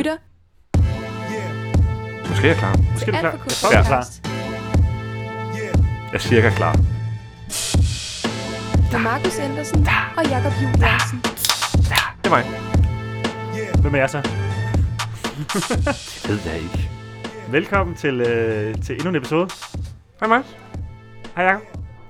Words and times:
lytter 0.00 0.16
Måske 2.28 2.44
er 2.44 2.50
jeg 2.50 2.56
klar. 2.56 2.76
Måske 2.92 3.10
er 3.10 3.14
du 3.14 3.20
klar. 3.20 3.30
Jeg 3.30 3.40
Kort 3.40 3.50
tror, 3.50 3.70
jeg 3.72 3.80
er 3.80 3.84
klar. 3.84 4.06
Jeg 6.06 6.14
er 6.14 6.18
cirka 6.18 6.50
klar. 6.50 6.74
med 8.92 9.00
Markus 9.00 9.38
Andersen 9.38 9.86
og 10.16 10.24
Jakob 10.24 10.52
Juhl 10.62 10.74
Jensen. 10.82 11.18
Det 12.22 12.26
er 12.26 12.30
mig. 12.30 12.44
Hvem 13.80 13.94
er 13.94 13.98
jeg 13.98 14.10
så? 14.10 14.20
Det 16.22 16.28
ved 16.44 16.52
jeg 16.52 16.56
ikke. 16.56 16.90
Velkommen 17.50 17.96
til, 17.96 18.20
øh, 18.20 18.74
til 18.82 18.94
endnu 18.94 19.08
en 19.08 19.16
episode. 19.16 19.48
Hej 20.20 20.28
Markus. 20.28 20.56
Hej 21.36 21.44
Jacob. 21.44 21.62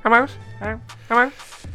Hej 0.02 0.11
Markus. 0.11 0.41
Hej. 0.59 0.75
Hej 1.09 1.16
Markus. 1.18 1.66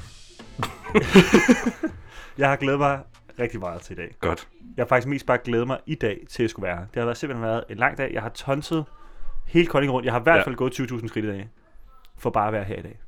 Jeg 2.37 2.49
har 2.49 2.55
glædet 2.55 2.79
mig 2.79 2.99
rigtig 3.39 3.59
meget 3.59 3.81
til 3.81 3.93
i 3.93 3.95
dag. 3.95 4.15
Godt. 4.19 4.47
Jeg 4.77 4.83
har 4.83 4.87
faktisk 4.87 5.07
mest 5.07 5.25
bare 5.25 5.37
glædet 5.43 5.67
mig 5.67 5.79
i 5.85 5.95
dag 5.95 6.19
til 6.29 6.43
at 6.43 6.49
skulle 6.49 6.67
være. 6.67 6.77
Det 6.79 6.95
har 6.95 7.03
været, 7.05 7.17
simpelthen 7.17 7.43
været 7.47 7.63
en 7.69 7.77
lang 7.77 7.97
dag. 7.97 8.13
Jeg 8.13 8.21
har 8.21 8.29
tonset 8.29 8.85
hele 9.45 9.67
Kolding 9.67 9.93
rundt. 9.93 10.05
Jeg 10.05 10.13
har 10.13 10.19
i 10.19 10.23
hvert 10.23 10.37
Ja. 10.37 10.43
fald 10.43 10.55
gået 10.55 10.79
20.000 10.79 11.07
skridt 11.07 11.25
i 11.25 11.29
dag. 11.29 11.49
For 12.17 12.29
bare 12.29 12.47
at 12.47 12.53
være 12.53 12.63
her 12.63 12.75
i 12.75 12.81
dag. 12.81 12.99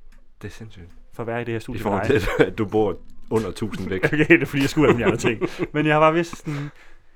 Det 0.42 0.48
er 0.48 0.52
sindssygt. 0.52 0.90
For 1.14 1.24
at 1.24 1.28
være 1.28 1.42
i 1.42 1.44
det 1.46 1.52
her 1.52 1.58
I 1.58 1.62
studie. 1.62 1.82
forhold 1.82 2.10
med 2.10 2.20
til, 2.20 2.30
at 2.44 2.58
du 2.58 2.66
bor 2.66 2.98
under 3.32 3.48
1000 3.50 3.90
væk. 3.90 4.06
Okay, 4.14 4.18
det 4.28 4.42
er 4.42 4.46
fordi, 4.46 4.62
jeg 4.62 4.70
skulle 4.70 4.92
have 4.92 5.00
de 5.00 5.06
andre 5.06 5.18
ting. 5.18 5.42
Men 5.74 5.86
jeg 5.86 5.96
har 5.96 6.00
bare 6.00 6.14
vist 6.14 6.38
sådan... 6.38 6.70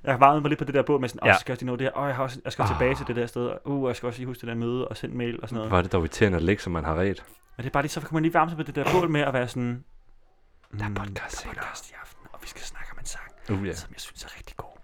Jeg 0.04 0.14
har 0.14 0.18
varmet 0.20 0.42
mig 0.42 0.50
lidt 0.50 0.58
på 0.60 0.66
det 0.66 0.74
der 0.74 0.82
båd 0.82 1.00
med 1.00 1.10
sådan, 1.10 1.20
åh, 1.24 1.28
Ja. 1.28 1.32
ja. 1.34 1.38
skal 1.40 1.52
jeg 1.52 1.56
også 1.56 1.66
nå 1.66 1.76
det 1.76 1.82
her, 1.82 1.98
åh, 1.98 2.08
jeg, 2.08 2.16
har 2.16 2.24
også, 2.24 2.40
jeg 2.44 2.52
skal 2.54 2.64
Ah. 2.64 2.70
tilbage 2.70 2.96
til 2.96 3.08
det 3.08 3.16
der 3.16 3.26
sted, 3.26 3.52
uh, 3.66 3.88
jeg 3.88 3.96
skal 3.96 4.08
også 4.08 4.20
lige 4.20 4.28
huske 4.28 4.42
det 4.42 4.48
der 4.48 4.56
møde 4.56 4.88
og 4.88 4.98
sende 4.98 5.18
mail 5.18 5.40
og 5.42 5.50
sådan 5.50 5.58
noget. 5.68 5.78
Er 5.78 5.82
det 5.82 5.92
dog 5.92 6.02
irriterende 6.02 6.36
at 6.36 6.42
lægge, 6.42 6.62
som 6.64 6.74
man 6.74 6.84
har 6.86 6.96
ret. 6.96 7.24
Men 7.58 7.64
det 7.64 7.66
er 7.66 7.70
bare 7.74 7.84
lige, 7.84 7.90
så 7.92 8.00
kan 8.00 8.10
man 8.12 8.24
lige 8.24 8.34
varme 8.34 8.50
sig 8.52 8.58
på 8.58 8.64
det 8.64 8.76
der 8.76 8.86
bål 8.94 9.10
med 9.10 9.22
at 9.22 9.34
være 9.34 9.48
sådan... 9.48 9.84
Der 10.80 10.84
er 10.86 10.90
"Mm, 10.90 10.96
podcast 10.96 11.16
der 11.18 11.24
er 11.26 11.30
senere." 11.30 11.56
podcast 11.56 11.90
i 11.92 11.94
aften, 12.02 12.28
og 12.34 12.40
vi 12.42 12.48
skal 12.48 12.62
snakke 12.62 12.91
Uh, 13.52 13.68
ja. 13.68 13.74
som 13.74 13.90
jeg 13.94 14.00
synes 14.00 14.24
er 14.24 14.38
rigtig 14.38 14.58
god. 14.58 14.78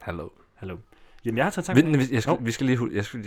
Hallo. 0.00 0.28
Hallo. 0.54 0.76
Jamen, 1.24 1.36
jeg 1.38 1.44
har 1.44 1.50
taget 1.50 1.66
sang. 1.66 1.78
Vi, 1.78 1.98
jeg 2.12 2.22
skal, 2.22 2.30
Hov. 2.30 2.46
vi 2.46 2.50
skal 2.50 2.66
lige 2.66 2.76
hu- 2.78 2.90
jeg 2.92 3.04
skal, 3.04 3.24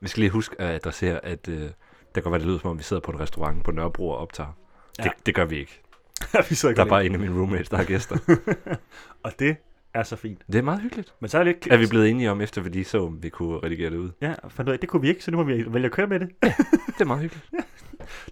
vi 0.00 0.08
skal 0.08 0.20
lige 0.20 0.30
huske 0.30 0.60
at 0.60 0.74
adressere, 0.74 1.24
at 1.24 1.48
øh, 1.48 1.70
det 2.14 2.22
kan 2.22 2.32
være, 2.32 2.38
det 2.38 2.46
lyder 2.46 2.58
som 2.58 2.70
om, 2.70 2.78
vi 2.78 2.82
sidder 2.82 3.00
på 3.00 3.12
en 3.12 3.20
restaurant 3.20 3.64
på 3.64 3.70
Nørrebro 3.70 4.08
og 4.08 4.18
optager. 4.18 4.52
Det, 4.96 5.04
Ja. 5.04 5.10
det 5.26 5.34
gør 5.34 5.44
vi 5.44 5.56
ikke. 5.58 5.80
vi 6.48 6.54
sidder 6.54 6.74
Der 6.74 6.80
er 6.80 6.84
godt 6.84 6.88
bare 6.88 7.06
en 7.06 7.12
af 7.14 7.18
mine 7.20 7.34
roommates, 7.38 7.68
der 7.68 7.76
har 7.76 7.84
gæster. 7.84 8.16
Og 9.24 9.32
det 9.38 9.56
er 9.94 10.02
så 10.02 10.16
fint. 10.16 10.42
Det 10.46 10.54
er 10.58 10.62
meget 10.62 10.80
hyggeligt. 10.80 11.14
Men 11.20 11.28
så 11.28 11.38
er 11.38 11.44
det 11.44 11.54
lidt... 11.54 11.66
Er 11.72 11.76
vi 11.76 11.86
blevet 11.86 12.10
enige 12.10 12.30
om, 12.30 12.40
efter 12.40 12.60
vi 12.60 12.68
lige 12.68 12.84
så, 12.84 13.04
om 13.06 13.22
vi 13.22 13.28
kunne 13.28 13.58
redigere 13.58 13.90
det 13.90 13.96
ud? 13.96 14.10
Ja, 14.20 14.34
af, 14.58 14.78
det 14.78 14.88
kunne 14.88 15.02
vi 15.02 15.08
ikke, 15.08 15.24
så 15.24 15.30
nu 15.30 15.36
må 15.36 15.42
vi 15.42 15.64
vælge 15.72 15.86
at 15.86 15.92
køre 15.92 16.06
med 16.06 16.20
det. 16.20 16.28
Det 16.42 17.00
er 17.00 17.04
meget 17.04 17.22
hyggeligt. 17.22 17.50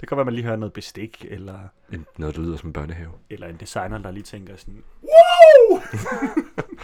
Det 0.00 0.08
kan 0.08 0.16
være, 0.16 0.20
at 0.22 0.26
man 0.26 0.34
lige 0.34 0.44
hører 0.44 0.56
noget 0.56 0.72
bestik, 0.72 1.26
eller, 1.28 1.58
En- 1.92 2.06
Noget, 2.18 2.36
der 2.36 2.42
lyder 2.42 2.56
som 2.56 2.68
en 2.68 2.72
børnehave. 2.72 3.10
eller 3.30 3.46
en 3.48 3.56
designer, 3.56 3.98
der 3.98 4.10
lige 4.10 4.22
tænker 4.22 4.56
sådan... 4.56 4.82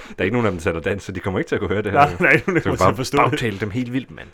Der 0.09 0.15
er 0.19 0.23
ikke 0.25 0.33
nogen 0.33 0.47
af 0.47 0.53
dem, 0.53 0.59
der 0.59 0.63
sætter 0.63 0.81
dans, 0.81 1.03
så 1.03 1.13
de 1.13 1.21
kommer 1.21 1.39
ikke 1.41 1.49
til 1.49 1.55
at 1.55 1.61
kunne 1.61 1.69
høre 1.71 1.83
det 1.83 1.93
her. 1.93 1.99
Nej, 1.99 2.17
nej, 2.21 2.39
Så 2.39 2.45
kan 2.45 2.55
vi 2.65 2.69
man 2.71 2.79
bare 2.79 2.97
forstå 2.97 3.19
det. 3.23 3.31
bagtale 3.31 3.61
dem 3.61 3.71
helt 3.71 3.93
vildt, 3.93 4.11
mand. 4.11 4.29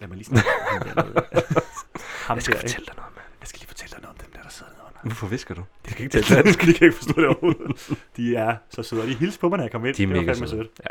Lad 0.00 0.08
mig 0.08 0.16
lige 0.16 0.24
snakke 0.26 0.48
om 0.70 0.88
ham 0.88 1.12
der. 1.12 1.22
Ham 2.26 2.36
Jeg 2.36 2.42
skal 2.42 2.54
der, 2.54 2.60
fortælle 2.60 2.86
dig 2.86 2.94
noget, 2.96 3.12
mand. 3.16 3.26
Jeg 3.40 3.48
skal 3.48 3.58
lige 3.58 3.68
fortælle 3.68 3.90
dig 3.92 4.02
noget 4.02 4.16
om 4.20 4.24
dem 4.24 4.32
der, 4.32 4.42
der 4.42 4.48
sidder 4.48 4.72
nedenunder. 4.72 5.00
Hvorfor 5.02 5.26
visker 5.26 5.54
du? 5.54 5.62
De 5.88 5.90
kan 5.94 6.04
ikke 6.04 6.20
tale 6.22 6.42
dansk, 6.42 6.60
de 6.66 6.72
kan 6.74 6.84
ikke 6.86 6.96
forstå 6.96 7.12
det 7.20 7.26
overhovedet. 7.28 7.94
De 8.16 8.36
er 8.36 8.56
så 8.70 8.82
søde, 8.82 9.02
og 9.02 9.08
de 9.08 9.14
hilste 9.14 9.40
på 9.40 9.48
mig, 9.48 9.56
når 9.56 9.64
jeg 9.64 9.72
kom 9.72 9.86
ind. 9.86 9.94
De 9.94 10.02
er 10.02 10.06
det 10.06 10.16
var 10.16 10.22
mega 10.22 10.34
søde. 10.34 10.48
sødt. 10.50 10.70
Ja. 10.84 10.90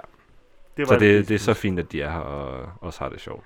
Det 0.77 0.87
Så 0.87 0.93
var 0.93 0.99
det, 0.99 1.27
det 1.27 1.35
er 1.35 1.39
så 1.39 1.53
fint, 1.53 1.79
at 1.79 1.91
de 1.91 2.01
er 2.01 2.11
her 2.11 2.19
og 2.19 2.69
også 2.81 2.99
har 2.99 3.09
det 3.09 3.21
sjovt. 3.21 3.45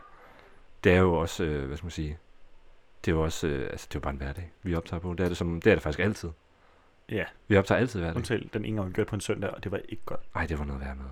Det 0.84 0.92
er 0.94 1.00
jo 1.00 1.14
også, 1.14 1.44
øh, 1.44 1.66
hvad 1.68 1.78
skal 1.78 1.86
man 1.86 1.92
sige, 1.92 2.18
det 3.06 3.12
er 3.12 3.16
jo 3.16 3.24
også, 3.24 3.48
øh, 3.48 3.70
altså 3.72 3.88
det 3.90 3.96
er 3.96 4.00
jo 4.00 4.02
bare 4.02 4.12
en 4.14 4.18
hverdag, 4.18 4.52
vi 4.64 4.76
optager 4.76 5.00
på. 5.00 5.12
Det 5.14 5.20
er 5.24 5.28
det, 5.28 5.38
som, 5.38 5.62
det 5.62 5.72
er 5.72 5.76
det 5.76 5.84
faktisk 5.84 6.00
altid. 6.00 6.30
Ja, 7.10 7.24
Vi 7.48 7.58
optager 7.58 7.80
altid 7.80 8.00
hverdag. 8.00 8.16
undtagen 8.16 8.50
den 8.54 8.66
ene 8.66 8.76
gang, 8.78 8.88
vi 8.90 8.94
gjorde 8.94 9.06
det 9.06 9.10
på 9.10 9.16
en 9.16 9.22
søndag, 9.22 9.50
og 9.50 9.64
det 9.64 9.72
var 9.72 9.80
ikke 9.90 10.04
godt. 10.06 10.36
Nej, 10.36 10.46
det 10.46 10.60
var 10.60 10.66
noget 10.66 10.82
værd 10.82 10.96
med. 10.98 11.06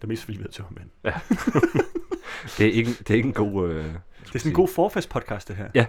Det 0.00 0.08
mest 0.08 0.28
vildt 0.28 0.42
ved 0.42 0.48
til 0.50 0.64
men. 0.70 0.90
Det 2.58 2.66
er 2.66 2.72
ikke, 2.72 2.90
det 2.90 3.10
er 3.10 3.14
ikke 3.14 3.26
en 3.26 3.32
god... 3.32 3.68
Øh, 3.68 3.84
Det 3.84 4.34
er 4.34 4.38
sådan 4.38 4.50
en 4.50 4.54
god 4.54 4.68
forfest-podcast, 4.68 5.48
det 5.48 5.56
her. 5.56 5.70
Ja. 5.74 5.86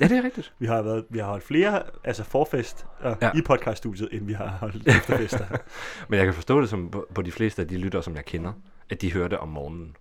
Ja, 0.00 0.08
det 0.08 0.16
er 0.18 0.22
rigtigt. 0.22 0.52
Vi 0.58 0.66
har, 0.66 0.82
været, 0.82 1.04
vi 1.10 1.18
har 1.18 1.26
holdt 1.26 1.44
flere 1.44 1.82
altså 2.04 2.24
forfest 2.24 2.86
Ja. 3.02 3.14
ja. 3.22 3.30
i 3.38 3.42
podcaststudiet, 3.46 4.08
end 4.12 4.26
vi 4.26 4.32
har 4.32 4.48
holdt 4.48 4.88
efterfester. 4.88 5.46
Men 6.08 6.18
jeg 6.18 6.26
kan 6.26 6.34
forstå 6.34 6.60
det 6.60 6.68
som 6.68 6.90
på, 6.90 7.06
på 7.14 7.22
de 7.22 7.32
fleste 7.32 7.62
af 7.62 7.68
de 7.68 7.78
lyttere, 7.78 8.02
som 8.02 8.16
jeg 8.16 8.24
kender, 8.24 8.52
at 8.90 9.00
de 9.02 9.12
hører 9.12 9.28
det 9.28 9.38
om 9.38 9.48
morgenen. 9.48 9.96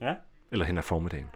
Ja. 0.00 0.14
Eller 0.52 0.64
hen 0.64 0.78
ad 0.78 0.82
formiddagen. 0.82 1.26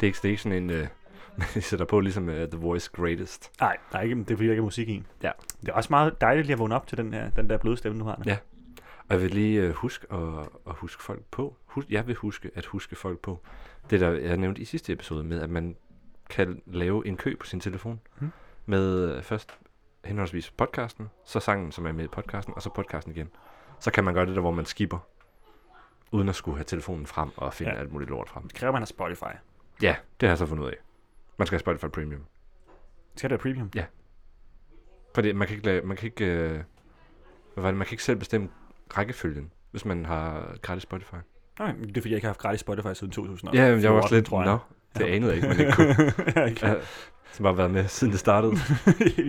Det 0.00 0.02
er 0.02 0.06
ikke, 0.06 0.16
det 0.22 0.24
er 0.24 0.30
ikke 0.30 0.42
sådan 0.42 0.62
en... 0.62 0.70
Øh, 0.70 0.86
man 1.38 1.62
sætter 1.62 1.86
på 1.86 2.00
ligesom 2.00 2.28
uh, 2.28 2.34
The 2.34 2.58
Voice 2.58 2.90
Greatest. 2.92 3.50
Nej, 3.60 3.76
der 3.92 3.98
er 3.98 4.02
ikke, 4.02 4.14
det 4.14 4.30
er 4.30 4.36
fordi, 4.36 4.46
der 4.46 4.52
ikke 4.52 4.60
er 4.60 4.64
musik 4.64 4.88
i. 4.88 5.02
Ja. 5.22 5.30
Det 5.60 5.68
er 5.68 5.72
også 5.72 5.88
meget 5.90 6.20
dejligt 6.20 6.46
lige 6.46 6.54
at 6.54 6.58
vågne 6.58 6.74
op 6.74 6.86
til 6.86 6.98
den, 6.98 7.12
her, 7.14 7.30
den 7.30 7.50
der 7.50 7.58
bløde 7.58 7.76
stemme, 7.76 7.98
du 7.98 8.04
har. 8.04 8.22
Ja. 8.26 8.36
Og 9.08 9.14
jeg 9.14 9.22
vil 9.22 9.30
lige 9.30 9.62
øh, 9.62 9.70
huske 9.70 10.12
at, 10.12 10.48
at 10.66 10.74
huske 10.74 11.02
folk 11.02 11.22
på. 11.30 11.56
Hus, 11.64 11.84
jeg 11.90 12.06
vil 12.06 12.14
huske 12.14 12.50
at 12.54 12.66
huske 12.66 12.96
folk 12.96 13.18
på. 13.20 13.40
Det 13.90 14.00
der 14.00 14.10
jeg 14.10 14.36
nævnte 14.36 14.60
i 14.60 14.64
sidste 14.64 14.92
episode 14.92 15.24
med, 15.24 15.40
at 15.40 15.50
man 15.50 15.76
kan 16.30 16.62
lave 16.66 17.06
en 17.06 17.16
kø 17.16 17.36
på 17.40 17.46
sin 17.46 17.60
telefon. 17.60 18.00
Mm. 18.20 18.30
Med 18.66 19.16
øh, 19.16 19.22
først 19.22 19.58
henholdsvis 20.04 20.50
podcasten, 20.50 21.10
så 21.24 21.40
sangen, 21.40 21.72
som 21.72 21.86
er 21.86 21.92
med 21.92 22.04
i 22.04 22.08
podcasten, 22.08 22.54
og 22.56 22.62
så 22.62 22.70
podcasten 22.70 23.12
igen. 23.12 23.28
Så 23.80 23.90
kan 23.90 24.04
man 24.04 24.14
gøre 24.14 24.26
det 24.26 24.34
der, 24.34 24.40
hvor 24.40 24.50
man 24.50 24.64
skipper. 24.64 24.98
Uden 26.10 26.28
at 26.28 26.34
skulle 26.34 26.56
have 26.56 26.64
telefonen 26.64 27.06
frem 27.06 27.30
og 27.36 27.54
finde 27.54 27.72
ja. 27.72 27.78
Alt 27.78 27.92
muligt 27.92 28.10
lort 28.10 28.28
frem. 28.28 28.42
Det 28.42 28.54
kræver, 28.54 28.72
man 28.72 28.80
har 28.82 28.86
Spotify. 28.86 29.34
Ja, 29.82 29.96
det 30.20 30.26
har 30.26 30.30
jeg 30.30 30.38
så 30.38 30.46
fundet 30.46 30.64
ud 30.64 30.68
af. 30.68 30.76
Man 31.38 31.46
skal 31.46 31.54
have 31.56 31.60
Spotify 31.60 31.86
Premium. 31.86 32.24
Skal 33.16 33.30
det 33.30 33.44
være 33.44 33.52
premium? 33.54 33.70
Fordi 35.14 35.32
man 35.32 35.48
kan 35.48 35.56
ikke, 35.56 35.66
lave, 35.66 35.82
man 35.86 35.96
kan 35.96 36.06
ikke, 36.06 36.24
øh, 36.24 36.50
hvad 37.54 37.62
var 37.62 37.70
det, 37.70 37.78
man 37.78 37.86
kan 37.86 37.92
ikke 37.94 38.02
selv 38.04 38.18
bestemme 38.18 38.48
rækkefølgen, 38.96 39.52
hvis 39.70 39.84
man 39.84 40.04
har 40.04 40.56
gratis 40.62 40.82
Spotify. 40.82 41.14
Nej, 41.58 41.72
det 41.72 41.96
er 41.96 42.00
fordi, 42.00 42.08
jeg 42.10 42.16
ikke 42.16 42.24
har 42.26 42.28
haft 42.28 42.40
gratis 42.40 42.60
Spotify 42.60 42.92
siden 42.94 43.10
2000. 43.12 43.54
Ja, 43.54 43.62
jeg 43.64 43.94
var 43.94 44.02
også 44.02 44.14
lidt, 44.14 44.26
tror 44.26 44.44
nå, 44.44 44.50
jeg. 44.50 44.58
det 44.94 45.00
Ja. 45.00 45.14
anede 45.14 45.30
jeg 45.32 45.36
ikke, 45.36 45.48
men 45.48 45.58
det 45.58 45.74
kunne. 45.74 46.48
ikke. 46.48 46.66
Ja, 46.72 46.74
som 47.32 47.42
bare 47.42 47.56
været 47.56 47.70
med, 47.70 47.88
siden 47.88 48.12
det 48.12 48.20
startede. 48.20 48.54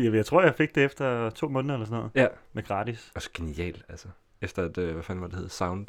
jeg, 0.17 0.25
tror, 0.25 0.41
jeg 0.41 0.55
fik 0.55 0.75
det 0.75 0.83
efter 0.83 1.29
to 1.29 1.47
måneder 1.49 1.73
eller 1.73 1.85
sådan 1.85 1.97
noget. 1.97 2.11
Ja. 2.15 2.27
Med 2.53 2.63
gratis. 2.63 3.11
Og 3.15 3.21
så 3.21 3.29
genialt, 3.33 3.85
altså. 3.89 4.07
Efter 4.41 4.65
at, 4.65 4.77
øh, 4.77 4.93
hvad 4.93 5.03
fanden 5.03 5.21
var 5.21 5.27
det 5.27 5.37
hed, 5.37 5.49
Sound, 5.49 5.87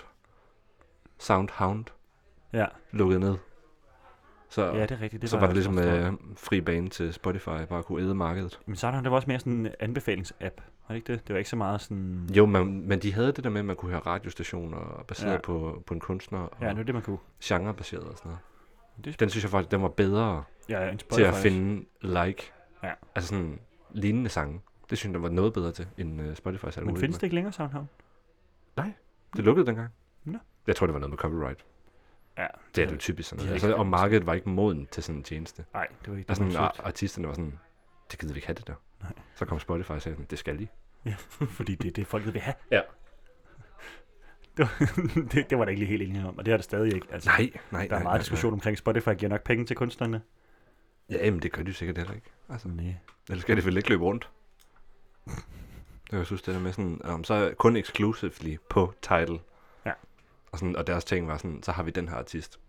Soundhound 1.18 1.84
Ja, 2.52 2.66
lukkede 2.92 3.20
ned. 3.20 3.36
Så, 4.50 4.66
ja 4.66 4.82
det 4.82 4.90
er 4.90 5.00
rigtigt. 5.00 5.22
Det 5.22 5.30
så 5.30 5.38
var 5.38 5.46
det 5.46 5.54
ligesom 5.54 5.76
også- 5.76 5.88
øh, 5.90 6.12
fri 6.36 6.60
bane 6.60 6.88
til 6.88 7.12
Spotify, 7.12 7.48
bare 7.68 7.82
kunne 7.82 8.02
æde 8.02 8.14
markedet. 8.14 8.60
Men 8.66 8.76
Soundhound, 8.76 9.04
det 9.04 9.10
var 9.10 9.16
også 9.16 9.28
mere 9.28 9.38
sådan 9.38 9.52
en 9.52 9.68
anbefalingsapp. 9.80 10.60
Var 10.60 10.94
det 10.94 10.96
ikke 10.96 11.12
det? 11.12 11.26
Det 11.28 11.32
var 11.34 11.38
ikke 11.38 11.50
så 11.50 11.56
meget 11.56 11.80
sådan... 11.80 12.30
Jo, 12.36 12.46
man, 12.46 12.66
men 12.88 12.98
de 12.98 13.12
havde 13.14 13.32
det 13.32 13.44
der 13.44 13.50
med, 13.50 13.58
at 13.60 13.64
man 13.64 13.76
kunne 13.76 13.90
høre 13.90 14.00
radiostationer 14.00 15.04
baseret 15.08 15.32
Ja. 15.32 15.38
på, 15.38 15.82
på 15.86 15.94
en 15.94 16.00
kunstner, 16.00 16.38
og 16.38 16.56
Ja, 16.60 16.72
nu 16.72 16.80
er 16.80 16.84
det, 16.84 16.94
man 16.94 17.02
kunne. 17.02 17.18
genrebaseret 17.44 18.04
og 18.04 18.18
sådan 18.18 18.28
noget. 18.28 18.38
Det, 19.04 19.20
Den 19.20 19.30
synes 19.30 19.44
jeg 19.44 19.50
faktisk, 19.50 19.70
den 19.70 19.82
var 19.82 19.88
bedre 19.88 20.44
ja, 20.68 20.90
en 20.90 20.98
til 20.98 21.22
at 21.22 21.34
finde 21.34 21.84
like. 22.00 22.52
Ja. 22.82 22.90
Altså 23.14 23.28
sådan 23.28 23.58
lignende 23.90 24.30
sange. 24.30 24.60
Det 24.90 24.98
synes 24.98 25.12
jeg 25.14 25.22
var 25.22 25.28
noget 25.28 25.52
bedre 25.52 25.72
til, 25.72 25.86
end 25.98 26.20
uh, 26.20 26.26
Spotify's 26.26 26.46
algoritme. 26.46 26.84
Men 26.84 26.96
findes 26.96 27.16
det 27.18 27.22
ikke 27.22 27.34
længere, 27.34 27.52
Soundhound? 27.52 27.86
Det 29.36 29.44
lukkede 29.44 29.66
dengang. 29.66 29.88
Nå. 30.24 30.38
Jeg 30.66 30.76
tror, 30.76 30.86
det 30.86 30.94
var 30.94 31.00
noget 31.00 31.10
med 31.10 31.18
copyright. 31.18 31.64
Ja. 32.38 32.46
Det 32.74 32.82
er 32.82 32.86
det 32.86 32.92
jo 32.94 32.98
typisk 32.98 33.28
sådan 33.28 33.44
noget. 33.44 33.52
Altså, 33.52 33.74
og 33.74 33.86
markedet 33.86 34.26
var 34.26 34.34
ikke 34.34 34.48
moden 34.48 34.86
til 34.90 35.02
sådan 35.02 35.16
en 35.16 35.22
tjeneste. 35.22 35.64
Nej, 35.74 35.86
det 36.04 36.12
var 36.12 36.18
ikke 36.18 36.34
sådan, 36.34 36.50
det. 36.50 36.56
ar- 36.56 36.80
artisterne 36.84 37.28
var 37.28 37.34
sådan, 37.34 37.58
det 38.10 38.18
gider 38.18 38.34
vi 38.34 38.38
ikke 38.38 38.46
have 38.46 38.54
det 38.54 38.66
der. 38.66 38.74
Nej. 39.02 39.12
Så 39.34 39.44
kom 39.44 39.58
Spotify 39.58 39.90
og 39.90 40.02
sagde, 40.02 40.18
det 40.30 40.38
skal 40.38 40.58
de. 40.58 40.68
Fordi 41.58 41.74
det 41.74 41.88
er 41.88 41.92
det, 41.92 42.06
folket 42.06 42.34
vil 42.34 42.42
have. 42.42 42.54
Ja. 42.70 42.80
Det 44.56 44.68
var, 44.68 44.92
det, 45.32 45.50
det 45.50 45.58
var 45.58 45.64
der 45.64 45.70
ikke 45.70 45.78
lige 45.80 45.88
helt 45.88 46.02
enige 46.02 46.26
om, 46.28 46.38
og 46.38 46.46
det 46.46 46.52
er 46.52 46.56
der 46.56 46.62
stadig 46.62 46.94
ikke. 46.94 47.06
Altså, 47.12 47.30
Nej, 47.30 47.50
nej, 47.70 47.86
der 47.86 47.96
er 47.96 48.02
meget 48.02 48.20
diskussion 48.20 48.52
omkring, 48.52 48.78
Spotify 48.78 49.08
giver 49.18 49.28
nok 49.28 49.42
penge 49.44 49.64
til 49.64 49.76
kunstnerne. 49.76 50.22
Ja, 51.10 51.24
jamen, 51.24 51.40
det 51.42 51.52
gør 51.52 51.62
de 51.62 51.72
sikkert 51.74 51.98
heller 51.98 52.14
ikke. 52.14 52.26
Altså, 52.48 52.68
Nej. 52.68 52.94
ellers 53.28 53.42
skal 53.42 53.56
det 53.56 53.66
vel 53.66 53.76
ikke 53.76 53.88
løbe 53.88 54.04
rundt. 54.04 54.30
Jeg 56.12 56.26
synes, 56.26 56.42
det 56.42 56.54
der 56.54 56.60
med 56.60 56.72
sådan, 56.72 57.00
um, 57.14 57.24
så 57.24 57.34
er 57.34 57.54
kun 57.54 57.76
exclusively 57.76 58.56
på 58.70 58.92
title. 59.02 59.38
Ja. 60.48 60.52
Og, 60.52 60.58
sådan, 60.58 60.76
og 60.76 60.86
deres 60.86 61.04
ting 61.04 61.28
var 61.28 61.36
sådan, 61.36 61.62
så 61.62 61.72
har 61.72 61.82
vi 61.82 61.90
den 61.90 62.08
her 62.08 62.16
artist, 62.16 62.60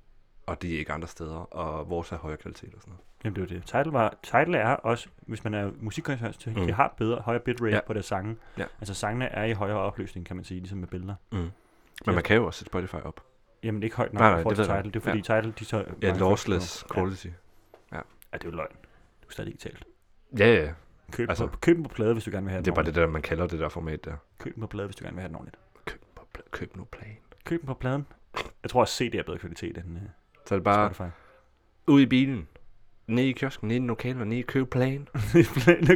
og 0.45 0.61
de 0.61 0.75
er 0.75 0.79
ikke 0.79 0.93
andre 0.93 1.07
steder, 1.07 1.35
og 1.35 1.89
vores 1.89 2.11
er 2.11 2.17
højere 2.17 2.37
kvalitet 2.37 2.73
og 2.75 2.81
sådan 2.81 2.91
noget. 2.91 3.03
Jamen 3.23 3.35
det 3.35 3.41
er 3.51 3.55
jo 3.55 3.59
det. 3.59 3.65
Title, 3.67 3.93
var, 3.93 4.15
title 4.23 4.57
er 4.57 4.69
også, 4.75 5.07
hvis 5.17 5.43
man 5.43 5.53
er 5.53 5.71
musikkunstner, 5.79 6.31
Mm. 6.47 6.67
de 6.67 6.73
har 6.73 6.93
bedre, 6.97 7.21
højere 7.21 7.41
bitrate 7.41 7.69
Ja. 7.69 7.75
ja. 7.75 7.81
på 7.87 7.93
deres 7.93 8.05
sange. 8.05 8.37
Ja. 8.57 8.65
Altså 8.79 8.93
sangene 8.93 9.25
er 9.25 9.43
i 9.43 9.53
højere 9.53 9.77
opløsning, 9.77 10.25
kan 10.25 10.35
man 10.35 10.45
sige, 10.45 10.59
ligesom 10.59 10.77
med 10.79 10.87
billeder. 10.87 11.15
Mm. 11.31 11.37
Men 12.05 12.15
man 12.15 12.23
kan 12.23 12.35
jo 12.37 12.45
også 12.45 12.57
sætte 12.59 12.69
Spotify 12.69 12.95
op. 12.95 13.23
Jamen 13.63 13.83
ikke 13.83 13.95
højt 13.95 14.13
nok 14.13 14.19
Nej, 14.19 14.29
nej, 14.29 14.37
det 14.37 14.57
for 14.57 14.73
jeg. 14.73 14.77
title. 14.83 14.91
Det 14.91 14.99
er 14.99 15.03
fordi 15.03 15.33
ja. 15.33 15.35
title, 15.41 15.53
de 15.59 15.65
så... 15.65 15.85
Ja, 16.01 16.13
lossless 16.17 16.85
quality. 16.93 17.25
Ja. 17.25 17.31
ja, 17.97 18.01
det 18.37 18.43
er 18.43 18.49
jo 18.49 18.55
løgn. 18.55 18.71
Du 19.21 19.27
er 19.27 19.31
stadig 19.31 19.49
ikke 19.51 19.61
talt. 19.61 19.83
Ja, 20.39 20.45
ja. 20.53 20.63
ja. 20.65 20.71
Køb, 21.11 21.29
Altså- 21.29 21.47
på, 21.47 21.57
køb 21.57 21.75
den 21.75 21.83
på 21.83 21.89
plade, 21.89 22.13
hvis 22.13 22.23
du 22.23 22.31
gerne 22.31 22.43
vil 22.45 22.51
have 22.51 22.61
Det 22.61 22.67
er 22.67 22.71
den 22.71 22.75
bare 22.75 22.85
det 22.85 22.95
der, 22.95 23.07
man 23.07 23.21
kalder 23.21 23.47
det 23.47 23.59
der 23.59 23.69
format 23.69 24.05
der. 24.05 24.13
Køb 24.39 24.53
den 24.55 24.61
på 24.61 24.67
plade, 24.67 24.87
hvis 24.87 24.95
du 24.95 25.03
gerne 25.03 25.15
vil 25.15 25.21
have 25.21 25.27
den 25.27 25.35
ordentligt. 25.35 25.57
Køb, 25.85 26.01
på 26.15 26.21
pla- 26.37 26.49
køb 26.51 26.75
nu 26.77 26.83
plan. 26.83 27.17
Køb 27.45 27.59
den 27.61 27.67
på 27.67 27.73
pladen. 27.73 28.05
Jeg 28.63 28.69
tror 28.71 28.81
også, 28.81 28.93
CD 28.97 29.15
er 29.15 29.23
bedre 29.23 29.37
kvalitet 29.37 29.77
end 29.77 29.95
uh, 29.95 30.01
Så 30.47 30.55
er 30.55 30.59
det 30.59 30.63
bare 30.63 30.93
Spotify. 30.93 31.13
ud 31.87 32.01
i 32.01 32.05
bilen, 32.05 32.47
ned 33.07 33.23
i 33.23 33.31
kiosken, 33.31 33.67
ned 33.67 33.75
i 33.75 33.79
lokalen 33.79 34.21
og 34.21 34.27
ned 34.27 34.37
i 34.37 34.41
køb 34.41 34.69
plan. 34.69 35.07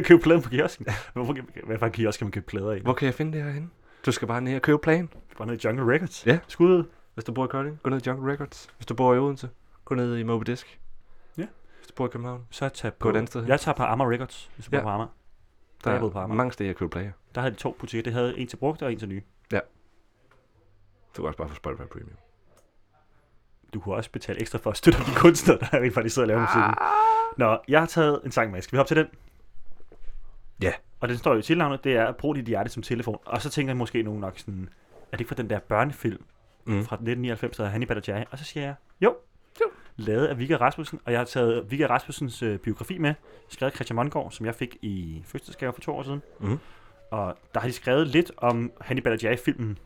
Køb 0.04 0.20
pladen 0.22 0.42
på 0.42 0.48
kiosken. 0.50 0.86
Hvorfor, 1.12 1.36
hvad 1.66 1.78
for 1.78 1.86
en 1.86 1.92
kiosk 1.92 2.18
kan 2.18 2.26
man 2.26 2.32
købe 2.32 2.46
plader 2.46 2.72
i? 2.72 2.80
Hvor 2.80 2.92
kan 2.94 3.06
jeg 3.06 3.14
finde 3.14 3.32
det 3.32 3.44
herhenne? 3.44 3.68
Du 4.06 4.12
skal 4.12 4.28
bare 4.28 4.40
ned 4.40 4.56
og 4.56 4.62
købe 4.62 4.78
plan. 4.78 5.08
Bare 5.38 5.46
ned 5.48 5.64
i 5.64 5.66
Jungle 5.68 5.94
Records. 5.94 6.26
Ja. 6.26 6.38
Skud. 6.48 6.84
Hvis 7.14 7.24
du 7.24 7.32
bor 7.32 7.44
i 7.44 7.48
Kolding, 7.48 7.78
gå 7.82 7.90
ned 7.90 8.06
i 8.06 8.10
Jungle 8.10 8.32
Records. 8.32 8.70
Hvis 8.76 8.86
du 8.86 8.94
bor 8.94 9.14
i 9.14 9.18
Odense, 9.18 9.48
gå 9.84 9.94
ned 9.94 10.16
i 10.16 10.22
Moby 10.22 10.42
Disk. 10.46 10.80
Ja. 11.38 11.46
Hvis 11.78 11.86
du 11.86 11.94
bor 11.96 12.06
i 12.06 12.08
København, 12.10 12.46
Så 12.50 12.68
tag 12.68 12.94
på... 12.94 13.10
Et 13.10 13.16
andet 13.16 13.28
sted 13.30 13.40
hen. 13.40 13.48
Jeg 13.50 13.60
tager 13.60 13.76
på 13.76 13.82
Amager 13.82 14.10
Records, 14.10 14.50
hvis 14.54 14.66
du 14.66 14.76
Ja. 14.76 14.80
bor 14.82 14.84
på 14.84 14.90
Amager. 14.90 15.08
der 15.84 15.90
jeg 15.90 16.00
boet 16.00 16.12
på 16.12 16.18
er 16.18 16.22
Amager. 16.22 16.36
mange 16.36 16.52
steder 16.52 16.70
at 16.70 16.76
købe 16.76 16.90
plager. 16.90 17.12
Der 17.34 17.40
havde 17.40 17.54
de 17.54 17.58
to 17.60 17.76
butikker. 17.80 18.02
Det 18.02 18.12
havde 18.12 18.38
en 18.38 18.46
til 18.48 18.56
brugt 18.56 18.82
og 18.82 18.92
en 18.92 18.98
til 18.98 19.08
nye. 19.08 19.22
Du 21.16 21.22
kan 21.22 21.26
også 21.26 21.38
bare 21.38 21.48
få 21.48 21.54
Spotify 21.54 21.82
Premium. 21.92 22.16
Du 23.74 23.80
kunne 23.80 23.94
også 23.94 24.10
betale 24.10 24.40
ekstra 24.40 24.58
for 24.58 24.70
at 24.70 24.76
støtte 24.76 24.98
de 24.98 25.14
kunstnere, 25.16 25.58
der 25.58 25.66
rent 25.80 25.94
faktisk 25.94 26.14
sidder 26.14 26.26
og 26.26 26.28
laver 26.28 26.40
musikken. 26.40 26.74
Nå, 27.36 27.58
jeg 27.68 27.80
har 27.80 27.86
taget 27.86 28.20
en 28.24 28.30
sang 28.32 28.50
med. 28.52 28.62
Skal 28.62 28.72
vi 28.72 28.76
hoppe 28.76 28.90
til 28.90 28.96
den? 28.96 29.06
Ja. 30.62 30.72
Og 31.00 31.08
den 31.08 31.18
står 31.18 31.32
jo 31.32 31.38
i 31.38 31.42
tilnavnet, 31.42 31.84
det 31.84 31.96
er 31.96 32.12
Brug 32.12 32.34
dit 32.36 32.44
hjerte 32.44 32.70
som 32.70 32.82
telefon. 32.82 33.18
Og 33.24 33.42
så 33.42 33.50
tænker 33.50 33.70
jeg 33.70 33.76
måske 33.76 34.02
nogen 34.02 34.20
nok 34.20 34.38
sådan, 34.38 34.68
er 35.12 35.16
det 35.16 35.20
ikke 35.20 35.28
fra 35.28 35.34
den 35.42 35.50
der 35.50 35.58
børnefilm 35.58 36.24
Mm. 36.66 36.72
fra 36.84 36.96
1999, 36.96 37.56
der 37.56 37.62
hedder 37.62 37.70
Hannibal 37.72 37.96
og 37.96 38.02
Jerry? 38.08 38.24
Og 38.30 38.38
så 38.38 38.44
siger 38.44 38.64
jeg, 38.64 38.74
jo. 39.00 39.16
Jo. 39.60 39.66
Lavet 39.96 40.26
af 40.26 40.38
Vigga 40.38 40.56
Rasmussen, 40.56 41.00
og 41.04 41.12
jeg 41.12 41.20
har 41.20 41.24
taget 41.24 41.70
Vigga 41.70 41.86
Rasmussens 41.86 42.42
øh, 42.42 42.58
biografi 42.58 42.98
med, 42.98 43.14
skrevet 43.48 43.74
Christian 43.74 43.94
Mongård, 43.94 44.30
som 44.32 44.46
jeg 44.46 44.54
fik 44.54 44.76
i 44.82 45.22
fødselsdagsgave 45.26 45.72
for 45.72 45.80
to 45.80 45.92
år 45.96 46.02
siden. 46.02 46.22
Mm. 46.40 46.58
Og 47.10 47.36
der 47.54 47.60
har 47.60 47.68
de 47.68 47.72
skrevet 47.72 48.06
lidt 48.06 48.32
om 48.36 48.72
Hannibal 48.80 49.12
og 49.12 49.24
Jerry-filmen, 49.24 49.78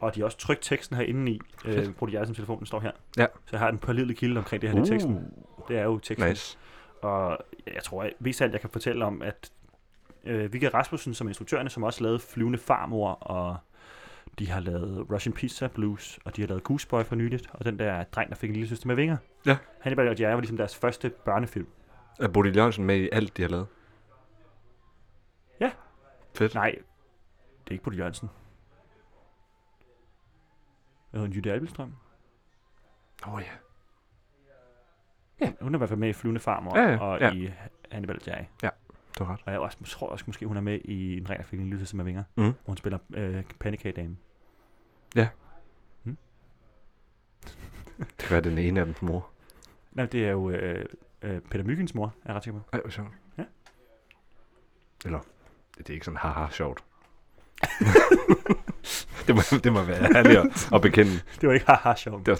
og 0.00 0.14
de 0.14 0.20
har 0.20 0.24
også 0.24 0.38
trykt 0.38 0.62
teksten 0.62 0.96
herinde 0.96 1.32
i. 1.32 1.40
Øh, 1.64 1.86
dit 1.86 2.10
hjerte 2.10 2.26
som 2.26 2.34
telefon, 2.34 2.58
den 2.58 2.66
står 2.66 2.80
her. 2.80 2.92
Ja. 3.16 3.26
Så 3.44 3.48
jeg 3.52 3.60
har 3.60 3.68
en 3.68 3.78
pålidelig 3.78 4.16
kilde 4.16 4.38
omkring 4.38 4.62
det 4.62 4.70
her 4.70 4.80
uh. 4.80 4.86
i 4.86 4.88
teksten. 4.88 5.32
Det 5.68 5.78
er 5.78 5.84
jo 5.84 5.98
teksten. 5.98 6.28
Nice. 6.28 6.58
Og 7.02 7.38
jeg 7.74 7.82
tror, 7.82 8.02
at 8.02 8.12
mest 8.18 8.42
alt, 8.42 8.52
jeg 8.52 8.60
kan 8.60 8.70
fortælle 8.70 9.04
om, 9.04 9.22
at 9.22 9.52
øh, 10.24 10.52
Vigga 10.52 10.68
Rasmussen 10.68 11.14
som 11.14 11.28
instruktørerne, 11.28 11.70
som 11.70 11.82
også 11.82 12.02
lavede 12.02 12.18
Flyvende 12.18 12.58
Farmor, 12.58 13.10
og 13.10 13.56
de 14.38 14.50
har 14.50 14.60
lavet 14.60 15.06
Russian 15.10 15.32
Pizza 15.32 15.68
Blues, 15.68 16.18
og 16.24 16.36
de 16.36 16.42
har 16.42 16.48
lavet 16.48 16.64
Gooseboy 16.64 17.02
for 17.02 17.14
nyligt, 17.14 17.50
og 17.52 17.64
den 17.64 17.78
der 17.78 18.04
dreng, 18.04 18.30
der 18.30 18.36
fik 18.36 18.50
en 18.50 18.56
lille 18.56 18.68
søster 18.68 18.86
med 18.86 18.96
vinger. 18.96 19.16
Ja. 19.46 19.56
Hannibal 19.80 20.08
og 20.08 20.20
Jerry 20.20 20.32
var 20.32 20.40
ligesom 20.40 20.56
deres 20.56 20.76
første 20.76 21.10
børnefilm. 21.10 21.66
Er 22.20 22.28
Bodil 22.28 22.56
Jørgensen 22.56 22.84
med 22.84 22.96
i 22.96 23.08
alt, 23.12 23.36
de 23.36 23.42
har 23.42 23.48
lavet? 23.48 23.66
Ja. 25.60 25.70
Fedt. 26.34 26.54
Nej, 26.54 26.70
det 27.64 27.68
er 27.68 27.72
ikke 27.72 27.84
Bodil 27.84 27.98
Jørgensen. 27.98 28.30
Hvad 31.14 31.20
hedder 31.20 31.28
hun? 31.30 31.36
Jytte 31.36 31.52
Albelstrøm? 31.52 31.92
Åh 33.26 33.34
oh, 33.34 33.42
ja. 35.40 35.52
Hun 35.60 35.74
har 35.74 35.78
i 35.78 35.78
hvert 35.78 35.88
fald 35.88 36.00
med 36.00 36.08
i 36.08 36.12
Flyvende 36.12 36.40
Farmor, 36.40 36.78
Ja, 36.78 36.90
ja, 36.90 36.98
og 37.00 37.20
ja. 37.20 37.32
i 37.32 37.52
Hannibal 37.92 38.18
Jerry. 38.26 38.44
Du 39.18 39.24
har 39.24 39.32
ret. 39.32 39.40
Og 39.46 39.52
jeg 39.52 39.60
også, 39.60 39.78
tror 39.84 40.08
også, 40.08 40.24
måske 40.26 40.46
hun 40.46 40.56
er 40.56 40.60
med 40.60 40.80
i 40.84 41.16
En 41.16 41.26
der 41.26 41.42
fik 41.42 41.58
en 41.60 41.66
lille 41.66 41.80
søster 41.80 41.96
med 41.96 42.04
vinger, 42.04 42.22
Mm. 42.36 42.42
hvor 42.42 42.54
hun 42.66 42.76
spiller 42.76 42.98
øh, 43.14 43.44
pandekagedame. 43.60 44.16
Det 45.14 45.28
kan 48.18 48.30
være 48.30 48.40
den 48.40 48.58
ene 48.58 48.80
af 48.80 48.86
dem 48.86 48.94
mor. 49.00 49.28
Nej, 49.92 50.06
det 50.06 50.26
er 50.26 50.30
jo 50.30 50.50
øh, 50.50 50.86
øh, 51.22 51.40
Peter 51.40 51.64
Myggens 51.64 51.94
mor, 51.94 52.06
er 52.06 52.10
jeg 52.26 52.34
ret 52.36 52.44
sikker 52.44 52.60
på. 52.60 52.66
Ej, 52.72 52.80
hvor 52.80 52.90
sjovt. 52.90 53.08
Ja. 53.38 53.44
Eller, 55.04 55.20
det 55.78 55.90
er 55.90 55.94
ikke 55.94 56.04
sådan 56.06 56.18
haha 56.18 56.46
sjovt. 56.50 56.84
det, 59.26 59.34
må, 59.34 59.40
det 59.64 59.72
må 59.72 59.82
være 59.82 60.16
ærligt 60.16 60.38
at, 60.38 60.68
at 60.74 60.80
bekende. 60.82 61.12
Det 61.40 61.48
var 61.48 61.52
ikke 61.54 61.66
haha 61.66 61.94
sjovt. 61.94 62.26
Det 62.26 62.32
var 62.32 62.36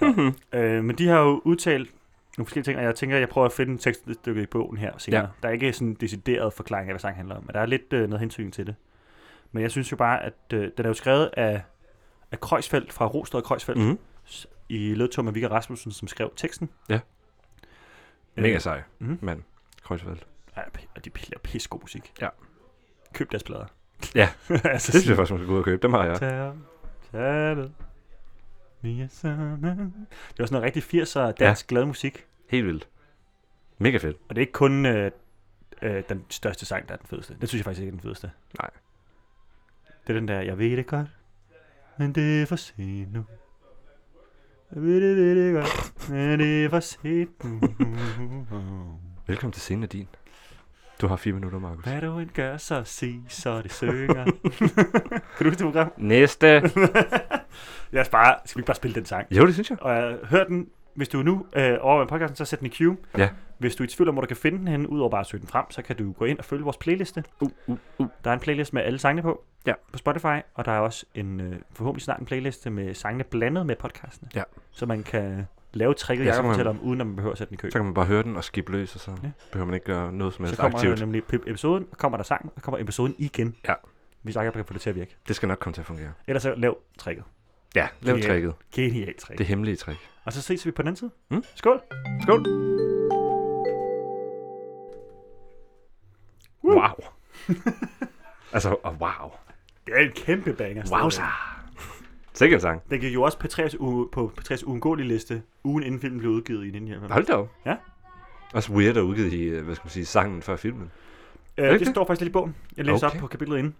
sådan, 0.00 0.34
Øh, 0.52 0.84
men 0.84 0.98
de 0.98 1.08
har 1.08 1.18
jo 1.20 1.42
udtalt 1.44 1.90
nogle 2.38 2.46
forskellige 2.46 2.64
ting, 2.64 2.78
og 2.78 2.84
jeg 2.84 2.94
tænker, 2.94 3.16
at 3.16 3.20
jeg 3.20 3.28
prøver 3.28 3.46
at 3.46 3.52
finde 3.52 3.72
en 3.72 3.78
tekststykke 3.78 4.42
i 4.42 4.46
bogen 4.46 4.76
her 4.76 4.92
senere. 4.98 5.20
Ja. 5.20 5.26
Der 5.42 5.48
er 5.48 5.52
ikke 5.52 5.72
sådan 5.72 5.88
en 5.88 5.94
decideret 5.94 6.52
forklaring 6.52 6.88
af, 6.88 6.92
hvad 6.92 7.00
sangen 7.00 7.16
handler 7.16 7.34
om, 7.36 7.42
men 7.46 7.54
der 7.54 7.60
er 7.60 7.66
lidt 7.66 7.92
øh, 7.92 8.08
noget 8.08 8.20
hensyn 8.20 8.50
til 8.50 8.66
det. 8.66 8.74
Men 9.52 9.62
jeg 9.62 9.70
synes 9.70 9.92
jo 9.92 9.96
bare, 9.96 10.22
at 10.22 10.34
øh, 10.52 10.70
den 10.76 10.84
er 10.84 10.88
jo 10.90 10.94
skrevet 10.94 11.30
af, 11.36 11.62
af 12.32 12.40
Kreuzfeldt 12.40 12.92
fra 12.92 13.06
Rosted 13.06 13.42
Kreuzfeldt 13.42 13.80
mm. 13.80 13.86
mm. 13.86 13.98
i 14.68 14.94
ledtog 14.94 15.24
med 15.24 15.32
Vigga 15.32 15.48
Rasmussen, 15.48 15.92
som 15.92 16.08
skrev 16.08 16.32
teksten. 16.36 16.68
Ja. 16.88 17.00
Mega 18.36 18.58
sej, 18.58 18.82
Mhm. 18.98 19.18
mand. 19.22 19.42
Kreuzfeldt. 19.82 20.26
Ja, 20.56 20.62
og 20.96 21.04
de 21.04 21.10
laver 21.14 21.40
pisse 21.42 21.68
god 21.68 21.80
musik. 21.80 22.12
Ja. 22.20 22.28
Køb 23.12 23.30
deres 23.30 23.42
plader. 23.42 23.66
Ja. 24.14 24.28
altså, 24.48 24.92
Det 24.92 25.00
synes 25.00 25.08
jeg 25.08 25.16
faktisk, 25.16 25.30
man 25.30 25.38
skal 25.38 25.46
gå 25.46 25.52
ud 25.52 25.58
og 25.58 25.64
købe. 25.64 25.82
Dem 25.82 25.92
har 25.92 26.04
jeg. 26.04 26.18
Tag, 26.18 26.52
tag 27.12 27.56
det. 27.56 27.72
Vi 28.80 29.00
er 29.00 29.08
sammen. 29.10 29.62
Det 29.62 30.38
var 30.38 30.46
sådan 30.46 30.60
noget 30.62 30.76
rigtig 30.76 31.02
80'er 31.02 31.32
dansk 31.32 31.66
glad 31.66 31.84
musik. 31.84 32.26
Helt 32.48 32.66
vildt. 32.66 32.88
Mega 33.78 33.96
fedt. 33.96 34.16
Og 34.28 34.34
det 34.34 34.36
er 34.36 34.40
ikke 34.42 34.52
kun 34.52 34.86
øh, 34.86 35.10
øh, 35.82 36.02
den 36.08 36.24
største 36.30 36.66
sang, 36.66 36.88
der 36.88 36.94
er 36.94 36.98
den 36.98 37.06
fedeste. 37.06 37.36
Det 37.40 37.48
synes 37.48 37.60
jeg 37.60 37.64
faktisk 37.64 37.80
ikke 37.80 37.88
er 37.88 37.92
den 37.92 38.00
fedeste. 38.00 38.30
Nej. 38.60 38.70
Det 40.06 40.14
er 40.16 40.18
den 40.18 40.28
der, 40.28 40.40
jeg 40.40 40.58
ved 40.58 40.76
det 40.76 40.86
godt, 40.86 41.08
men 41.98 42.12
det 42.12 42.42
er 42.42 42.46
for 42.46 42.56
sent 42.56 43.12
nu. 43.12 43.24
Jeg 44.74 44.82
ved 44.82 45.00
det, 45.08 45.16
ved 45.16 45.44
det 45.46 45.54
godt, 45.54 46.08
men 46.10 46.40
det 46.40 46.64
er 46.64 46.68
for 46.68 46.80
sent 46.80 47.44
nu. 47.44 47.60
Velkommen 49.26 49.52
til 49.52 49.62
scenen 49.62 49.88
din. 49.88 50.08
Du 51.00 51.06
har 51.06 51.16
fire 51.16 51.34
minutter, 51.34 51.58
Markus. 51.58 51.84
Hvad 51.84 52.00
du 52.00 52.18
end 52.18 52.30
gør, 52.30 52.56
så 52.56 52.82
sig, 52.84 53.22
så 53.28 53.62
det 53.62 53.72
synger. 53.72 54.24
kan 55.36 55.40
du 55.40 55.44
huske 55.44 55.50
det 55.50 55.58
program? 55.72 55.92
Næste. 55.96 56.62
Os 58.00 58.08
bare, 58.08 58.34
skal 58.44 58.56
vi 58.58 58.60
ikke 58.60 58.66
bare 58.66 58.74
spille 58.76 58.94
den 58.94 59.04
sang? 59.04 59.26
Jo, 59.30 59.46
det 59.46 59.54
synes 59.54 59.70
jeg. 59.70 59.82
Og 59.82 59.94
jeg 59.94 60.16
hør 60.24 60.44
den, 60.44 60.68
hvis 60.94 61.08
du 61.08 61.22
nu 61.22 61.46
øh, 61.56 61.76
over 61.80 62.06
podcasten, 62.06 62.36
så 62.36 62.44
sæt 62.44 62.58
den 62.60 62.66
i 62.66 62.70
queue. 62.70 62.96
Ja. 63.18 63.28
Hvis 63.58 63.76
du 63.76 63.82
er 63.82 63.86
i 63.86 63.90
tvivl 63.90 64.08
om, 64.08 64.14
hvor 64.14 64.20
du 64.22 64.26
kan 64.26 64.36
finde 64.36 64.58
den 64.58 64.68
henne, 64.68 64.88
udover 64.88 65.10
bare 65.10 65.20
at 65.20 65.26
søge 65.26 65.40
den 65.40 65.48
frem, 65.48 65.64
så 65.70 65.82
kan 65.82 65.96
du 65.96 66.12
gå 66.12 66.24
ind 66.24 66.38
og 66.38 66.44
følge 66.44 66.64
vores 66.64 66.76
playliste. 66.76 67.24
Uh, 67.40 67.50
uh, 67.66 67.76
uh. 67.98 68.06
Der 68.24 68.30
er 68.30 68.34
en 68.34 68.40
playlist 68.40 68.72
med 68.72 68.82
alle 68.82 68.98
sangene 68.98 69.22
på, 69.22 69.44
Ja. 69.66 69.72
på 69.92 69.98
Spotify, 69.98 70.38
og 70.54 70.64
der 70.64 70.72
er 70.72 70.78
også 70.78 71.06
en 71.14 71.40
øh, 71.40 71.56
forhåbentlig 71.72 72.02
snart 72.02 72.20
en 72.20 72.26
playliste 72.26 72.70
med 72.70 72.94
sangene 72.94 73.24
blandet 73.24 73.66
med 73.66 73.76
podcastene. 73.76 74.28
Ja. 74.34 74.42
Så 74.70 74.86
man 74.86 75.02
kan 75.02 75.46
lave 75.76 75.94
tricket, 75.94 76.24
Ja, 76.24 76.28
jeg 76.28 76.34
så 76.34 76.42
kan 76.42 76.42
kan 76.42 76.48
man- 76.48 76.54
fortælle 76.54 76.70
om, 76.70 76.88
uden 76.88 77.00
at 77.00 77.06
man 77.06 77.16
behøver 77.16 77.32
at 77.32 77.38
sætte 77.38 77.48
den 77.50 77.54
i 77.54 77.60
kø. 77.60 77.70
Så 77.70 77.78
kan 77.78 77.84
man 77.84 77.94
bare 77.94 78.04
høre 78.06 78.22
den 78.22 78.36
og 78.36 78.44
skippe 78.44 78.72
løs, 78.72 78.94
og 78.94 79.00
så 79.00 79.10
Ja. 79.22 79.30
behøver 79.52 79.66
man 79.66 79.74
ikke 79.74 79.86
gøre 79.86 80.12
noget 80.12 80.34
som 80.34 80.44
Så 80.44 80.48
helst 80.48 80.60
kommer 80.60 80.78
aktivt. 80.78 80.98
der 80.98 81.04
nemlig 81.06 81.22
pip- 81.32 81.42
episoden, 81.50 81.86
og 81.92 81.98
kommer 81.98 82.18
der 82.18 82.24
sangen, 82.24 82.50
og 82.56 82.62
kommer 82.62 82.78
episoden 82.80 83.14
igen. 83.18 83.56
Ja. 83.68 83.74
Hvis 84.22 84.36
jeg 84.36 84.52
kan 84.52 84.64
få 84.64 84.72
det 84.72 84.80
til 84.80 84.90
at 84.90 84.96
virke. 84.96 85.16
Det 85.28 85.36
skal 85.36 85.46
nok 85.48 85.58
komme 85.58 85.74
til 85.74 85.80
at 85.80 85.86
fungere. 85.86 86.12
Ellers 86.26 86.42
så 86.42 86.54
lav 86.56 86.78
tricket. 86.98 87.24
Ja, 87.74 87.88
lav 88.00 88.14
Genialt. 88.14 88.30
tricket. 88.32 88.54
Genialt 88.74 89.18
trick. 89.18 89.38
Det 89.38 89.46
hemmelige 89.46 89.76
trick. 89.76 89.98
Og 90.24 90.32
så 90.32 90.42
ses 90.42 90.66
vi 90.66 90.70
på 90.70 90.82
den 90.82 90.88
anden 90.88 90.96
side. 90.96 91.10
Mm. 91.30 91.44
Skål! 91.54 91.80
Skål. 92.22 92.46
Wow. 96.64 96.94
altså, 98.54 98.76
oh, 98.84 99.00
wow. 99.00 99.30
Det 99.86 99.94
er 99.94 100.00
en 100.00 100.12
kæmpe 100.12 100.52
banger. 100.52 100.82
Wow, 100.92 101.10
så. 101.10 101.22
Sikke 102.34 102.54
en 102.54 102.60
sang. 102.60 102.82
Den 102.90 103.00
gik 103.00 103.14
jo 103.14 103.22
også 103.22 103.38
P3's 103.44 103.74
u- 103.74 104.10
på 104.12 104.32
P3's 104.40 104.64
uundgåelige 104.66 105.08
liste, 105.08 105.42
ugen 105.64 105.82
inden 105.84 106.00
filmen 106.00 106.18
blev 106.20 106.30
udgivet 106.30 106.64
i 106.64 106.68
1999. 106.68 107.12
Hold 107.12 107.26
da 107.26 107.32
op. 107.32 107.50
Ja. 107.66 107.76
Også 108.54 108.72
weird 108.72 108.96
at 108.96 109.02
udgive 109.02 109.30
i, 109.30 109.42
øh, 109.42 109.64
hvad 109.64 109.74
skal 109.74 109.84
man 109.86 109.90
sige, 109.90 110.06
sangen 110.06 110.42
før 110.42 110.56
filmen. 110.56 110.90
Øh, 111.58 111.70
det 111.70 111.80
det? 111.80 111.88
står 111.88 112.04
faktisk 112.06 112.20
lidt 112.20 112.28
i 112.30 112.32
bogen. 112.32 112.54
Jeg 112.76 112.84
læser 112.84 113.06
Okay. 113.06 113.16
op 113.16 113.20
på 113.20 113.26
kapitlet 113.26 113.58
inden. 113.58 113.74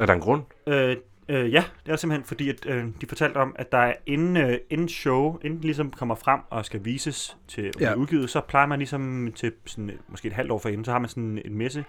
Er 0.00 0.06
der 0.06 0.14
en 0.14 0.20
grund? 0.20 0.42
Øh, 0.66 0.96
øh, 1.28 1.52
ja, 1.52 1.64
det 1.86 1.92
er 1.92 1.96
simpelthen 1.96 2.24
fordi, 2.26 2.48
at 2.48 2.66
øh, 2.66 2.84
de 3.00 3.06
fortalte 3.06 3.36
om, 3.36 3.56
at 3.58 3.72
der 3.72 3.78
er 3.78 3.94
inden, 4.06 4.36
øh, 4.36 4.58
inden 4.70 4.88
show, 4.88 5.38
inden 5.42 5.56
det 5.58 5.64
ligesom 5.64 5.90
kommer 5.90 6.14
frem 6.14 6.40
og 6.50 6.64
skal 6.66 6.84
vises 6.84 7.36
til 7.48 7.62
at 7.62 7.74
blive 7.76 7.88
Ja. 7.88 7.94
udgivet, 7.94 8.30
så 8.30 8.40
plejer 8.40 8.66
man 8.66 8.78
ligesom 8.78 9.32
til 9.36 9.52
sådan, 9.66 9.90
måske 10.08 10.26
et 10.28 10.32
halvt 10.34 10.50
år 10.50 10.58
forinden, 10.58 10.84
så 10.84 10.92
har 10.92 10.98
man 10.98 11.08
sådan 11.08 11.42
en 11.44 11.54
messe, 11.58 11.84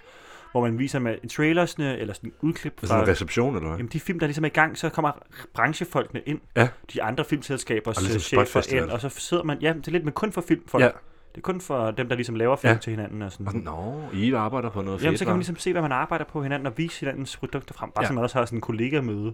hvor 0.51 0.61
man 0.61 0.79
viser 0.79 0.99
med 0.99 1.29
trailersne, 1.29 1.97
eller 1.97 2.13
sådan 2.13 2.29
en 2.29 2.33
udklip 2.41 2.73
sådan 2.79 2.89
fra... 2.89 3.01
en 3.03 3.07
reception, 3.07 3.55
eller 3.55 3.67
hvad? 3.67 3.77
Jamen, 3.77 3.91
de 3.91 3.99
film, 3.99 4.19
der 4.19 4.27
ligesom 4.27 4.43
er 4.43 4.47
i 4.49 4.51
gang, 4.53 4.77
så 4.77 4.89
kommer 4.89 5.11
branchefolkene 5.53 6.21
ind. 6.25 6.39
Ja. 6.55 6.67
De 6.93 7.03
andre 7.03 7.25
filmselskabers 7.25 7.97
Og 7.97 8.03
ligesom 8.03 8.39
øh, 8.39 8.45
chefer 8.45 8.81
ind, 8.83 8.89
og 8.89 9.01
så 9.01 9.09
sidder 9.09 9.43
man... 9.43 9.57
Ja, 9.61 9.73
det 9.73 9.87
er 9.87 9.91
lidt, 9.91 10.03
men 10.03 10.13
kun 10.13 10.31
for 10.31 10.41
filmfolk. 10.41 10.83
Ja. 10.83 10.89
Det 11.31 11.37
er 11.37 11.41
kun 11.41 11.61
for 11.61 11.91
dem, 11.91 12.09
der 12.09 12.15
ligesom 12.15 12.35
laver 12.35 12.55
film 12.55 12.71
Ja. 12.73 12.77
til 12.77 12.91
hinanden 12.91 13.21
og 13.21 13.31
sådan. 13.31 13.47
Og 13.47 13.51
sådan, 13.51 13.65
Nå, 13.65 14.01
I 14.13 14.33
arbejder 14.33 14.69
på 14.69 14.81
noget 14.81 15.01
Jamen, 15.01 15.11
fedt, 15.11 15.19
så 15.19 15.25
kan 15.25 15.31
man 15.31 15.39
ligesom 15.39 15.55
se, 15.57 15.71
hvad 15.71 15.81
man 15.81 15.91
arbejder 15.91 16.25
på 16.25 16.43
hinanden, 16.43 16.67
og 16.67 16.77
vise 16.77 16.99
hinandens 16.99 17.37
produkter 17.37 17.73
frem. 17.73 17.91
Bare 17.91 18.03
Ja. 18.03 18.07
så 18.07 18.13
man 18.13 18.23
også 18.23 18.37
har 18.37 18.45
sådan 18.45 18.57
en 18.57 18.61
kollega-møde. 18.61 19.33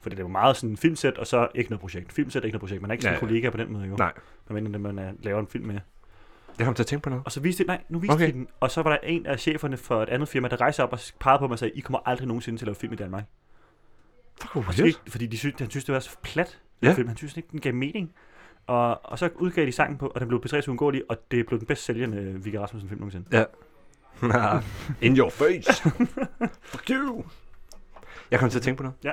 For 0.00 0.10
det 0.10 0.18
er 0.18 0.22
jo 0.22 0.28
meget 0.28 0.56
sådan 0.56 0.76
filmsæt, 0.76 1.18
og 1.18 1.26
så 1.26 1.48
ikke 1.54 1.70
noget 1.70 1.80
projekt. 1.80 2.12
Filmsæt, 2.12 2.44
ikke 2.44 2.54
noget 2.54 2.60
projekt. 2.60 2.82
Man 2.82 2.90
er 2.90 2.92
ikke 2.92 3.02
sådan 3.02 3.12
Ja, 3.14 3.20
en 3.20 3.28
kollega 3.28 3.50
på 3.50 3.56
den 3.56 3.72
måde, 3.72 3.84
jo. 3.84 3.96
Nej. 3.96 4.12
Mener, 4.50 4.78
man 4.78 4.98
er, 4.98 5.12
laver 5.22 5.40
en 5.40 5.46
film 5.46 5.66
med. 5.66 5.80
Jeg 6.58 6.64
kom 6.66 6.74
til 6.74 6.82
at 6.82 6.86
tænke 6.86 7.02
på 7.02 7.10
noget. 7.10 7.24
Og 7.24 7.32
så 7.32 7.40
viste 7.40 7.62
de, 7.62 7.66
nej, 7.66 7.82
nu 7.88 7.98
viste 7.98 8.12
Okay. 8.12 8.24
okay. 8.24 8.32
de 8.32 8.38
den. 8.38 8.48
Og 8.60 8.70
så 8.70 8.82
var 8.82 8.90
der 8.90 8.98
en 9.02 9.26
af 9.26 9.40
cheferne 9.40 9.76
for 9.76 10.02
et 10.02 10.08
andet 10.08 10.28
firma, 10.28 10.48
der 10.48 10.60
rejste 10.60 10.82
op 10.82 10.92
og 10.92 10.98
pegede 11.20 11.38
på 11.38 11.46
mig 11.46 11.52
og 11.52 11.58
sagde, 11.58 11.72
I 11.74 11.80
kommer 11.80 11.98
aldrig 12.06 12.28
nogensinde 12.28 12.58
til 12.58 12.64
at 12.64 12.66
lave 12.66 12.74
film 12.74 12.92
i 12.92 12.96
Danmark. 12.96 13.24
Fuck, 14.40 14.52
hvor 14.52 14.72
gik- 14.86 15.10
fordi 15.10 15.26
de 15.26 15.38
synes, 15.38 15.54
han 15.58 15.70
synes, 15.70 15.84
det 15.84 15.92
var 15.92 16.00
så 16.00 16.16
plat. 16.22 16.60
Ja. 16.82 16.86
Ja. 16.88 16.94
Film. 16.94 17.08
Han 17.08 17.16
synes 17.16 17.36
ikke, 17.36 17.48
den 17.52 17.60
gav 17.60 17.74
mening. 17.74 18.12
Og, 18.66 19.00
og 19.04 19.18
så 19.18 19.30
udgav 19.34 19.66
de 19.66 19.72
sangen 19.72 19.98
på, 19.98 20.06
og 20.06 20.20
den 20.20 20.28
blev 20.28 20.42
P3's 20.46 20.68
uundgåelig, 20.68 21.02
og 21.08 21.16
det 21.30 21.46
blev 21.46 21.58
den 21.58 21.66
bedst 21.66 21.84
sælgende 21.84 22.44
Vigga 22.44 22.60
Rasmussen 22.60 22.88
film 22.88 23.00
nogensinde. 23.00 23.46
In 25.00 25.16
your 25.18 25.30
face. 25.30 25.82
Fuck 26.62 26.90
you. 26.90 27.24
Jeg 28.30 28.40
kom 28.40 28.50
til 28.50 28.58
at 28.58 28.62
tænke 28.62 28.76
på 28.76 28.82
noget. 28.82 28.96
Ja. 29.04 29.12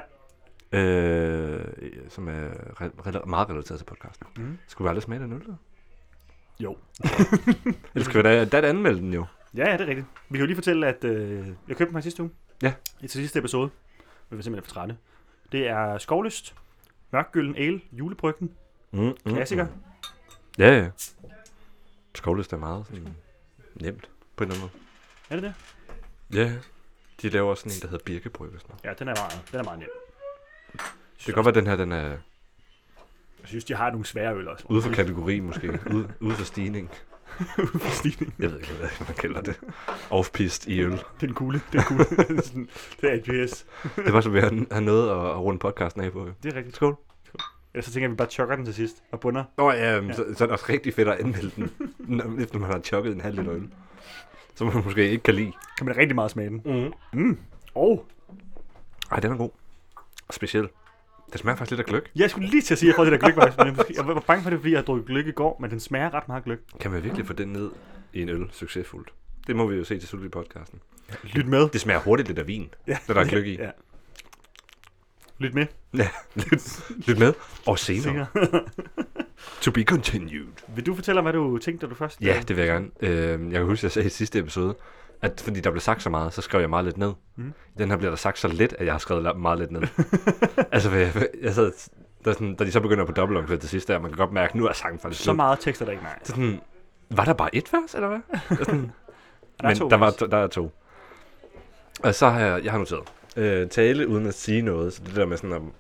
Øh, 0.80 1.66
som 2.10 2.28
er 2.28 2.50
re- 2.52 3.08
re- 3.08 3.26
meget 3.26 3.50
relateret 3.50 3.80
til 3.80 3.86
podcasten. 3.86 4.28
Mm. 4.38 4.58
Skulle 4.68 4.86
vi 4.86 4.90
aldrig 4.90 5.04
smage 5.04 5.22
den 5.24 5.34
øl 5.34 5.40
der? 5.46 5.56
Jo. 6.64 6.78
Eller 7.96 8.06
skal 8.06 8.18
vi 8.18 8.22
da, 8.24 8.46
da 8.46 8.68
anmelde 8.70 9.00
den 9.00 9.14
jo? 9.14 9.26
Ja, 9.58 9.70
ja, 9.70 9.74
det 9.74 9.82
er 9.82 9.88
rigtigt. 9.88 10.08
Vi 10.30 10.38
kan 10.38 10.40
jo 10.40 10.46
lige 10.46 10.56
fortælle, 10.56 10.88
at 10.88 11.04
øh, 11.04 11.48
jeg 11.68 11.78
købte 11.78 11.86
den 11.86 11.94
her 11.96 12.02
sidste 12.02 12.24
uge. 12.24 12.32
Ja. 12.62 12.74
I 13.02 13.08
til 13.08 13.22
sidste 13.22 13.40
episode. 13.40 13.70
Vi 14.30 14.36
var 14.38 14.42
simpelthen 14.44 14.68
for 14.70 14.74
trætte. 14.74 14.98
Det 15.52 15.68
er 15.68 15.98
Skovlyst, 15.98 16.56
Mørkgylden 17.12 17.56
Ale, 17.56 17.82
Julebryggen, 17.92 18.52
Mm, 18.92 19.00
mm, 19.00 19.16
klassiker. 19.26 19.64
Mm. 19.66 19.72
Ja, 20.58 20.78
ja. 20.78 20.90
Skovlyst 22.16 22.54
er 22.54 22.58
meget 22.58 22.86
sådan, 22.88 23.08
nemt 23.76 24.10
på 24.36 24.44
en 24.44 24.52
eller 24.52 24.64
anden 24.64 24.80
Er 25.30 25.36
det 25.36 25.44
det? 25.44 25.54
måde. 26.32 26.44
Ja, 26.44 26.54
de 27.22 27.30
laver 27.30 27.50
også 27.50 27.62
sådan 27.62 27.78
en, 27.78 27.82
der 27.82 27.88
hedder 27.88 28.04
Birkebryg 28.06 28.54
og 28.54 28.60
sådan 28.62 28.70
noget. 28.84 28.84
Ja, 28.84 28.94
den 29.00 29.08
er 29.08 29.16
meget, 29.22 29.52
den 29.52 29.60
er 29.60 29.64
meget 29.64 29.80
nem. 29.80 29.90
Det 31.18 31.26
kan 31.26 31.34
godt 31.34 31.46
være, 31.46 31.52
at 31.52 31.56
den 31.56 31.68
her 31.68 31.76
den 31.76 31.92
er 31.92 32.18
Jeg 33.44 33.50
synes, 33.50 33.64
de 33.66 33.74
har 33.76 33.90
nogle 33.92 34.06
svære 34.06 34.36
øl 34.36 34.48
også. 34.48 34.66
ude 34.70 34.82
for 34.82 34.92
kategori 34.92 35.40
måske. 35.40 35.80
ude, 35.94 36.08
ude 36.20 36.34
for 36.36 36.46
stigning. 36.46 36.90
Ude 37.60 37.80
for 37.80 37.90
stigning. 37.92 38.34
Jeg 38.40 38.52
ved 38.52 38.58
ikke, 38.60 38.74
hvad 38.80 38.90
man 39.08 39.16
kalder 39.16 39.42
det. 39.42 39.60
Off-pist 40.12 40.68
i 40.68 40.80
øl. 40.82 40.92
Det 40.92 41.00
er 41.00 41.04
den 41.20 41.34
kugle. 41.34 41.62
Det 41.72 41.80
er 41.80 41.84
cool. 41.84 42.06
Sådan, 42.44 42.70
det 43.02 43.28
er 43.28 43.42
AGS. 43.44 43.66
Det 43.96 44.14
var 44.14 44.22
så, 44.22 44.30
vi 44.30 44.40
har, 44.40 44.80
noget 44.80 45.10
at, 45.10 45.38
runde 45.38 45.60
podcasten 45.60 46.02
af 46.02 46.12
på. 46.12 46.30
Det 46.44 46.54
er 46.54 46.58
rigtigt. 46.58 46.76
Skål. 46.76 46.96
Ellers 47.74 47.86
så 47.86 47.92
tænker 47.92 48.06
jeg, 48.06 48.10
at 48.10 48.12
vi 48.12 48.16
bare 48.18 48.28
chokker 48.30 48.56
den 48.56 48.66
til 48.66 48.74
sidst 48.74 49.04
og 49.12 49.20
bunder. 49.20 49.44
Nå 49.58 49.72
ja, 49.72 49.96
ja. 49.96 50.02
Ja. 50.06 50.14
Så, 50.14 50.26
så 50.38 50.44
er 50.44 50.48
det 50.48 50.52
også 50.54 50.66
rigtig 50.70 50.94
fedt 50.94 51.08
at 51.08 51.20
anmelde 51.20 51.52
den, 51.56 51.72
når- 52.00 52.42
efter 52.44 52.60
man 52.60 52.72
har 52.72 52.80
chokket 52.80 53.14
en 53.14 53.22
halv 53.22 53.36
liter 53.36 53.54
øl. 53.54 53.70
Som 54.56 54.68
man 54.74 54.84
måske 54.86 55.10
ikke 55.10 55.24
kan 55.24 55.34
lide. 55.36 55.52
Kan 55.78 55.86
man 55.88 55.98
rigtig 55.98 56.16
meget 56.16 56.32
smage 56.32 56.50
den. 56.50 56.62
Mm. 57.14 57.20
Mm. 57.20 57.38
Oh. 57.76 57.98
Ej, 59.12 59.20
den 59.20 59.32
er 59.32 59.38
god. 59.38 59.50
Speciel. 60.32 60.68
Det 61.34 61.40
smager 61.42 61.56
faktisk 61.58 61.72
lidt 61.72 61.80
af 61.80 61.86
gløk. 61.86 62.12
Jeg 62.16 62.30
skulle 62.30 62.50
lige 62.50 62.62
til 62.62 62.74
at 62.74 62.78
sige, 62.78 62.90
at 62.90 62.92
jeg 62.92 62.96
får 62.96 63.04
det 63.04 63.12
der 63.12 63.18
gløk, 63.18 63.36
faktisk, 63.36 63.58
men 63.58 63.68
jeg, 63.68 63.76
måske- 63.76 63.94
jeg 63.98 64.08
var 64.08 64.20
bange 64.28 64.44
for 64.44 64.50
det, 64.50 64.60
fordi 64.60 64.74
jeg 64.74 64.84
drukket 64.88 65.06
gløk 65.08 65.28
i 65.28 65.32
går, 65.32 65.58
men 65.62 65.72
den 65.72 65.80
smager 65.80 66.14
ret 66.14 66.28
meget 66.28 66.44
gløk. 66.44 66.60
Kan 66.80 66.92
man 66.92 67.04
virkelig 67.04 67.28
få 67.28 67.34
den 67.34 67.48
ned 67.48 67.72
i 68.14 68.22
en 68.22 68.30
øl 68.30 68.48
succesfuldt? 68.52 69.14
Det 69.48 69.56
må 69.56 69.68
vi 69.68 69.76
jo 69.76 69.84
se 69.84 70.00
til 70.00 70.08
slut 70.10 70.24
i 70.26 70.30
podcasten. 70.30 70.80
Lyt 71.24 71.48
med. 71.48 71.70
Det 71.70 71.82
smager 71.82 72.00
hurtigt 72.00 72.28
lidt 72.28 72.40
af 72.40 72.48
vin, 72.48 72.70
Ja. 72.88 72.98
når 73.08 73.14
der 73.14 73.22
er 73.22 73.26
gløk 73.26 73.46
i. 73.46 73.56
Ja. 73.58 73.70
Lyt 75.40 75.54
med 75.54 75.66
lyt, 76.36 76.82
lyt 77.08 77.20
med. 77.20 77.34
Og 77.66 77.80
senere. 77.80 78.26
senere. 78.34 78.64
To 79.62 79.72
be 79.72 79.84
continued. 79.84 80.48
Vil 80.76 80.86
du 80.86 80.96
fortælle 80.96 81.20
om, 81.20 81.26
hvad 81.26 81.34
du 81.34 81.58
tænkte, 81.58 81.88
du 81.88 81.96
først... 81.96 82.22
Ja, 82.22 82.42
det 82.48 82.56
vil 82.58 82.66
jeg 82.66 82.72
gerne. 82.74 82.90
Øh, 83.02 83.52
jeg 83.52 83.60
kan 83.60 83.66
huske, 83.66 83.80
at 83.80 83.84
jeg 83.84 83.92
sagde 83.92 84.06
i 84.06 84.10
sidste 84.10 84.40
episode, 84.40 84.76
at 85.24 85.42
fordi 85.42 85.60
der 85.60 85.72
blev 85.72 85.82
sagt 85.82 86.02
så 86.04 86.10
meget, 86.10 86.34
så 86.34 86.42
skrev 86.42 86.62
jeg 86.62 86.70
meget 86.70 86.86
lidt 86.86 86.98
ned. 86.98 87.14
Mm. 87.36 87.54
I 87.76 87.78
den 87.78 87.90
her 87.90 87.98
bliver 87.98 88.12
der 88.12 88.18
sagt 88.18 88.40
så 88.40 88.48
lidt, 88.48 88.74
at 88.80 88.86
jeg 88.86 88.94
har 88.94 89.00
skrevet 89.00 89.38
meget 89.40 89.60
lidt 89.60 89.72
ned. 89.72 89.82
altså, 90.72 90.90
hvad- 90.90 91.26
jeg 91.42 91.54
sad, 91.54 91.72
der 92.26 92.34
sådan, 92.34 92.56
da 92.56 92.64
de 92.66 92.72
så 92.72 92.80
begynder 92.80 93.06
på 93.06 93.12
dobbeltomkvæd 93.12 93.58
til 93.58 93.70
sidst 93.70 93.88
der, 93.88 94.00
man 94.00 94.12
kan 94.12 94.18
godt 94.18 94.32
mærke, 94.32 94.50
at 94.52 94.56
nu 94.56 94.66
er 94.68 94.74
sangen 94.74 95.00
faktisk 95.00 95.20
Så 95.20 95.24
slut. 95.24 95.36
meget 95.36 95.60
tekst 95.60 95.82
er 95.82 95.86
der 95.86 95.92
ikke, 95.92 96.04
nej. 96.04 96.20
Så 96.24 96.32
sådan, 96.36 96.62
var 97.10 97.26
der 97.26 97.34
bare 97.34 97.56
et 97.56 97.74
vers, 97.74 97.96
eller 97.96 98.08
hvad? 98.08 98.20
Jeg 98.58 98.66
sådan, 98.66 98.92
Der 99.62 99.64
er 99.64 99.68
men 99.68 99.78
to 99.78 99.90
der, 99.90 99.98
var, 99.98 100.06
vers. 100.06 100.16
der 100.16 100.38
er 100.38 100.48
to. 100.48 100.72
Og 102.04 102.16
så 102.16 102.30
har 102.30 102.40
jeg, 102.40 102.64
jeg 102.64 102.72
har 102.72 102.80
noteret. 102.80 103.14
Øh, 103.38 103.70
tale 103.70 104.08
uden 104.08 104.26
at 104.26 104.34
sige 104.34 104.62
noget, 104.62 104.94
så 104.94 105.02
det 105.06 105.16
der 105.16 105.26
med 105.26 105.38
sådan 105.38 105.54
om 105.56 105.72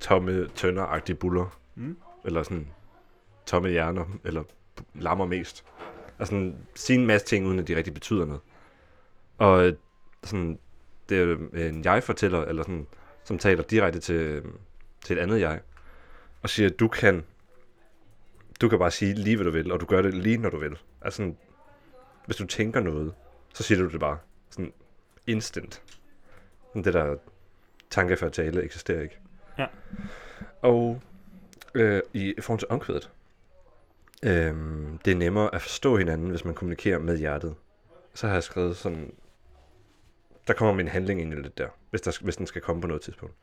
tomme, 0.00 0.48
tønder 0.54 1.14
buller, 1.20 1.56
Mm. 1.76 1.96
eller 2.24 2.42
sådan 2.42 2.66
tomme 3.46 3.68
hjerner, 3.68 4.04
eller 4.24 4.42
lammer 4.94 5.26
mest. 5.26 5.64
Og 6.18 6.26
sådan 6.26 6.56
sige 6.74 6.98
en 6.98 7.06
masse 7.06 7.26
ting, 7.26 7.46
uden 7.46 7.58
at 7.58 7.68
de 7.68 7.76
rigtig 7.76 7.94
betyder 7.94 8.24
noget. 8.24 8.40
Og 9.38 9.66
øh, 9.66 9.74
sådan, 10.24 10.58
det 11.08 11.18
er 11.18 11.22
jo 11.22 11.38
en 11.52 11.84
jeg-fortæller, 11.84 12.44
eller 12.44 12.62
sådan, 12.62 12.86
som 13.24 13.38
taler 13.38 13.62
direkte 13.62 14.00
til, 14.00 14.14
øh, 14.14 14.44
til 15.04 15.16
et 15.18 15.20
andet 15.20 15.40
jeg, 15.40 15.60
og 16.42 16.50
siger, 16.50 16.68
at 16.68 16.80
du 16.80 16.88
kan, 16.88 17.24
du 18.60 18.68
kan 18.68 18.78
bare 18.78 18.90
sige 18.90 19.14
lige, 19.14 19.36
hvad 19.36 19.44
du 19.44 19.50
vil, 19.50 19.72
og 19.72 19.80
du 19.80 19.86
gør 19.86 20.02
det 20.02 20.14
lige, 20.14 20.38
når 20.38 20.50
du 20.50 20.58
vil. 20.58 20.78
Altså 21.00 21.16
sådan, 21.16 21.36
hvis 22.26 22.36
du 22.36 22.46
tænker 22.46 22.80
noget, 22.80 23.14
så 23.54 23.62
siger 23.62 23.78
du 23.78 23.88
det 23.88 24.00
bare. 24.00 24.18
Sådan 24.50 24.72
instant. 25.26 25.82
Sådan 26.68 26.84
Det 26.84 26.94
der 26.94 27.16
tanke 27.90 28.16
før 28.16 28.28
tale 28.28 28.62
eksisterer 28.62 29.02
ikke. 29.02 29.18
Ja. 29.58 29.66
Og 30.62 31.00
øh, 31.74 32.02
i 32.12 32.34
forhold 32.40 32.58
til 32.58 32.68
omkvædet, 32.70 33.10
øh, 34.22 34.54
det 35.04 35.10
er 35.10 35.16
nemmere 35.16 35.54
at 35.54 35.62
forstå 35.62 35.96
hinanden, 35.96 36.30
hvis 36.30 36.44
man 36.44 36.54
kommunikerer 36.54 36.98
med 36.98 37.18
hjertet. 37.18 37.54
Så 38.14 38.26
har 38.26 38.34
jeg 38.34 38.42
skrevet 38.42 38.76
sådan, 38.76 39.12
der 40.46 40.54
kommer 40.54 40.74
min 40.74 40.88
handling 40.88 41.20
ind 41.20 41.32
i 41.32 41.36
lidt 41.36 41.58
der, 41.58 41.68
hvis, 41.90 42.00
der, 42.00 42.18
hvis 42.22 42.36
den 42.36 42.46
skal 42.46 42.62
komme 42.62 42.82
på 42.82 42.88
noget 42.88 43.02
tidspunkt. 43.02 43.34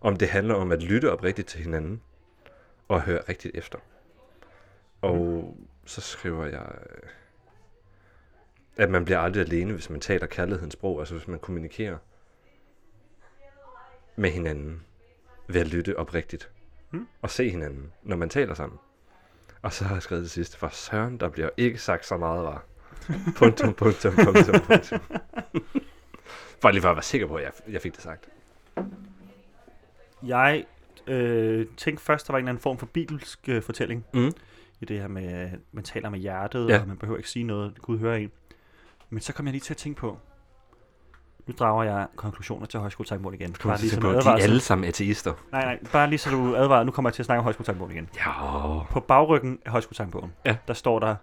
Om 0.00 0.16
det 0.16 0.28
handler 0.28 0.54
om 0.54 0.72
at 0.72 0.82
lytte 0.82 1.12
oprigtigt 1.12 1.48
til 1.48 1.60
hinanden, 1.60 2.02
og 2.88 3.02
høre 3.02 3.20
rigtigt 3.28 3.56
efter. 3.56 3.78
Og 5.02 5.56
så 5.84 6.00
skriver 6.00 6.46
jeg, 6.46 6.74
øh, 6.90 7.08
at 8.76 8.90
man 8.90 9.04
bliver 9.04 9.18
aldrig 9.18 9.44
alene, 9.44 9.72
hvis 9.72 9.90
man 9.90 10.00
taler 10.00 10.26
kærlighedens 10.26 10.72
sprog, 10.72 11.00
altså 11.00 11.14
hvis 11.14 11.28
man 11.28 11.38
kommunikerer 11.38 11.98
med 14.16 14.30
hinanden 14.30 14.82
ved 15.48 15.60
at 15.60 15.66
lytte 15.66 15.96
oprigtigt 15.98 16.50
Hmm. 16.90 17.08
og 17.22 17.30
se 17.30 17.50
hinanden, 17.50 17.92
når 18.02 18.16
man 18.16 18.28
taler 18.28 18.54
sammen. 18.54 18.78
Og 19.64 19.72
så 19.72 19.84
har 19.84 19.94
jeg 19.94 20.02
skrevet 20.02 20.22
det 20.22 20.30
sidste, 20.30 20.58
for 20.58 20.68
søren, 20.72 21.18
der 21.20 21.28
bliver 21.28 21.48
ikke 21.56 21.78
sagt 21.78 22.06
så 22.06 22.16
meget 22.16 22.44
var. 22.44 22.64
punktum, 23.36 23.74
punktum, 23.74 24.14
punktum, 24.24 24.60
punktum. 24.60 25.00
Bare 26.60 26.72
lige 26.72 26.82
for 26.82 26.90
at 26.90 26.96
være 26.96 27.02
sikker 27.02 27.26
på, 27.26 27.34
at 27.34 27.44
jeg, 27.44 27.52
jeg 27.72 27.80
fik 27.82 27.94
det 27.94 28.02
sagt. 28.02 28.28
Jeg 30.22 30.64
øh, 31.06 31.66
tænkte 31.76 32.04
først, 32.04 32.26
der 32.26 32.32
var 32.32 32.38
en 32.38 32.42
eller 32.44 32.48
anden 32.50 32.62
form 32.62 32.78
for 32.78 32.86
bibelsk 32.86 33.48
øh, 33.48 33.62
fortælling 33.62 34.04
Mm. 34.14 34.32
i 34.80 34.84
det 34.84 35.00
her 35.00 35.08
med, 35.08 35.24
at 35.32 35.58
man 35.72 35.84
taler 35.84 36.08
med 36.10 36.18
hjertet, 36.18 36.68
Ja. 36.68 36.80
og 36.80 36.88
man 36.88 36.96
behøver 36.96 37.16
ikke 37.18 37.30
sige 37.30 37.42
noget, 37.44 37.82
Gud 37.82 37.98
hører 37.98 38.16
en. 38.16 38.30
Men 39.10 39.20
så 39.20 39.32
kom 39.32 39.46
jeg 39.46 39.52
lige 39.52 39.60
til 39.60 39.72
at 39.74 39.78
tænke 39.78 40.00
på, 40.00 40.18
nu 41.46 41.54
drager 41.58 41.84
jeg 41.84 42.06
konklusioner 42.16 42.66
til 42.66 42.80
højskoletankemål 42.80 43.34
igen. 43.34 43.52
Til 43.52 43.60
som 43.62 43.70
at 43.70 44.00
på, 44.00 44.12
de 44.12 44.28
er 44.28 44.36
alle 44.42 44.60
sammen 44.60 44.88
ateister. 44.88 45.32
Nej, 45.52 45.64
nej, 45.64 45.78
bare 45.92 46.08
lige 46.08 46.18
så 46.18 46.30
du 46.30 46.56
advarer, 46.56 46.84
nu 46.84 46.90
kommer 46.90 47.08
jeg 47.08 47.14
til 47.14 47.22
at 47.22 47.26
snakke 47.26 47.38
om 47.38 47.44
højskoletankemål 47.44 47.90
igen. 47.90 48.08
Ja. 48.16 48.30
På 48.90 49.00
bagryggen 49.00 49.58
af 49.64 49.70
højskoletankemålen, 49.70 50.32
Ja. 50.46 50.56
der 50.68 50.74
står 50.74 50.98
der, 50.98 51.16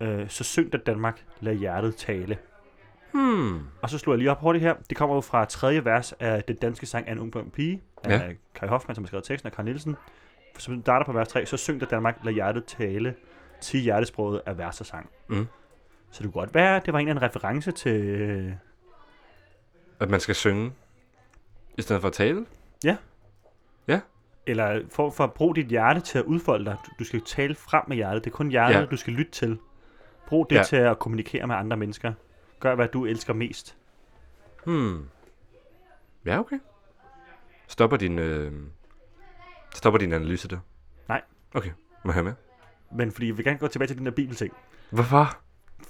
øh, 0.00 0.28
så 0.28 0.44
syng 0.44 0.74
at 0.74 0.86
Danmark, 0.86 1.24
lad 1.40 1.54
hjertet 1.54 1.96
tale. 1.96 2.38
Hmm. 3.12 3.58
Og 3.82 3.90
så 3.90 3.98
slår 3.98 4.12
jeg 4.12 4.18
lige 4.18 4.30
op 4.30 4.40
hurtigt 4.40 4.64
her. 4.64 4.74
Det 4.88 4.96
kommer 4.96 5.14
jo 5.14 5.20
fra 5.20 5.44
tredje 5.44 5.84
vers 5.84 6.12
af 6.20 6.42
den 6.42 6.56
danske 6.56 6.86
sang 6.86 7.08
af 7.08 7.12
en 7.12 7.18
ung 7.18 7.32
blond 7.32 7.50
pige, 7.50 7.82
af 8.04 8.10
Ja. 8.10 8.32
Kai 8.54 8.68
Hoffmann, 8.68 8.94
som 8.94 9.04
har 9.04 9.06
skrevet 9.06 9.24
teksten, 9.24 9.46
og 9.46 9.52
Karl 9.56 9.64
Nielsen. 9.64 9.96
Som 10.58 10.82
starter 10.82 11.06
på 11.06 11.12
vers 11.12 11.28
3, 11.28 11.46
så 11.46 11.56
syng 11.56 11.82
at 11.82 11.90
Danmark, 11.90 12.18
lad 12.24 12.32
hjertet 12.32 12.64
tale, 12.64 13.14
til 13.60 13.80
hjertesproget 13.80 14.40
af 14.46 14.58
vers 14.58 14.80
og 14.80 14.86
sang. 14.86 15.08
Mm. 15.28 15.46
Så 16.10 16.22
det 16.22 16.32
kunne 16.32 16.40
godt 16.40 16.54
være, 16.54 16.76
at 16.76 16.86
det 16.86 16.92
var 16.92 16.98
en 16.98 17.08
eller 17.08 17.22
anden 17.22 17.36
reference 17.36 17.72
til... 17.72 18.54
At 20.00 20.10
man 20.10 20.20
skal 20.20 20.34
synge, 20.34 20.72
i 21.78 21.82
stedet 21.82 22.00
for 22.00 22.08
at 22.08 22.14
tale. 22.14 22.46
Eller 24.46 24.80
for, 24.90 25.10
for 25.10 25.24
at 25.24 25.32
bruge 25.32 25.54
dit 25.54 25.66
hjerte 25.66 26.00
til 26.00 26.18
at 26.18 26.24
udfolde 26.24 26.64
dig. 26.64 26.76
Du, 26.98 27.04
skal 27.04 27.20
tale 27.20 27.54
frem 27.54 27.82
med 27.88 27.96
hjertet. 27.96 28.24
Det 28.24 28.30
er 28.30 28.34
kun 28.34 28.48
hjertet, 28.48 28.74
Ja. 28.74 28.80
ja. 28.80 28.86
du 28.86 28.96
skal 28.96 29.12
lytte 29.12 29.32
til. 29.32 29.58
Brug 30.26 30.50
det 30.50 30.56
Ja. 30.56 30.60
ja. 30.60 30.64
til 30.64 30.76
at 30.76 30.98
kommunikere 30.98 31.46
med 31.46 31.54
andre 31.54 31.76
mennesker. 31.76 32.12
Gør, 32.60 32.74
hvad 32.74 32.88
du 32.88 33.06
elsker 33.06 33.32
mest. 33.32 33.76
Hmm. 34.64 35.08
Ja, 36.26 36.38
okay. 36.40 36.58
Stopper 37.66 37.96
din, 37.96 38.18
øh, 38.18 38.52
stopper 39.74 39.98
din 39.98 40.12
analyse 40.12 40.48
der? 40.48 40.58
Nej. 41.08 41.22
Okay, 41.54 41.70
må 42.04 42.10
jeg 42.10 42.14
høre 42.14 42.24
med? 42.24 42.32
Men 42.92 43.12
fordi 43.12 43.26
vil 43.26 43.44
gerne 43.44 43.58
gå 43.58 43.66
tilbage 43.68 43.86
til 43.88 43.98
den 43.98 44.06
der 44.06 44.12
bibelting. 44.12 44.54
Hvorfor? 44.90 45.38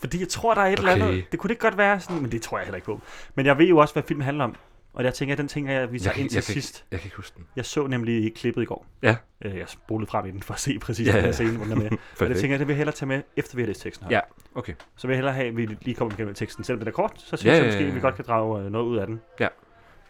Fordi 0.01 0.21
jeg 0.21 0.29
tror, 0.29 0.55
der 0.55 0.61
er 0.63 0.67
et 0.67 0.79
Okay. 0.79 0.91
eller 0.93 1.07
andet. 1.07 1.25
Det 1.33 1.41
kunne 1.41 1.49
det 1.49 1.59
godt 1.59 1.79
være 1.79 2.01
sådan, 2.01 2.23
men 2.23 2.33
det 2.33 2.43
tror 2.43 2.59
jeg 2.59 2.65
heller 2.67 2.77
ikke 2.77 2.87
på. 2.87 3.01
Men 3.35 3.47
jeg 3.47 3.59
ved 3.59 3.67
jo 3.67 3.79
også, 3.79 3.95
hvad 3.95 4.03
filmen 4.03 4.25
handler 4.25 4.45
om. 4.45 4.55
Og 4.95 5.05
jeg 5.05 5.15
tænker, 5.15 5.35
den 5.37 5.49
tænker 5.49 5.73
jeg, 5.73 5.93
vi 5.93 5.99
tager 5.99 6.17
ind 6.17 6.29
til 6.29 6.37
jeg 6.37 6.45
kan- 6.45 6.53
sidst. 6.53 6.85
Jeg 6.91 7.01
kan 7.01 7.07
ikke 7.07 7.17
huske 7.17 7.35
den. 7.37 7.45
Jeg 7.57 7.65
så 7.65 7.87
nemlig 7.87 8.35
klippet 8.35 8.63
i 8.63 8.65
går. 8.65 8.87
Ja. 9.03 9.17
Øh, 9.45 9.57
Jeg 9.59 9.65
spolede 9.69 10.11
frem 10.11 10.27
i 10.27 10.31
den 10.31 10.43
for 10.43 10.55
at 10.55 10.61
se 10.61 10.79
præcis 10.79 11.07
Ja, 11.09 11.13
den 11.13 11.25
her 11.25 11.33
scene, 11.33 11.51
hvor 11.57 11.65
den 11.65 11.73
er 11.73 11.77
med. 11.77 11.91
Og 12.21 12.29
det 12.29 12.37
tænker 12.37 12.53
jeg, 12.55 12.59
det 12.59 12.69
vil 12.69 12.73
jeg 12.73 12.77
hellere 12.77 12.97
tage 12.97 13.07
med, 13.07 13.23
efter 13.37 13.57
vi 13.57 13.63
har 13.63 13.67
læst 13.67 13.83
teksten 13.83 14.07
her. 14.09 14.17
Ja, 14.17 14.21
okay. 14.55 14.73
Så 14.97 15.07
vil 15.07 15.15
jeg 15.15 15.19
hellere 15.19 15.35
have, 15.35 15.49
at 15.49 15.57
vi 15.57 15.67
lige 15.83 15.95
kommer 15.95 16.15
igennem 16.15 16.35
teksten. 16.35 16.65
Selvom 16.65 16.79
den 16.79 16.89
er 16.89 16.93
kort, 16.93 17.13
så 17.17 17.25
synes 17.37 17.45
Ja, 17.45 17.55
jeg 17.57 17.65
måske, 17.65 17.81
ja, 17.83 17.89
at 17.89 17.95
vi 17.95 18.01
godt 18.01 18.15
kan 18.15 18.25
drage 18.29 18.65
øh, 18.65 18.73
noget 18.73 18.85
ud 18.87 18.97
af 18.99 19.07
den. 19.07 19.21
Ja. 19.41 19.49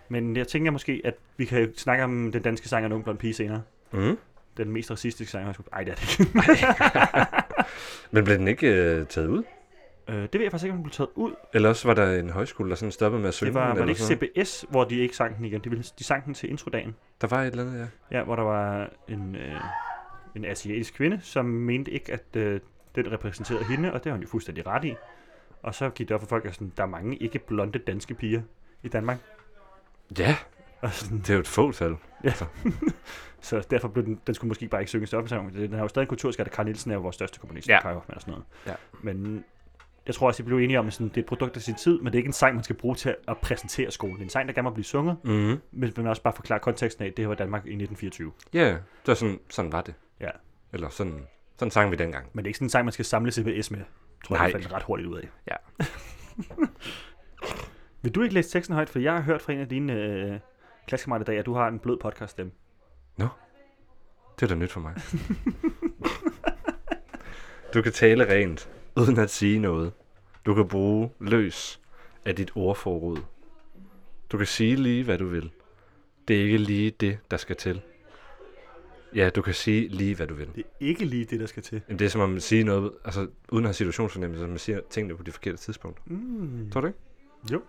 Men 0.09 0.37
jeg 0.37 0.49
tænker 0.49 0.71
måske, 0.71 1.01
at 1.05 1.15
vi 1.37 1.45
kan 1.45 1.73
snakke 1.77 2.05
om 2.05 2.33
den 2.33 2.43
danske 2.43 2.69
sang 2.69 2.83
af 2.85 2.87
en 2.87 2.93
ung 2.93 3.05
blond 3.05 3.19
pige 3.19 3.35
senere. 3.35 3.63
Mm. 3.93 4.19
Den 4.57 4.71
mest 4.71 4.91
racistiske 4.91 5.31
sang, 5.31 5.41
jeg 5.43 5.47
har 5.49 5.53
skudt. 5.53 5.69
Ej, 5.73 5.83
det 5.85 5.91
er 5.91 5.95
det 5.95 6.21
ikke. 6.21 6.67
Men 8.11 8.25
blev 8.25 8.39
den 8.39 8.49
ikke 8.49 8.67
øh, 8.67 9.07
taget 9.07 9.29
ud? 9.29 9.43
Øh, 10.09 10.15
det 10.23 10.35
ved 10.35 10.41
jeg 10.41 10.51
faktisk 10.51 10.65
ikke, 10.65 10.73
om 10.73 10.77
den 10.77 10.83
blev 10.83 10.93
taget 10.93 11.11
ud. 11.15 11.35
Eller 11.53 11.69
også 11.69 11.89
var 11.89 11.95
der 11.95 12.19
en 12.21 12.31
højskole, 12.31 12.71
der 12.71 12.77
sådan 12.77 12.93
stoppede 12.93 13.21
med 13.21 13.29
at 13.29 13.35
synge 13.35 13.47
Det 13.49 13.55
var, 13.55 13.69
den, 13.69 13.79
var 13.79 13.85
det 13.85 13.89
ikke 13.91 14.03
sådan 14.03 14.29
CBS, 14.37 14.67
hvor 14.71 14.85
de 14.85 14.97
ikke 14.99 15.17
sang 15.17 15.37
den 15.37 15.45
igen. 15.45 15.61
De, 15.65 15.69
ville, 15.71 15.85
de 15.99 16.05
sang 16.05 16.25
den 16.25 16.35
til 16.35 16.51
introdagen. 16.51 16.97
Der 17.21 17.27
var 17.27 17.43
et 17.43 17.47
eller 17.47 17.65
andet, 17.65 17.89
ja. 18.11 18.19
Ja, 18.19 18.25
hvor 18.25 18.37
der 18.37 18.43
var 18.43 18.91
en, 19.09 19.37
øh, 19.37 19.61
en 20.37 20.45
asiatisk 20.45 20.95
kvinde, 20.95 21.21
som 21.23 21.45
mente 21.45 21.91
ikke, 21.91 22.13
at 22.13 22.37
øh, 22.37 22.61
den 22.95 23.13
repræsenterede 23.13 23.65
hende, 23.65 23.93
og 23.93 24.05
det 24.05 24.11
har 24.11 24.17
hun 24.17 24.23
jo 24.23 24.29
fuldstændig 24.29 24.67
ret 24.67 24.85
i. 24.85 24.95
Og 25.63 25.75
så 25.75 25.91
gik 25.91 26.09
det 26.09 26.15
op 26.15 26.21
for 26.21 26.29
folk, 26.29 26.45
at 26.45 26.55
sådan, 26.55 26.73
der 26.77 26.83
er 26.83 26.87
mange 26.87 27.17
ikke 27.17 27.39
blonde 27.39 27.79
danske 27.79 28.15
piger 28.15 28.43
i 28.83 28.89
Danmark. 28.89 29.19
Ja, 30.19 30.37
Og 30.81 30.91
sådan, 30.93 31.19
det 31.19 31.31
er 31.31 31.35
jo 31.35 31.41
et 31.41 31.49
fåtal. 31.49 31.97
så 33.41 33.67
derfor 33.71 33.89
blev 33.89 34.05
den, 34.05 34.21
den 34.27 34.35
skulle 34.35 34.49
måske 34.49 34.69
bare 34.69 34.81
ikke 34.81 34.89
synges 34.91 35.13
op 35.13 35.25
i 35.25 35.29
sangen. 35.29 35.55
Den 35.55 35.73
har 35.73 35.81
jo 35.81 35.89
stadig 35.89 36.05
en 36.05 36.09
kulturskat, 36.09 36.47
og 36.49 36.53
Carl 36.55 36.65
Nielsen 36.65 36.91
er 36.91 36.95
jo 36.95 37.01
vores 37.01 37.15
største 37.15 37.39
komponist, 37.41 37.69
Ja. 37.69 37.81
Hoffmann 37.83 38.15
og 38.17 38.21
sådan 38.21 38.33
noget. 38.33 38.45
Ja. 38.67 38.73
Men 39.03 39.45
jeg 40.09 40.15
tror 40.15 40.27
også, 40.27 40.43
vi 40.43 40.47
blev 40.47 40.59
enige 40.59 40.79
om, 40.79 40.87
at 40.87 40.93
sådan, 40.93 41.09
det 41.09 41.17
er 41.17 41.21
et 41.21 41.27
produkt 41.27 41.57
af 41.57 41.63
sin 41.63 41.75
tid, 41.75 41.99
men 41.99 42.07
det 42.07 42.15
er 42.15 42.19
ikke 42.19 42.29
en 42.29 42.33
sang, 42.33 42.55
man 42.55 42.65
skal 42.65 42.77
bruge 42.77 42.95
til 42.95 43.15
at 43.29 43.39
præsentere 43.39 43.91
skolen. 43.91 44.15
Det 44.15 44.21
er 44.21 44.25
en 44.25 44.31
sang, 44.31 44.49
der 44.49 44.55
gerne 44.55 44.69
må 44.69 44.75
blive 44.75 44.85
sunget, 44.85 45.17
Mm-hmm. 45.25 45.59
men 45.73 45.93
man 45.97 46.07
også 46.07 46.23
bare 46.23 46.33
forklare 46.35 46.61
konteksten 46.61 47.05
af, 47.05 47.09
at 47.09 47.17
det 47.17 47.23
her 47.23 47.29
var 47.29 47.35
Danmark 47.35 47.63
i 47.65 47.69
1924. 47.69 48.33
Ja, 48.55 48.59
yeah, 48.59 48.73
det 48.73 48.81
var 49.07 49.15
sådan, 49.15 49.39
sådan 49.51 49.73
var 49.73 49.81
det. 49.81 49.95
Ja. 50.21 50.31
Eller 50.73 50.89
sådan, 50.89 51.27
sådan 51.59 51.71
sang 51.71 51.91
vi 51.91 51.97
dengang. 51.97 52.27
Men 52.33 52.45
det 52.45 52.47
er 52.47 52.49
ikke 52.49 52.59
sådan 52.59 52.67
en 52.67 52.71
sang, 52.71 52.85
man 52.85 52.93
skal 52.93 53.05
samle 53.05 53.33
CBS 53.33 53.71
med. 53.71 53.81
Tror 54.25 54.37
Nej. 54.37 54.45
jeg, 54.45 54.53
jeg 54.55 54.63
fandt 54.63 54.75
ret 54.75 54.83
hurtigt 54.83 55.09
ud 55.09 55.17
af. 55.19 55.29
Ja. 55.51 55.57
Vil 58.03 58.15
du 58.15 58.23
ikke 58.23 58.35
læse 58.35 58.51
teksten 58.51 58.75
højt? 58.75 58.91
For 58.91 58.99
jeg 58.99 59.13
har 59.13 59.21
hørt 59.21 59.43
fra 59.43 59.53
en 59.53 59.61
af 59.61 59.69
dine 59.69 59.93
øh, 59.93 60.39
klassekammerater 60.87 61.25
i 61.25 61.27
dag, 61.35 61.39
at 61.39 61.47
du 61.47 61.55
har 61.55 61.69
en 61.69 61.79
blød 61.79 61.97
podcast 62.01 62.31
stemme. 62.31 62.53
Det 64.41 64.43
er 64.43 64.47
da 64.47 64.55
nyt 64.55 64.73
for 64.73 64.81
mig. 64.81 64.95
du 67.75 67.83
kan 67.83 67.93
tale 67.93 68.33
rent, 68.33 68.69
uden 68.97 69.19
at 69.19 69.31
sige 69.31 69.59
noget. 69.59 69.93
Du 70.47 70.55
kan 70.55 70.69
bruge 70.69 71.11
løs 71.21 71.81
af 72.25 72.37
dit 72.37 72.51
ordforråd. 72.55 73.19
Du 74.33 74.37
kan 74.39 74.47
sige 74.47 74.77
lige, 74.77 75.05
hvad 75.05 75.19
du 75.19 75.27
vil. 75.27 75.51
Det 76.29 76.37
er 76.37 76.45
ikke 76.45 76.59
lige 76.59 76.91
det, 76.91 77.19
der 77.31 77.37
skal 77.37 77.57
til. 77.57 77.81
Ja, 79.15 79.31
du 79.31 79.43
kan 79.43 79.55
sige 79.55 79.89
lige, 79.89 80.15
hvad 80.15 80.27
du 80.27 80.35
vil. 80.35 80.47
Det 80.55 80.61
er 80.61 80.69
ikke 80.81 81.05
lige 81.05 81.25
det, 81.25 81.41
der 81.41 81.47
skal 81.47 81.63
til. 81.63 81.83
Jamen, 81.89 81.99
det 81.99 82.05
er 82.05 82.09
som 82.09 82.21
om 82.21 82.31
man 82.31 82.41
siger 82.41 82.65
noget, 82.65 82.93
altså 83.05 83.27
uden 83.53 83.65
at 83.65 83.69
have 83.69 83.75
situationsfornemmelse, 83.75 84.45
at 84.45 84.51
man 84.51 84.59
siger 84.59 84.81
tingene 84.91 85.17
på 85.17 85.23
de 85.23 85.33
forkerte 85.33 85.57
tidspunkt. 85.57 86.11
Mm. 86.11 86.71
Tror 86.73 86.81
du 86.81 86.87
ikke? 86.87 86.99
Jo. 87.53 87.63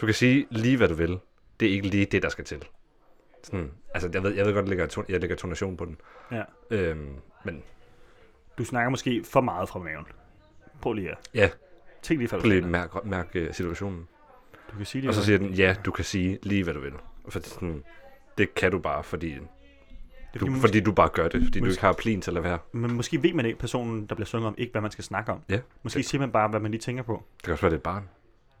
Du 0.00 0.06
kan 0.06 0.14
sige 0.14 0.46
lige, 0.50 0.76
hvad 0.76 0.88
du 0.88 0.94
vil. 0.94 1.18
Det 1.60 1.68
er 1.68 1.72
ikke 1.72 1.88
lige 1.88 2.04
det, 2.06 2.22
der 2.22 2.28
skal 2.28 2.44
til. 2.44 2.64
Sådan, 3.42 3.70
altså, 3.94 4.10
jeg 4.12 4.22
ved, 4.22 4.34
jeg 4.34 4.46
ved 4.46 4.52
godt, 4.52 4.62
jeg 4.64 4.68
lægger, 4.68 4.86
ton- 4.86 5.04
jeg 5.08 5.20
lægger 5.20 5.36
tonation 5.36 5.76
på 5.76 5.84
den. 5.84 5.96
Ja. 6.32 6.42
Øhm, 6.70 7.14
men 7.44 7.62
Du 8.58 8.64
snakker 8.64 8.90
måske 8.90 9.24
for 9.24 9.40
meget 9.40 9.68
fra 9.68 9.78
maven. 9.78 10.06
Prøv 10.82 10.92
lige 10.92 11.10
at 11.10 11.18
ja, 11.34 11.50
tænk 12.02 12.18
lige, 12.20 12.28
du 12.28 12.36
prøv 12.36 12.42
lige 12.48 12.56
at 12.56 12.62
siger 12.62 12.70
mærke, 12.70 12.98
mærke 13.04 13.40
øh, 13.40 13.54
situationen. 13.54 14.08
Du 14.72 14.76
kan 14.76 14.86
sige 14.86 15.02
det. 15.02 15.08
Og 15.08 15.14
så 15.14 15.24
siger 15.24 15.38
den, 15.38 15.54
ja, 15.54 15.76
du 15.84 15.90
kan 15.90 16.04
sige 16.04 16.38
lige, 16.42 16.64
hvad 16.64 16.74
du 16.74 16.80
vil. 16.80 16.92
For 17.28 17.38
det, 17.38 17.48
sådan, 17.48 17.84
det 18.38 18.54
kan 18.54 18.72
du 18.72 18.78
bare, 18.78 19.04
fordi 19.04 19.28
det 19.28 19.38
er, 19.38 19.40
du, 20.32 20.38
fordi, 20.38 20.50
man 20.50 20.60
fordi 20.60 20.80
du 20.80 20.92
bare 20.92 21.08
gør 21.08 21.28
det. 21.28 21.42
Fordi 21.44 21.58
du 21.60 21.64
Mås- 21.66 21.68
ikke 21.70 21.80
har 21.80 21.92
plin 21.92 22.20
til 22.20 22.30
at 22.30 22.34
lade 22.34 22.44
være. 22.44 22.58
måske, 22.72 22.78
men 22.88 22.96
måske 22.96 23.22
ved 23.22 23.32
man 23.34 23.46
ikke, 23.46 23.58
personen, 23.58 24.06
der 24.06 24.14
bliver 24.14 24.26
sunget 24.26 24.48
om, 24.48 24.54
ikke 24.58 24.72
hvad 24.72 24.82
man 24.82 24.90
skal 24.90 25.04
snakke 25.04 25.32
om. 25.32 25.40
Ja, 25.48 25.58
Måske 25.82 25.96
det- 25.98 26.06
siger 26.06 26.20
man 26.20 26.32
bare, 26.32 26.48
hvad 26.48 26.60
man 26.60 26.70
lige 26.70 26.80
tænker 26.80 27.02
på. 27.02 27.22
Det 27.36 27.42
kan 27.44 27.52
også 27.52 27.62
være, 27.62 27.70
det 27.70 27.76
er 27.76 27.78
et 27.78 27.82
barn. 27.82 28.08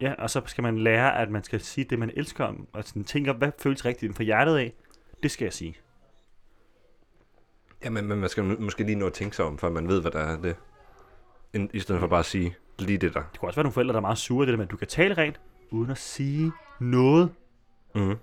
Ja, 0.00 0.14
og 0.18 0.30
så 0.30 0.42
skal 0.46 0.62
man 0.62 0.78
lære, 0.78 1.18
at 1.18 1.30
man 1.30 1.44
skal 1.44 1.60
sige 1.60 1.84
det, 1.84 1.98
man 1.98 2.10
elsker 2.16 2.44
om, 2.44 2.66
og 2.72 2.84
sådan 2.84 3.04
tænker, 3.04 3.32
hvad 3.32 3.50
føles 3.58 3.84
rigtigt 3.84 4.02
inden 4.02 4.16
for 4.16 4.22
hjertet 4.22 4.56
af. 4.56 4.72
Det 5.22 5.30
skal 5.30 5.44
jeg 5.44 5.52
sige. 5.52 5.76
Ja, 7.84 7.90
men, 7.90 8.06
men 8.06 8.18
man 8.20 8.28
skal 8.28 8.44
må- 8.44 8.56
måske 8.58 8.84
lige 8.84 8.96
nå 8.96 9.06
at 9.06 9.12
tænke 9.12 9.36
sig 9.36 9.44
om, 9.44 9.58
før 9.58 9.70
man 9.70 9.88
ved, 9.88 10.00
hvad 10.00 10.10
der 10.10 10.18
er 10.20 10.36
det. 10.40 10.56
En, 11.54 11.70
I 11.72 11.80
stedet 11.80 12.00
for 12.00 12.06
bare 12.06 12.18
at 12.20 12.26
sige 12.26 12.56
lige 12.78 12.98
det 12.98 13.14
der. 13.14 13.22
Det 13.32 13.40
kunne 13.40 13.48
også 13.48 13.56
være 13.56 13.64
nogle 13.64 13.72
forældre, 13.72 13.92
der 13.92 13.98
er 13.98 14.00
meget 14.00 14.18
sure, 14.18 14.46
det 14.46 14.52
der 14.52 14.56
med, 14.56 14.64
at 14.64 14.70
du 14.70 14.76
kan 14.76 14.88
tale 14.88 15.14
rent, 15.18 15.40
uden 15.70 15.90
at 15.90 15.98
sige 15.98 16.52
noget. 16.80 17.30
Mm. 17.94 18.16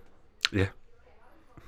Ja. 0.53 0.67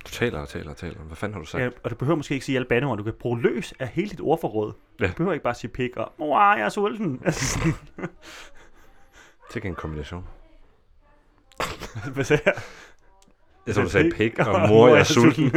Du 0.05 0.09
taler 0.11 0.39
og 0.39 0.49
taler 0.49 0.71
og 0.71 0.77
taler. 0.77 0.99
Hvad 0.99 1.15
fanden 1.15 1.33
har 1.33 1.41
du 1.41 1.47
sagt? 1.47 1.63
Ja, 1.63 1.69
og 1.83 1.89
du 1.91 1.95
behøver 1.95 2.17
måske 2.17 2.33
ikke 2.33 2.45
sige 2.45 2.55
alle 2.55 2.67
bandeord. 2.67 2.97
Du 2.97 3.03
kan 3.03 3.13
bruge 3.19 3.41
løs 3.41 3.73
af 3.79 3.87
hele 3.87 4.09
dit 4.09 4.21
ordforråd. 4.21 4.73
Ja. 4.99 5.07
Du 5.07 5.13
behøver 5.13 5.33
ikke 5.33 5.43
bare 5.43 5.55
sige 5.55 5.71
pik 5.71 5.97
og, 5.97 6.13
mor, 6.19 6.39
jeg 6.55 6.65
er 6.65 6.69
sulten. 6.69 7.21
Altså, 7.25 7.59
Det 9.53 9.63
er 9.63 9.69
en 9.69 9.75
kombination. 9.75 10.27
Hvad 12.13 12.23
sagde 12.23 12.41
jeg? 12.45 12.53
Jeg 13.67 13.75
tror, 13.75 13.83
du 13.83 13.89
sagde 13.89 14.11
pik, 14.11 14.39
og 14.39 14.69
mor, 14.69 14.87
jeg 14.87 14.99
er 14.99 15.03
sulten. 15.03 15.43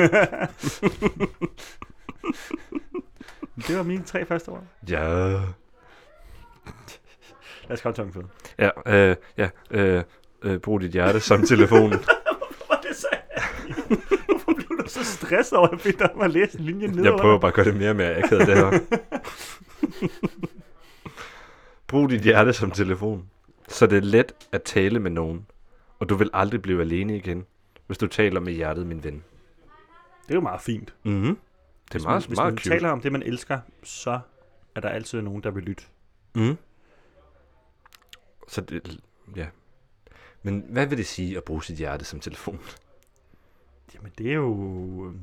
det 3.68 3.76
var 3.76 3.82
mine 3.82 4.04
tre 4.04 4.26
første 4.26 4.48
ord. 4.48 4.64
Ja. 4.88 5.40
Lad 7.68 7.72
os 7.72 7.80
komme 7.80 7.94
til 7.94 8.12
fed. 8.12 8.22
Ja, 8.58 8.70
øh, 9.10 9.16
ja, 9.36 9.48
øh, 9.70 10.02
øh, 10.42 10.58
brug 10.58 10.80
dit 10.80 10.90
hjerte 10.90 11.20
som 11.20 11.42
telefon. 11.46 11.88
Hvad 12.68 12.78
det 12.88 12.96
sagde 12.96 13.22
jeg? 13.36 13.42
Hvorfor 14.26 14.54
blev 14.54 14.78
du 14.78 14.84
så 14.88 15.04
stresset 15.04 15.58
over, 15.58 15.66
at 15.68 15.72
jeg 15.72 15.80
fik 15.80 15.98
dig 15.98 16.14
om 16.14 16.20
at 16.20 16.30
læse 16.30 16.58
linjen 16.58 16.90
ned? 16.90 17.04
Jeg 17.04 17.12
prøver 17.20 17.38
bare 17.38 17.48
at 17.48 17.54
gøre 17.54 17.64
det 17.64 17.76
mere 17.76 17.90
og 17.90 17.96
mere 17.96 18.16
akavet, 18.16 18.46
det 18.46 18.56
her. 18.56 18.78
Brug 21.88 22.10
dit 22.10 22.20
hjerte 22.20 22.52
som 22.52 22.70
telefon, 22.70 23.30
så 23.68 23.86
det 23.86 23.98
er 23.98 24.02
let 24.02 24.32
at 24.52 24.62
tale 24.62 24.98
med 25.00 25.10
nogen, 25.10 25.46
og 25.98 26.08
du 26.08 26.14
vil 26.14 26.30
aldrig 26.32 26.62
blive 26.62 26.80
alene 26.80 27.16
igen, 27.16 27.44
hvis 27.86 27.98
du 27.98 28.06
taler 28.06 28.40
med 28.40 28.52
hjertet, 28.52 28.86
min 28.86 29.04
ven. 29.04 29.24
Det 30.26 30.30
er 30.30 30.34
jo 30.34 30.40
meget 30.40 30.60
fint. 30.60 30.94
Mhm. 31.02 31.22
Det 31.24 31.36
Hvis 31.92 32.04
er 32.04 32.08
meget, 32.08 32.22
man, 32.22 32.28
hvis 32.28 32.36
meget 32.38 32.52
man 32.52 32.58
cute. 32.58 32.70
taler 32.70 32.90
om 32.90 33.00
det, 33.00 33.12
man 33.12 33.22
elsker, 33.22 33.58
så 33.82 34.20
er 34.74 34.80
der 34.80 34.88
altid 34.88 35.22
nogen, 35.22 35.42
der 35.42 35.50
vil 35.50 35.62
lytte. 35.62 35.84
Mm. 36.34 36.56
Så 38.48 38.60
det, 38.60 39.00
ja. 39.36 39.46
Men 40.42 40.64
hvad 40.68 40.86
vil 40.86 40.98
det 40.98 41.06
sige 41.06 41.36
at 41.36 41.44
bruge 41.44 41.64
sit 41.64 41.76
hjerte 41.76 42.04
som 42.04 42.20
telefon? 42.20 42.60
Jamen, 43.94 44.12
det 44.18 44.30
er 44.30 44.34
jo... 44.34 44.50
øhm, 45.06 45.20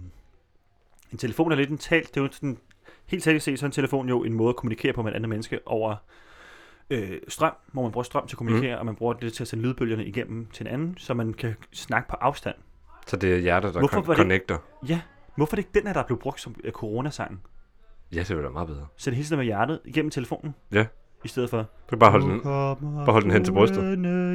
En 1.11 1.17
telefon 1.17 1.51
er 1.51 1.55
lidt 1.55 1.69
en 1.69 1.77
talt... 1.77 2.07
Det 2.15 2.17
er 2.21 2.25
jo 2.25 2.29
sådan... 2.31 2.57
Helt 3.05 3.23
sikkert 3.23 3.41
set, 3.43 3.59
så 3.59 3.65
er 3.65 3.67
en 3.67 3.71
telefon 3.71 4.09
jo 4.09 4.23
en 4.23 4.33
måde 4.33 4.49
at 4.49 4.55
kommunikere 4.55 4.93
på 4.93 5.01
med 5.01 5.11
et 5.11 5.15
andet 5.15 5.29
menneske 5.29 5.59
over 5.67 5.95
øh, 6.89 7.21
strøm, 7.27 7.53
hvor 7.73 7.81
man 7.81 7.91
bruger 7.91 8.03
strøm 8.03 8.27
til 8.27 8.33
at 8.35 8.37
kommunikere, 8.37 8.75
mm. 8.75 8.79
og 8.79 8.85
man 8.85 8.95
bruger 8.95 9.13
det 9.13 9.33
til 9.33 9.43
at 9.43 9.47
sende 9.47 9.63
lydbølgerne 9.63 10.05
igennem 10.05 10.45
til 10.45 10.67
en 10.67 10.73
anden, 10.73 10.97
så 10.97 11.13
man 11.13 11.33
kan 11.33 11.55
snakke 11.73 12.09
på 12.09 12.15
afstand. 12.15 12.55
Så 13.07 13.17
det 13.17 13.33
er 13.33 13.37
hjertet, 13.37 13.73
der 13.73 13.79
Hvorfor 13.79 14.01
kon- 14.01 14.07
var 14.07 14.13
det- 14.13 14.17
connecter. 14.21 14.57
Ja, 14.87 15.01
hvorfor 15.35 15.53
er 15.53 15.55
det 15.55 15.67
ikke 15.67 15.79
den 15.79 15.87
her, 15.87 15.93
der 15.93 16.03
blev 16.03 16.19
brugt 16.19 16.41
som 16.41 16.55
øh, 16.63 16.71
coronasangen? 16.71 17.41
Ja, 18.13 18.19
det 18.19 18.35
vil 18.35 18.43
være 18.43 18.51
meget 18.51 18.67
bedre. 18.67 18.87
Så 18.97 19.09
det 19.09 19.15
hele 19.17 19.25
tiden 19.27 19.37
med 19.37 19.45
hjertet 19.45 19.79
igennem 19.85 20.11
telefonen? 20.11 20.55
Ja. 20.71 20.85
I 21.23 21.27
stedet 21.27 21.49
for... 21.49 21.57
Du 21.57 21.65
kan 21.89 21.99
bare 21.99 22.11
holde 22.11 22.25
den. 22.25 22.41
bare 22.41 23.11
hold 23.11 23.23
den 23.23 23.31
hen 23.31 23.45
til 23.45 23.51
brystet. 23.51 23.83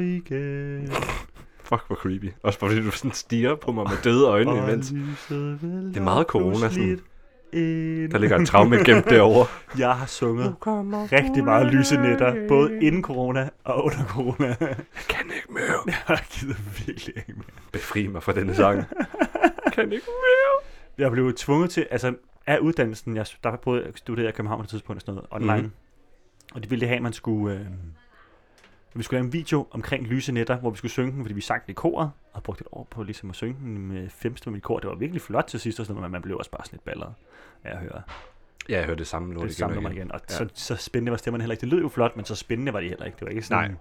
Igen, 0.03 0.91
Fuck, 1.69 1.87
hvor 1.87 1.95
creepy. 1.95 2.33
Også 2.43 2.59
bare 2.59 2.69
fordi 2.69 2.83
du 2.83 2.91
sådan 2.91 3.11
stiger 3.11 3.55
på 3.55 3.71
mig 3.71 3.83
med 3.89 3.97
døde 4.03 4.27
øjne 4.27 4.57
imens. 4.57 4.87
Det 5.29 5.97
er 5.97 6.01
meget 6.01 6.27
corona, 6.27 6.69
sådan. 6.69 6.89
Ind. 6.89 6.99
Der 8.11 8.17
ligger 8.17 8.37
et 8.37 8.47
traume 8.47 8.83
gemt 8.83 9.09
derovre. 9.09 9.45
Jeg 9.83 9.95
har 9.95 10.05
sunget 10.05 10.55
rigtig 10.61 11.43
meget 11.43 11.73
lyse 11.73 11.97
nætter, 11.97 12.47
både 12.47 12.79
inden 12.81 13.03
corona 13.03 13.49
og 13.63 13.85
under 13.85 14.05
corona. 14.05 14.47
Jeg 14.47 14.75
kan 15.09 15.25
ikke 15.35 15.47
mere. 15.53 15.93
Jeg 16.09 16.19
gider 16.31 16.55
virkelig 16.87 17.17
ikke 17.17 17.33
mere. 17.33 17.45
Befri 17.71 18.07
mig 18.07 18.23
fra 18.23 18.33
denne 18.33 18.55
sang. 18.55 18.83
kan 19.73 19.91
ikke 19.91 20.05
mere. 20.07 20.61
Jeg 20.97 21.11
blev 21.11 21.33
tvunget 21.33 21.69
til, 21.69 21.87
altså 21.91 22.13
af 22.47 22.57
uddannelsen, 22.57 23.15
jeg, 23.15 23.25
der 23.43 23.49
var 23.49 23.57
både 23.57 23.91
studeret 23.95 24.29
i 24.29 24.31
København 24.31 24.59
på 24.59 24.63
et 24.63 24.69
tidspunkt 24.69 24.97
og 24.97 25.01
sådan 25.01 25.13
noget, 25.13 25.27
online. 25.31 25.53
Mhm. 25.53 25.61
Mm-hmm. 25.61 25.86
Og 26.53 26.63
de 26.63 26.69
ville 26.69 26.87
have, 26.87 26.95
at 26.95 27.01
man 27.03 27.13
skulle, 27.13 27.55
øh, 27.59 27.65
vi 28.93 29.03
skulle 29.03 29.17
lave 29.19 29.25
en 29.25 29.33
video 29.33 29.67
omkring 29.71 30.07
lyse 30.07 30.31
nætter, 30.31 30.57
hvor 30.57 30.69
vi 30.69 30.77
skulle 30.77 30.91
synge 30.91 31.11
den, 31.11 31.23
fordi 31.23 31.33
vi 31.33 31.41
sang 31.41 31.65
den 31.65 31.71
i 31.71 31.73
koret, 31.73 32.11
og 32.33 32.43
brugte 32.43 32.61
et 32.61 32.67
år 32.71 32.87
på 32.91 33.03
ligesom 33.03 33.29
at 33.29 33.35
synge 33.35 33.53
den 33.59 33.77
med 33.77 34.09
femstemme 34.09 34.57
i 34.57 34.61
kor. 34.61 34.79
Det 34.79 34.89
var 34.89 34.95
virkelig 34.95 35.21
flot 35.21 35.43
til 35.45 35.59
sidst, 35.59 35.79
og 35.79 35.85
sådan 35.85 36.01
men 36.01 36.11
man 36.11 36.21
blev 36.21 36.37
også 36.37 36.51
bare 36.51 36.65
sådan 36.65 36.75
lidt 36.75 36.83
balleret 36.83 37.13
af 37.63 37.71
at 37.71 37.77
høre 37.77 38.01
Ja, 38.69 38.77
jeg 38.77 38.85
hørte 38.85 38.99
det 38.99 39.07
samme 39.07 39.33
lort 39.33 39.41
det 39.43 39.47
igen 39.49 39.53
samme 39.57 39.73
nummer 39.75 39.89
igen. 39.89 39.97
igen. 39.99 40.11
Og 40.11 40.19
Ja. 40.29 40.35
så, 40.35 40.47
så 40.53 40.75
spændende 40.75 41.11
var 41.11 41.17
stemmerne 41.17 41.41
heller 41.43 41.53
ikke. 41.53 41.61
Det 41.61 41.69
lød 41.69 41.81
jo 41.81 41.87
flot, 41.89 42.15
men 42.15 42.25
så 42.25 42.35
spændende 42.35 42.73
var 42.73 42.79
de 42.79 42.87
heller 42.89 43.05
ikke. 43.05 43.15
Det 43.15 43.25
var 43.25 43.29
ikke 43.29 43.41
sådan 43.41 43.69
Nej. 43.71 43.77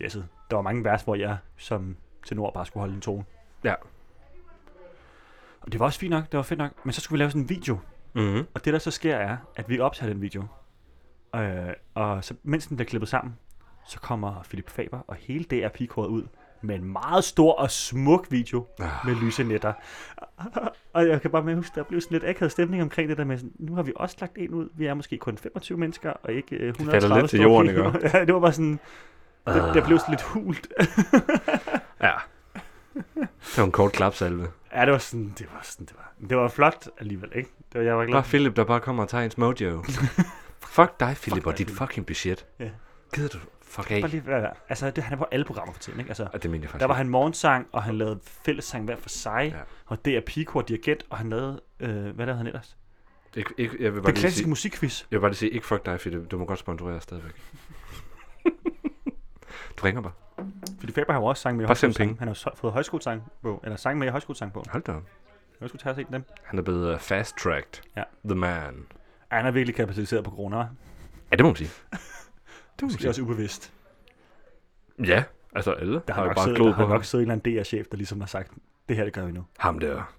jazzet. 0.00 0.28
Der 0.50 0.56
var 0.56 0.62
mange 0.62 0.84
vers, 0.84 1.02
hvor 1.02 1.14
jeg 1.14 1.36
som 1.56 1.96
tenor 2.26 2.50
bare 2.50 2.66
skulle 2.66 2.80
holde 2.80 2.94
en 2.94 3.00
tone. 3.00 3.24
Ja. 3.64 3.74
Og 5.60 5.72
det 5.72 5.80
var 5.80 5.86
også 5.86 5.98
fint 5.98 6.10
nok, 6.10 6.24
det 6.32 6.36
var 6.36 6.42
fedt 6.42 6.58
nok. 6.58 6.70
Men 6.84 6.92
så 6.92 7.00
skulle 7.00 7.16
vi 7.16 7.22
lave 7.22 7.30
sådan 7.30 7.42
en 7.42 7.48
video. 7.48 7.78
Mm-hmm. 8.12 8.46
Og 8.54 8.64
det 8.64 8.72
der 8.72 8.78
så 8.78 8.90
sker 8.90 9.16
er, 9.16 9.36
at 9.56 9.68
vi 9.68 9.80
optager 9.80 10.12
den 10.12 10.22
video. 10.22 10.44
Øh, 11.36 11.72
og 11.94 12.24
så, 12.24 12.34
mens 12.42 12.66
den 12.66 12.76
bliver 12.76 12.88
klippet 12.88 13.08
sammen, 13.08 13.34
så 13.86 14.00
kommer 14.00 14.42
Philip 14.48 14.70
Faber 14.70 14.98
og 15.08 15.14
hele 15.20 15.44
DR 15.44 15.68
Pigåret 15.68 16.08
ud 16.08 16.22
med 16.64 16.74
en 16.74 16.84
meget 16.92 17.24
stor 17.24 17.52
og 17.52 17.70
smuk 17.70 18.26
video 18.30 18.66
Ah. 18.80 18.88
med 19.04 19.14
lyse 19.14 19.44
netter. 19.44 19.72
Og 20.94 21.08
jeg 21.08 21.22
kan 21.22 21.30
bare 21.30 21.42
med 21.42 21.54
huske, 21.56 21.72
der 21.74 21.82
blev 21.82 22.00
sådan 22.00 22.14
lidt 22.14 22.24
akavet 22.24 22.52
stemning 22.52 22.82
omkring 22.82 23.08
det 23.08 23.18
der 23.18 23.24
med, 23.24 23.38
sådan, 23.38 23.52
nu 23.58 23.74
har 23.74 23.82
vi 23.82 23.92
også 23.96 24.16
lagt 24.20 24.32
en 24.38 24.50
ud. 24.54 24.68
Vi 24.74 24.86
er 24.86 24.94
måske 24.94 25.18
kun 25.18 25.38
25 25.38 25.78
mennesker, 25.78 26.10
og 26.22 26.32
ikke 26.32 26.56
øh, 26.56 26.68
130 26.68 27.20
lidt 27.20 27.30
til 27.30 27.40
jorden, 27.40 27.68
ikke? 27.70 27.82
ja, 28.18 28.24
det 28.24 28.34
var 28.34 28.40
bare 28.40 28.52
sådan, 28.52 28.72
det, 28.72 28.80
Ah. 29.46 29.74
der 29.74 29.86
blev 29.86 29.98
sådan 29.98 30.12
lidt 30.12 30.22
hult. 30.22 30.68
Ja. 32.02 32.12
Det 33.24 33.58
var 33.58 33.64
en 33.64 33.72
kort 33.72 33.92
klapsalve. 33.92 34.46
ja, 34.74 34.80
det 34.84 34.92
var 34.92 34.98
sådan, 34.98 35.34
det 35.38 35.46
var 35.52 35.60
sådan, 35.62 35.86
det 35.86 35.96
var, 35.96 36.12
det 36.28 36.36
var 36.36 36.48
flot 36.48 36.88
alligevel, 36.98 37.30
ikke? 37.34 37.50
Det 37.72 37.78
var, 37.80 37.86
jeg 37.86 37.96
var 37.96 38.04
glad. 38.04 38.12
Bare 38.14 38.22
Philip, 38.22 38.56
der 38.56 38.64
bare 38.64 38.80
kommer 38.80 39.02
og 39.02 39.08
tager 39.08 39.24
ens 39.24 39.38
mojo. 39.38 39.84
Fuck 40.66 41.00
dig, 41.00 41.16
Philip, 41.16 41.46
og 41.46 41.58
dit 41.58 41.66
Philip. 41.66 41.78
fucking 41.78 42.06
budget. 42.06 42.46
Ja. 42.58 42.70
Gider 43.14 43.28
du 43.28 43.38
fuck 43.62 43.90
af? 43.90 44.00
Bare 44.00 44.10
lige, 44.10 44.26
være- 44.26 44.52
altså, 44.68 44.90
det, 44.90 45.04
han 45.04 45.12
er 45.12 45.16
på 45.16 45.26
alle 45.32 45.44
programmer 45.44 45.72
for 45.72 45.80
tiden, 45.80 45.98
ikke? 46.00 46.10
Altså, 46.10 46.28
Og 46.32 46.42
det 46.42 46.50
mener 46.50 46.64
jeg 46.64 46.70
faktisk 46.70 46.80
der 46.80 46.86
var 46.86 46.94
han 46.94 47.08
morgensang, 47.08 47.66
og 47.72 47.82
han 47.82 47.98
lavede 47.98 48.20
fællessang 48.44 48.84
hver 48.84 48.96
for 48.96 49.08
sig, 49.08 49.48
Ja. 49.52 49.56
ja. 49.58 49.62
og 49.86 50.04
det 50.04 50.16
er 50.16 50.20
Pico 50.26 50.58
og 50.58 50.68
dirigent, 50.68 51.04
og 51.10 51.18
han 51.18 51.30
lavede, 51.30 51.60
øh, 51.80 51.90
hvad 51.90 52.26
lavede 52.26 52.36
han 52.36 52.46
ellers? 52.46 52.76
Ikke, 53.36 53.54
ikke, 53.58 53.76
jeg 53.80 53.94
vil 53.94 54.00
bare 54.00 54.06
Den 54.06 54.14
lige 54.14 54.20
klassiske 54.20 54.38
sige, 54.42 54.48
musikquiz. 54.48 55.00
jeg 55.10 55.16
vil 55.16 55.20
bare 55.20 55.30
lige 55.30 55.38
sige, 55.38 55.50
ikke 55.50 55.66
fuck 55.66 55.86
dig, 55.86 55.98
Philip. 56.00 56.30
Du 56.30 56.38
må 56.38 56.44
godt 56.44 56.58
sponsorere 56.58 57.00
stadigvæk. 57.00 57.32
du 59.78 59.82
ringer 59.84 60.00
bare. 60.02 60.12
Fordi 60.80 60.92
Faber 60.92 61.12
har 61.12 61.20
jo 61.20 61.26
også 61.26 61.42
sang 61.42 61.56
med 61.56 61.64
i 61.64 61.66
Bare 61.66 61.76
send 61.76 61.88
højskolesang. 61.88 62.08
penge. 62.08 62.18
Han 62.18 62.28
har 62.28 62.30
jo 62.30 62.38
så- 62.38 62.50
fået 62.56 62.72
højskolesang 62.72 63.22
på, 63.42 63.60
eller 63.64 63.76
sang 63.76 63.98
med 63.98 64.06
i 64.06 64.10
højskolesang 64.10 64.52
på. 64.52 64.64
Hold 64.70 64.82
da 64.82 64.92
op. 64.92 65.02
Jeg 65.60 65.68
skulle 65.68 65.82
tage 65.82 65.92
og 65.92 65.96
se 65.96 66.06
dem. 66.12 66.24
Han 66.44 66.58
er 66.58 66.62
blevet 66.62 66.94
uh, 66.94 67.00
fast-tracked. 67.00 67.82
Ja. 67.96 68.02
The 68.24 68.34
man. 68.34 68.86
Ja, 69.32 69.36
han 69.36 69.46
er 69.46 69.50
virkelig 69.50 69.74
kapitaliseret 69.74 70.24
på 70.24 70.30
corona. 70.30 70.56
Ja, 70.58 70.66
det 71.36 71.40
må 71.40 71.46
man 71.48 71.56
sige. 71.56 71.70
må 72.82 72.86
Måske 72.88 73.08
også 73.08 73.22
ubevidst. 73.22 73.72
Ja, 75.06 75.24
altså 75.54 75.72
alle 75.72 76.02
Der 76.08 76.14
har 76.14 76.20
har, 76.22 76.28
jo 76.28 76.34
bare 76.34 76.44
siddet, 76.44 76.56
gloet 76.56 76.70
der 76.70 76.76
på 76.76 76.80
har 76.80 76.86
ham. 76.86 76.96
nok 76.96 77.04
siddet 77.04 77.24
en 77.26 77.30
eller 77.30 77.40
anden 77.44 77.58
DR-chef, 77.58 77.86
der 77.86 77.96
ligesom 77.96 78.20
har 78.20 78.26
sagt, 78.26 78.52
det 78.88 78.96
her, 78.96 79.04
det 79.04 79.12
gør 79.12 79.26
vi 79.26 79.32
nu. 79.32 79.44
Ham 79.58 79.78
der. 79.78 80.14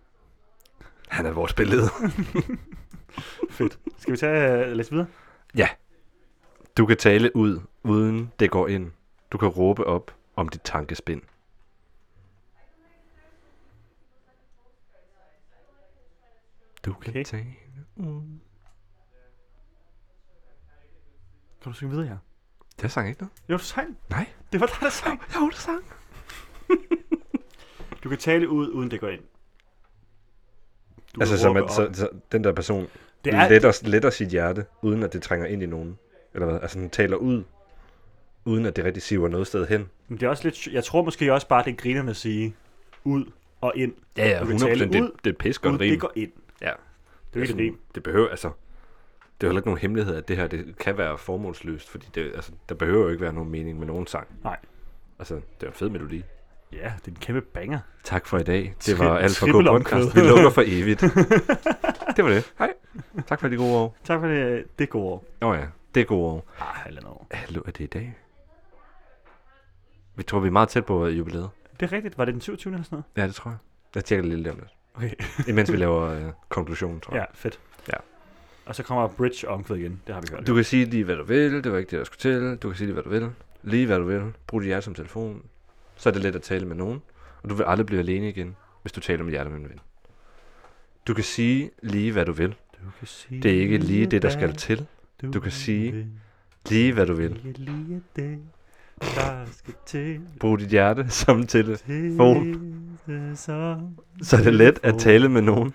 Han 1.07 1.25
er 1.25 1.31
vores 1.31 1.53
billede. 1.53 1.83
Fedt. 3.49 3.79
Skal 3.97 4.11
vi 4.11 4.17
tage 4.17 4.71
uh, 4.71 4.77
læse 4.77 4.91
videre? 4.91 5.07
Du 6.77 6.85
kan 6.85 6.97
tale 6.97 7.35
ud, 7.35 7.59
uden 7.83 8.31
det 8.39 8.51
går 8.51 8.67
ind. 8.67 8.91
Du 9.31 9.37
kan 9.37 9.47
råbe 9.47 9.87
op 9.87 10.11
om 10.35 10.49
dit 10.49 10.61
tankespind. 10.61 11.21
Du 16.85 16.93
kan 16.93 17.09
Okay. 17.11 17.23
tale 17.23 17.53
ud. 17.95 18.39
Kan 21.63 21.71
du 21.71 21.75
synge 21.77 21.91
videre 21.91 22.07
her? 22.07 22.17
Jeg 22.81 22.91
sang 22.91 23.07
ikke 23.09 23.21
noget. 23.21 23.31
Jo, 23.49 23.57
du 23.57 23.63
sang. 23.63 23.97
Nej. 24.09 24.25
Det 24.51 24.59
var 24.61 24.65
dig, 24.67 24.75
der 24.81 24.89
sang. 24.89 25.21
Jo, 25.35 25.49
du 25.49 25.55
sang. 25.55 25.83
Du 28.03 28.09
kan 28.09 28.17
tale 28.17 28.49
ud, 28.49 28.69
uden 28.69 28.91
det 28.91 28.99
går 28.99 29.07
ind. 29.09 29.21
Du 31.15 31.19
Altså, 31.21 31.33
kan 31.35 31.39
så, 31.39 31.49
råbe 31.49 31.59
man, 31.59 31.69
så, 31.69 31.87
op. 31.87 31.95
så 31.95 32.09
den 32.31 32.43
der 32.43 32.51
person 32.53 32.87
det 33.25 33.33
er, 33.33 33.49
letter, 33.49 33.79
letter 33.83 34.09
sit 34.09 34.29
hjerte, 34.29 34.65
uden 34.81 35.03
at 35.03 35.13
det 35.13 35.21
trænger 35.21 35.45
ind 35.47 35.63
i 35.63 35.65
nogen. 35.65 35.97
Eller 36.33 36.45
hvad? 36.49 36.59
Altså, 36.61 36.79
den 36.79 36.89
taler 36.89 37.17
ud, 37.17 37.43
uden 38.45 38.65
at 38.65 38.75
det 38.75 38.85
rigtig 38.85 39.03
siver 39.03 39.27
noget 39.27 39.47
sted 39.47 39.67
hen. 39.67 39.89
Men 40.07 40.19
det 40.19 40.25
er 40.25 40.29
også 40.29 40.43
lidt... 40.43 40.67
Jeg 40.67 40.83
tror 40.83 41.03
måske 41.03 41.33
også 41.33 41.47
bare, 41.47 41.63
det 41.63 41.71
er 41.71 41.75
grinerne 41.75 42.09
at 42.09 42.15
sige 42.17 42.55
ud 43.03 43.25
og 43.61 43.73
ind. 43.75 43.93
Ja, 44.17 44.27
ja, 44.29 44.39
Du 44.39 44.45
kan 44.45 44.55
100%. 44.55 44.59
tale 44.65 44.85
Det, 44.85 45.01
ud, 45.01 45.11
det 45.23 45.25
er 45.25 45.29
et 45.29 45.37
pis 45.37 45.63
Ud, 45.63 45.69
rim. 45.71 45.77
det 45.77 45.99
går 45.99 46.11
ind. 46.15 46.31
Ja. 46.61 46.65
Det 46.65 46.71
er 46.71 46.75
jo 47.35 47.41
ikke 47.41 47.53
et 47.53 47.59
rim. 47.59 47.79
Det 47.95 48.03
behøver, 48.03 48.29
altså... 48.29 48.51
Det 49.43 49.47
er 49.47 49.51
heller 49.51 49.59
ikke 49.61 49.67
nogen 49.69 49.79
hemmelighed, 49.79 50.15
at 50.15 50.27
det 50.27 50.37
her 50.37 50.47
det 50.47 50.77
kan 50.77 50.97
være 50.97 51.17
formålsløst, 51.17 51.89
fordi 51.89 52.07
det, 52.15 52.31
altså, 52.35 52.51
der 52.69 52.75
behøver 52.75 53.03
jo 53.03 53.09
ikke 53.09 53.21
være 53.21 53.33
nogen 53.33 53.49
mening 53.49 53.79
med 53.79 53.87
nogen 53.87 54.07
sang. 54.07 54.27
Nej. 54.43 54.57
Altså, 55.19 55.35
det 55.35 55.63
er 55.63 55.67
en 55.67 55.73
fed 55.73 55.89
melodi. 55.89 56.23
Ja, 56.73 56.93
det 56.97 57.07
er 57.07 57.11
en 57.11 57.15
kæmpe 57.15 57.41
banger. 57.41 57.79
Tak 58.03 58.25
for 58.27 58.37
i 58.37 58.43
dag. 58.43 58.75
Det 58.85 58.99
var 58.99 59.17
alt 59.17 59.37
for 59.37 59.51
god 59.51 59.63
podcast. 59.79 60.15
Vi 60.15 60.21
lukker 60.21 60.49
for 60.49 60.63
evigt. 60.81 61.01
det 62.15 62.23
var 62.25 62.29
det. 62.29 62.53
Hej. 62.59 62.73
Tak 63.27 63.39
for 63.39 63.47
de 63.47 63.57
gode 63.57 63.77
år. 63.77 63.97
Tak 64.03 64.19
for 64.19 64.27
det. 64.27 64.63
Det 64.79 64.89
går 64.89 65.01
over. 65.01 65.19
Åh 65.41 65.49
oh 65.49 65.57
ja, 65.57 65.65
det 65.95 66.07
gode 66.07 66.21
år. 66.25 66.47
Ah, 66.59 66.65
halvandet 66.75 67.09
år. 67.11 67.27
Hallo, 67.31 67.61
er 67.65 67.71
det 67.71 67.79
i 67.83 67.87
dag? 67.87 68.15
Vi 70.15 70.23
tror, 70.23 70.39
vi 70.39 70.47
er 70.47 70.51
meget 70.51 70.69
tæt 70.69 70.85
på 70.85 71.07
jubilæet. 71.07 71.49
Det 71.79 71.85
er 71.85 71.91
rigtigt. 71.91 72.17
Var 72.17 72.25
det 72.25 72.33
den 72.33 72.41
27. 72.41 72.73
eller 72.73 72.83
sådan 72.83 72.95
noget? 72.95 73.05
Ja, 73.17 73.27
det 73.27 73.35
tror 73.35 73.51
jeg. 73.51 73.57
Jeg 73.95 74.05
tjekker 74.05 74.29
det 74.29 74.37
lidt 74.37 74.47
om 74.47 74.55
lidt. 74.55 74.69
Okay. 74.95 75.11
Imens 75.51 75.71
vi 75.71 75.77
laver 75.77 76.01
øh, 76.15 76.21
konklusionen, 76.49 76.99
tror 76.99 77.13
Ja, 77.15 77.19
jeg. 77.19 77.27
fedt. 77.33 77.59
Ja. 77.87 77.97
Og 78.65 78.75
så 78.75 78.83
kommer 78.83 79.07
bridge 79.07 79.47
omkvæd 79.49 79.75
igen. 79.77 80.01
Det 80.07 80.15
har 80.15 80.21
vi 80.21 80.27
hørt. 80.31 80.47
Du 80.47 80.55
kan 80.55 80.63
sige 80.63 80.85
lige, 80.85 81.03
hvad 81.03 81.15
du 81.15 81.23
vil. 81.23 81.63
Det 81.63 81.71
var 81.71 81.77
ikke 81.77 81.91
det, 81.91 81.97
jeg 81.97 82.05
skulle 82.05 82.19
til. 82.19 82.57
Du 82.57 82.69
kan 82.69 82.77
sige 82.77 82.85
lige, 82.85 82.93
hvad 82.93 83.03
du 83.03 83.09
vil. 83.09 83.29
Lige, 83.63 83.85
hvad 83.85 83.97
du 83.97 84.03
vil. 84.03 84.21
Brug 84.47 84.61
dit 84.61 84.67
hjerte 84.67 84.83
som 84.85 84.93
telefon. 84.93 85.41
Så 85.95 86.09
er 86.09 86.13
det 86.13 86.21
let 86.23 86.35
at 86.35 86.41
tale 86.41 86.65
med 86.65 86.75
nogen. 86.75 87.01
Og 87.43 87.49
du 87.49 87.55
vil 87.55 87.63
aldrig 87.67 87.85
blive 87.85 87.99
alene 87.99 88.29
igen, 88.29 88.55
hvis 88.81 88.91
du 88.91 88.99
taler 88.99 89.23
med 89.23 89.31
hjertet 89.31 89.53
med 89.53 89.59
en 89.61 89.69
ven. 89.69 89.79
Du 91.07 91.13
kan 91.13 91.23
sige 91.23 91.69
lige, 91.81 92.11
hvad 92.11 92.25
du 92.25 92.31
vil. 92.31 92.49
Du 92.49 92.89
kan 92.99 93.07
sige 93.07 93.41
Det 93.41 93.51
er 93.57 93.61
ikke 93.61 93.77
lige 93.77 94.05
det, 94.05 94.21
der 94.21 94.29
skal 94.29 94.53
til. 94.55 94.85
du 95.33 95.39
kan 95.39 95.51
sige. 95.51 96.07
Lige, 96.69 96.93
hvad 96.93 97.05
du 97.05 97.13
vil. 97.13 97.39
Lige 97.57 98.01
det, 98.15 98.39
der 99.01 99.45
skal 99.51 99.73
til. 99.85 100.19
Brug 100.39 100.59
dit 100.59 100.67
hjerte 100.69 101.09
som 101.09 101.47
til. 101.47 101.77
Telefon. 101.77 102.59
Så 104.21 104.37
er 104.37 104.43
det 104.43 104.53
let 104.53 104.79
at 104.83 104.95
tale 104.99 105.29
med 105.29 105.41
nogen. 105.41 105.73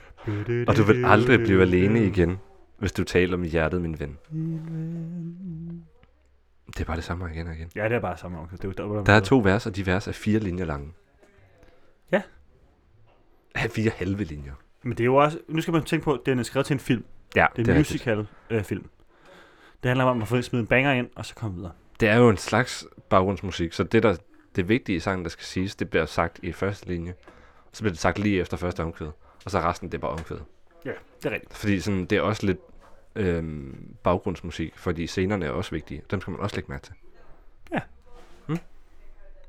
Og 0.66 0.77
du 0.77 0.83
vil 0.83 1.05
aldrig 1.05 1.40
blive 1.40 1.62
alene 1.62 2.07
igen, 2.07 2.38
hvis 2.79 2.93
du 2.93 3.05
taler 3.05 3.37
med 3.37 3.49
hjertet, 3.49 3.83
min 3.83 4.01
ven. 4.01 4.19
Det 6.67 6.81
er 6.81 6.85
bare 6.85 6.97
det 6.97 7.05
samme 7.05 7.31
igen 7.33 7.47
og 7.47 7.55
igen. 7.55 7.71
Ja, 7.77 7.85
det 7.85 7.93
er 7.93 8.01
bare 8.01 8.17
samme 8.17 8.38
omkvæd. 8.38 8.59
Det 8.59 8.81
er 8.81 8.85
jo 8.85 9.05
Der 9.05 9.12
er 9.12 9.21
to 9.21 9.38
vers, 9.38 9.67
og 9.67 9.77
de 9.77 9.87
vers 9.87 10.09
er 10.09 10.12
fire 10.12 10.38
linjer 10.38 10.64
lange. 10.64 10.93
Ja. 12.12 12.23
Ja, 13.57 13.67
fire 13.67 13.91
halve 13.97 14.25
linjer. 14.25 14.53
Men 14.83 14.93
det 14.93 15.01
er 15.01 15.05
jo 15.05 15.17
også, 15.17 15.38
nu 15.49 15.61
skal 15.61 15.73
man 15.73 15.85
tænke 15.85 16.05
på, 16.05 16.12
at 16.12 16.21
den 16.27 16.38
er 16.38 16.43
skrevet 16.43 16.67
til 16.67 16.75
en 16.75 16.81
film. 16.81 17.05
Ja, 17.37 17.47
Det 17.57 17.69
er 17.69 17.73
en 17.73 17.79
rigtigt. 17.79 17.79
musical 17.95 18.27
øh, 18.51 18.64
film. 18.64 18.85
Det 19.83 19.88
handler 19.88 20.05
om 20.05 20.23
at 20.23 20.29
få 20.29 20.43
smidt 20.43 20.61
en 20.61 20.67
banger 20.67 20.93
ind, 20.93 21.09
og 21.14 21.27
så 21.27 21.35
komme 21.35 21.57
videre. 21.57 21.73
Det 22.01 22.09
er 22.09 22.17
jo 22.17 22.29
en 22.31 22.37
slags 22.37 22.87
baggrundsmusik, 23.11 23.73
så 23.73 23.85
det, 23.85 24.03
der, 24.03 24.17
det 24.57 24.69
vigtige 24.69 24.97
i 24.97 25.01
sangen, 25.01 25.25
der 25.25 25.31
skal 25.31 25.45
siges, 25.45 25.77
det 25.77 25.91
bliver 25.91 26.07
sagt 26.07 26.38
i 26.43 26.53
første 26.53 26.87
linje. 26.87 27.14
Så 27.73 27.83
bliver 27.83 27.93
det 27.93 28.01
sagt 28.01 28.19
lige 28.19 28.41
efter 28.41 28.57
første 28.57 28.83
omkvæd. 28.83 29.11
Og 29.45 29.51
så 29.51 29.61
resten, 29.61 29.88
det 29.88 29.95
er 29.95 30.01
bare 30.01 30.11
omkvæd. 30.11 30.38
Ja, 30.85 30.91
det 31.23 31.27
er 31.27 31.31
rigtigt. 31.31 31.57
Fordi 31.57 31.81
sådan, 31.81 32.05
det 32.07 32.19
er 32.19 32.23
også 32.23 32.47
lidt 32.47 32.59
øhm, 33.18 33.94
baggrundsmusik, 34.02 34.72
fordi 34.76 35.07
scenerne 35.07 35.46
er 35.46 35.50
også 35.50 35.70
vigtige. 35.70 36.02
Dem 36.11 36.20
skal 36.20 36.31
man 36.31 36.40
også 36.40 36.57
lægge 36.57 36.72
mærke 36.72 36.85
til. 36.85 36.94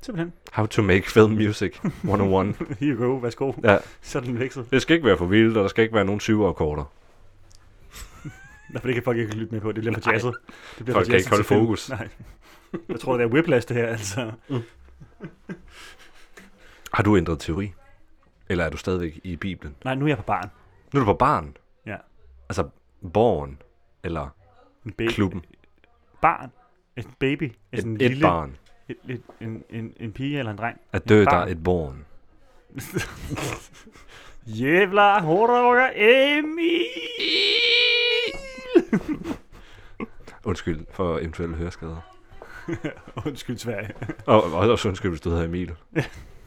Simpelthen. 0.02 0.32
How 0.52 0.66
to 0.66 0.82
make 0.82 1.10
film 1.10 1.32
music 1.32 1.78
101. 1.84 2.56
Here 2.56 2.90
you 2.94 3.06
go, 3.06 3.16
værsgo. 3.16 3.52
ja. 3.64 3.78
Så 4.00 4.20
den 4.20 4.38
vækset. 4.38 4.70
Det 4.70 4.82
skal 4.82 4.94
ikke 4.94 5.06
være 5.06 5.16
for 5.16 5.26
vildt, 5.26 5.56
og 5.56 5.62
der 5.62 5.68
skal 5.68 5.82
ikke 5.82 5.94
være 5.94 6.04
nogen 6.04 6.20
syve 6.20 6.48
akkorder. 6.48 6.84
Nå, 8.70 8.80
for 8.80 8.86
det 8.86 8.94
kan 8.94 9.02
folk 9.02 9.18
ikke 9.18 9.34
lytte 9.36 9.52
med 9.54 9.60
på. 9.60 9.72
Det 9.72 9.80
bliver 9.82 10.00
for 10.00 10.12
jazzet. 10.12 10.34
Det 10.78 10.84
bliver 10.84 10.94
Folk 10.94 11.06
for 11.06 11.10
kan 11.10 11.18
ikke 11.18 11.30
holde 11.30 11.44
fokus. 11.44 11.90
Nej. 11.90 12.08
Jeg 12.88 13.00
tror, 13.00 13.16
det 13.16 13.24
er 13.24 13.28
whiplash, 13.28 13.68
det 13.68 13.76
her, 13.76 13.86
altså. 13.86 14.32
Har 16.92 17.02
du 17.02 17.16
ændret 17.16 17.38
teori? 17.40 17.72
Eller 18.48 18.64
er 18.64 18.70
du 18.70 18.76
stadigvæk 18.76 19.20
i 19.24 19.36
Bibelen? 19.36 19.76
Nej, 19.84 19.94
nu 19.94 20.04
er 20.04 20.08
jeg 20.08 20.16
på 20.16 20.22
barn. 20.22 20.50
Nu 20.92 21.00
er 21.00 21.04
du 21.04 21.12
på 21.12 21.16
barn. 21.16 21.56
Ja. 21.86 21.96
Altså, 22.48 22.68
borgen. 23.12 23.62
Eller 24.04 24.28
En 24.86 24.92
baby. 24.92 25.08
klubben. 25.08 25.44
Barn. 26.22 26.50
Et 26.96 27.06
baby. 27.18 27.52
Et, 27.72 27.84
en 27.84 27.94
et 27.94 27.98
lille, 27.98 28.20
barn. 28.22 28.56
Et, 28.88 28.96
et, 29.08 29.22
en, 29.40 29.62
en, 29.70 29.90
en 30.00 30.12
pige 30.12 30.38
eller 30.38 30.50
en 30.52 30.56
dreng. 30.58 30.80
At 30.92 31.08
dø 31.08 31.18
der 31.20 31.24
barn. 31.30 31.48
et 31.48 31.62
born. 31.64 32.04
Jævla 34.46 35.20
horror, 35.20 35.90
Emil! 35.94 36.84
Undskyld 40.44 40.86
for 40.90 41.18
eventuelle 41.18 41.54
høreskader. 41.56 42.00
Undskyld, 43.26 43.58
Sverige. 43.58 43.94
Og, 44.26 44.42
og 44.44 44.52
også 44.52 44.88
undskyld, 44.88 45.10
hvis 45.10 45.20
du 45.20 45.30
hedder 45.30 45.44
Emil. 45.44 45.72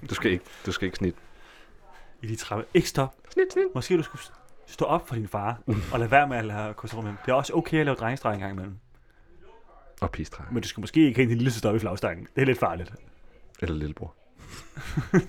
Du 0.09 0.15
skal 0.15 0.31
ikke, 0.31 0.45
du 0.65 0.71
skal 0.71 0.85
ikke 0.85 0.97
snit. 0.97 1.15
I 2.21 2.27
de 2.27 2.35
trappe. 2.35 2.65
Ikke 2.73 2.89
stop. 2.89 3.15
Snit, 3.29 3.53
snit. 3.53 3.65
Måske 3.75 3.97
du 3.97 4.03
skulle 4.03 4.21
stå 4.67 4.85
op 4.85 5.07
for 5.07 5.15
din 5.15 5.27
far, 5.27 5.61
og 5.93 5.99
lade 5.99 6.11
være 6.11 6.27
med 6.27 6.37
at 6.37 6.45
lade 6.45 6.73
med 6.93 7.03
ham. 7.03 7.17
Det 7.25 7.31
er 7.31 7.35
også 7.35 7.53
okay 7.53 7.79
at 7.79 7.85
lave 7.85 7.95
drengestreg 7.95 8.33
en 8.33 8.39
gang 8.39 8.51
imellem. 8.53 8.75
Og 10.01 10.11
pigestreg. 10.11 10.45
Men 10.51 10.61
du 10.61 10.67
skal 10.67 10.81
måske 10.81 11.05
ikke 11.05 11.19
have 11.19 11.29
din 11.29 11.37
lille 11.37 11.51
søster 11.51 11.69
op 11.69 11.75
i 11.75 11.79
flagstangen. 11.79 12.27
Det 12.35 12.41
er 12.41 12.45
lidt 12.45 12.59
farligt. 12.59 12.93
Eller 13.61 13.75
lillebror. 13.75 14.13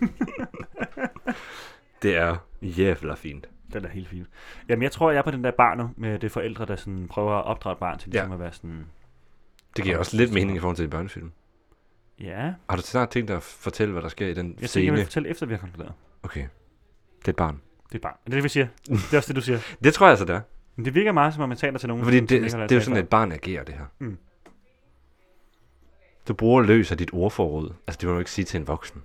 det 2.02 2.16
er 2.16 2.36
jævla 2.62 3.14
fint. 3.14 3.48
Den 3.72 3.84
er 3.84 3.88
helt 3.88 4.08
fin. 4.08 4.26
Jamen, 4.68 4.82
jeg 4.82 4.92
tror, 4.92 5.10
jeg 5.10 5.18
er 5.18 5.22
på 5.22 5.30
den 5.30 5.44
der 5.44 5.50
barn 5.50 5.78
nu, 5.78 5.90
med 5.96 6.18
det 6.18 6.32
forældre, 6.32 6.66
der 6.66 6.76
sådan 6.76 7.08
prøver 7.08 7.32
at 7.38 7.44
opdrage 7.44 7.72
et 7.72 7.78
barn 7.78 7.98
til 7.98 8.10
ligesom 8.10 8.28
Ja. 8.30 8.34
at 8.34 8.40
være 8.40 8.52
sådan... 8.52 8.86
Det 9.76 9.84
giver 9.84 9.98
også 9.98 10.16
lidt 10.16 10.32
mening 10.32 10.56
i 10.56 10.60
forhold 10.60 10.76
til 10.76 10.84
en 10.84 10.90
børnefilm. 10.90 11.32
Ja, 12.20 12.54
Har 12.70 12.76
du 12.76 12.82
snart 12.82 13.10
tænkt 13.10 13.28
dig 13.28 13.36
at 13.36 13.42
fortælle, 13.42 13.92
hvad 13.92 14.02
der 14.02 14.08
sker 14.08 14.26
i 14.26 14.34
den 14.34 14.36
jeg 14.36 14.44
tænker, 14.46 14.60
jeg 14.62 14.68
scene? 14.68 14.92
vil 14.92 15.04
fortælle 15.04 15.28
efter, 15.28 15.46
vi 15.46 15.52
har 15.54 15.58
konkluderet. 15.58 15.92
Okay. 16.22 16.46
Det 17.18 17.28
er 17.28 17.32
et 17.32 17.36
barn. 17.36 17.60
Det 17.86 17.92
er 17.92 17.96
et 17.96 18.00
barn. 18.02 18.12
Er 18.12 18.24
det 18.24 18.32
det, 18.32 18.44
vi 18.44 18.48
siger? 18.48 18.66
Det 18.88 19.12
er 19.12 19.16
også 19.16 19.28
det, 19.28 19.36
du 19.36 19.40
siger. 19.40 19.58
Det 19.84 19.94
tror 19.94 20.06
jeg 20.06 20.10
altså, 20.10 20.24
det 20.24 20.34
er. 20.34 20.40
Men 20.76 20.84
det 20.84 20.94
virker 20.94 21.12
meget, 21.12 21.34
som 21.34 21.42
om 21.42 21.48
man 21.48 21.58
taler 21.58 21.78
til 21.78 21.88
nogen. 21.88 22.04
Fordi 22.04 22.18
som 22.18 22.26
det, 22.26 22.40
lært 22.40 22.52
det 22.52 22.72
er 22.72 22.76
jo 22.76 22.80
sådan, 22.80 22.96
før. 22.96 23.02
et 23.02 23.08
barn 23.08 23.32
agerer, 23.32 23.64
det 23.64 23.74
her. 23.74 23.84
Mm. 23.98 24.18
Du 26.28 26.34
bruger 26.34 26.62
løs 26.62 26.90
af 26.92 26.98
dit 26.98 27.10
ordforråd. 27.12 27.72
Altså, 27.86 27.98
det 28.00 28.08
må 28.08 28.12
du 28.12 28.18
ikke 28.18 28.30
sige 28.30 28.44
til 28.44 28.60
en 28.60 28.66
voksen. 28.68 29.02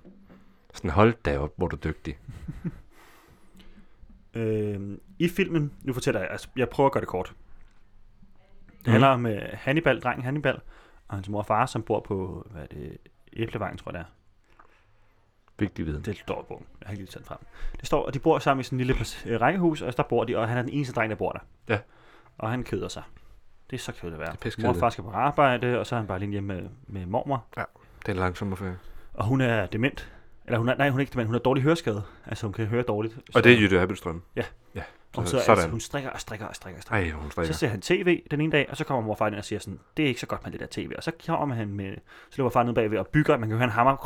Sådan, 0.74 0.90
hold 0.90 1.14
da 1.24 1.38
op, 1.38 1.52
hvor 1.56 1.66
er 1.66 1.70
du 1.70 1.76
dygtig. 1.84 2.18
Øh, 4.34 4.80
I 5.18 5.28
filmen, 5.28 5.72
nu 5.82 5.92
fortæller 5.92 6.20
jeg, 6.20 6.30
altså, 6.30 6.48
jeg 6.56 6.68
prøver 6.68 6.88
at 6.88 6.92
gøre 6.92 7.00
det 7.00 7.08
kort. 7.08 7.34
Det 8.66 8.76
Mhm. 8.86 8.90
handler 8.90 9.08
om 9.08 9.24
uh, 9.26 9.32
Hannibal, 9.52 10.00
drengen 10.00 10.24
Hannibal, 10.24 10.60
og 11.08 11.16
hans 11.16 11.28
mor 11.28 11.38
og 11.38 11.46
far, 11.46 11.66
som 11.66 11.82
bor 11.82 12.00
på, 12.00 12.46
hvad 12.50 12.62
er 12.62 12.66
det, 12.66 12.96
Æblevejen, 13.32 13.76
tror 13.76 13.90
jeg 13.92 13.98
det 13.98 14.00
er. 14.06 14.10
Vigtig 15.60 15.86
viden. 15.86 16.02
Det 16.02 16.16
står 16.16 16.40
i 16.40 16.44
bogen. 16.48 16.64
Jeg 16.80 16.86
har 16.86 16.92
ikke 16.92 17.02
lige 17.02 17.12
taget 17.12 17.26
frem. 17.26 17.38
Det 17.76 17.86
står, 17.86 18.02
og 18.06 18.14
de 18.14 18.18
bor 18.18 18.38
sammen 18.38 18.60
i 18.60 18.64
sådan 18.64 18.80
en 18.80 18.86
lille 18.86 19.04
øh, 19.26 19.40
rækkehus, 19.40 19.82
og 19.82 19.96
der 19.96 20.02
bor 20.02 20.24
de, 20.24 20.36
og 20.36 20.48
han 20.48 20.58
er 20.58 20.62
den 20.62 20.70
eneste 20.70 20.94
dreng, 20.94 21.10
der 21.10 21.16
bor 21.16 21.32
der. 21.32 21.40
Ja. 21.68 21.78
Og 22.38 22.50
han 22.50 22.64
keder 22.64 22.88
sig. 22.88 23.02
Det 23.70 23.76
er 23.76 23.80
så 23.80 23.92
kedeligt 23.92 24.14
at 24.14 24.20
være. 24.20 24.36
Det 24.42 24.58
er. 24.58 24.62
Mor 24.62 24.68
og 24.68 24.76
far 24.76 24.90
skal 24.90 25.04
på 25.04 25.10
arbejde, 25.10 25.78
og 25.78 25.86
så 25.86 25.94
er 25.94 25.98
han 25.98 26.06
bare 26.06 26.18
alene 26.18 26.32
hjemme 26.32 26.54
med, 26.54 26.68
med 26.86 27.06
mormor. 27.06 27.44
Det 28.06 28.12
er 28.12 28.12
lang 28.12 28.36
sommerferie. 28.36 28.78
Og 29.14 29.24
hun 29.24 29.40
er 29.40 29.66
dement. 29.66 30.12
Eller 30.44 30.58
hun 30.58 30.68
er, 30.68 30.76
nej, 30.76 30.90
hun 30.90 30.98
er 30.98 31.00
ikke 31.00 31.12
dement, 31.12 31.26
hun 31.26 31.34
er 31.34 31.38
dårlig 31.38 31.62
høreskade. 31.62 32.02
Altså 32.26 32.46
hun 32.46 32.52
kan 32.52 32.66
høre 32.66 32.82
dårligt. 32.82 33.18
Og 33.34 33.44
det 33.44 33.52
er 33.52 33.60
Jytte 33.60 33.80
Abelstrøm. 33.80 34.22
Ja. 34.36 34.42
Og 35.16 35.28
Så, 35.28 35.30
så, 35.30 35.38
sådan. 35.38 35.50
altså, 35.52 35.68
hun 35.68 35.80
strikker 35.80 36.10
og 36.10 36.20
strikker 36.20 36.46
og 36.46 36.54
strikker 36.54 36.78
og 36.78 36.82
strikker. 36.82 37.10
Ej, 37.12 37.20
hun 37.20 37.30
Så 37.30 37.32
strikker. 37.32 37.54
ser 37.54 37.68
han 37.68 37.80
tv 37.80 38.22
den 38.30 38.40
ene 38.40 38.52
dag, 38.52 38.66
og 38.70 38.76
så 38.76 38.84
kommer 38.84 39.02
mor 39.02 39.12
og 39.12 39.18
far 39.18 39.26
ind 39.26 39.34
og 39.34 39.44
siger 39.44 39.58
sådan, 39.58 39.78
det 39.96 40.02
er 40.02 40.06
ikke 40.08 40.20
så 40.20 40.26
godt 40.26 40.44
med 40.44 40.52
det 40.52 40.60
der 40.60 40.66
tv. 40.70 40.92
Og 40.96 41.02
så 41.02 41.12
kommer 41.26 41.54
han 41.54 41.68
med, 41.74 41.94
så 42.30 42.34
løber 42.36 42.50
far 42.50 42.62
ned 42.62 42.72
bagved 42.74 42.98
og 42.98 43.06
bygger, 43.06 43.36
man 43.38 43.48
kan 43.48 43.58
høre 43.58 43.64
en 43.64 43.70
hammer, 43.70 43.96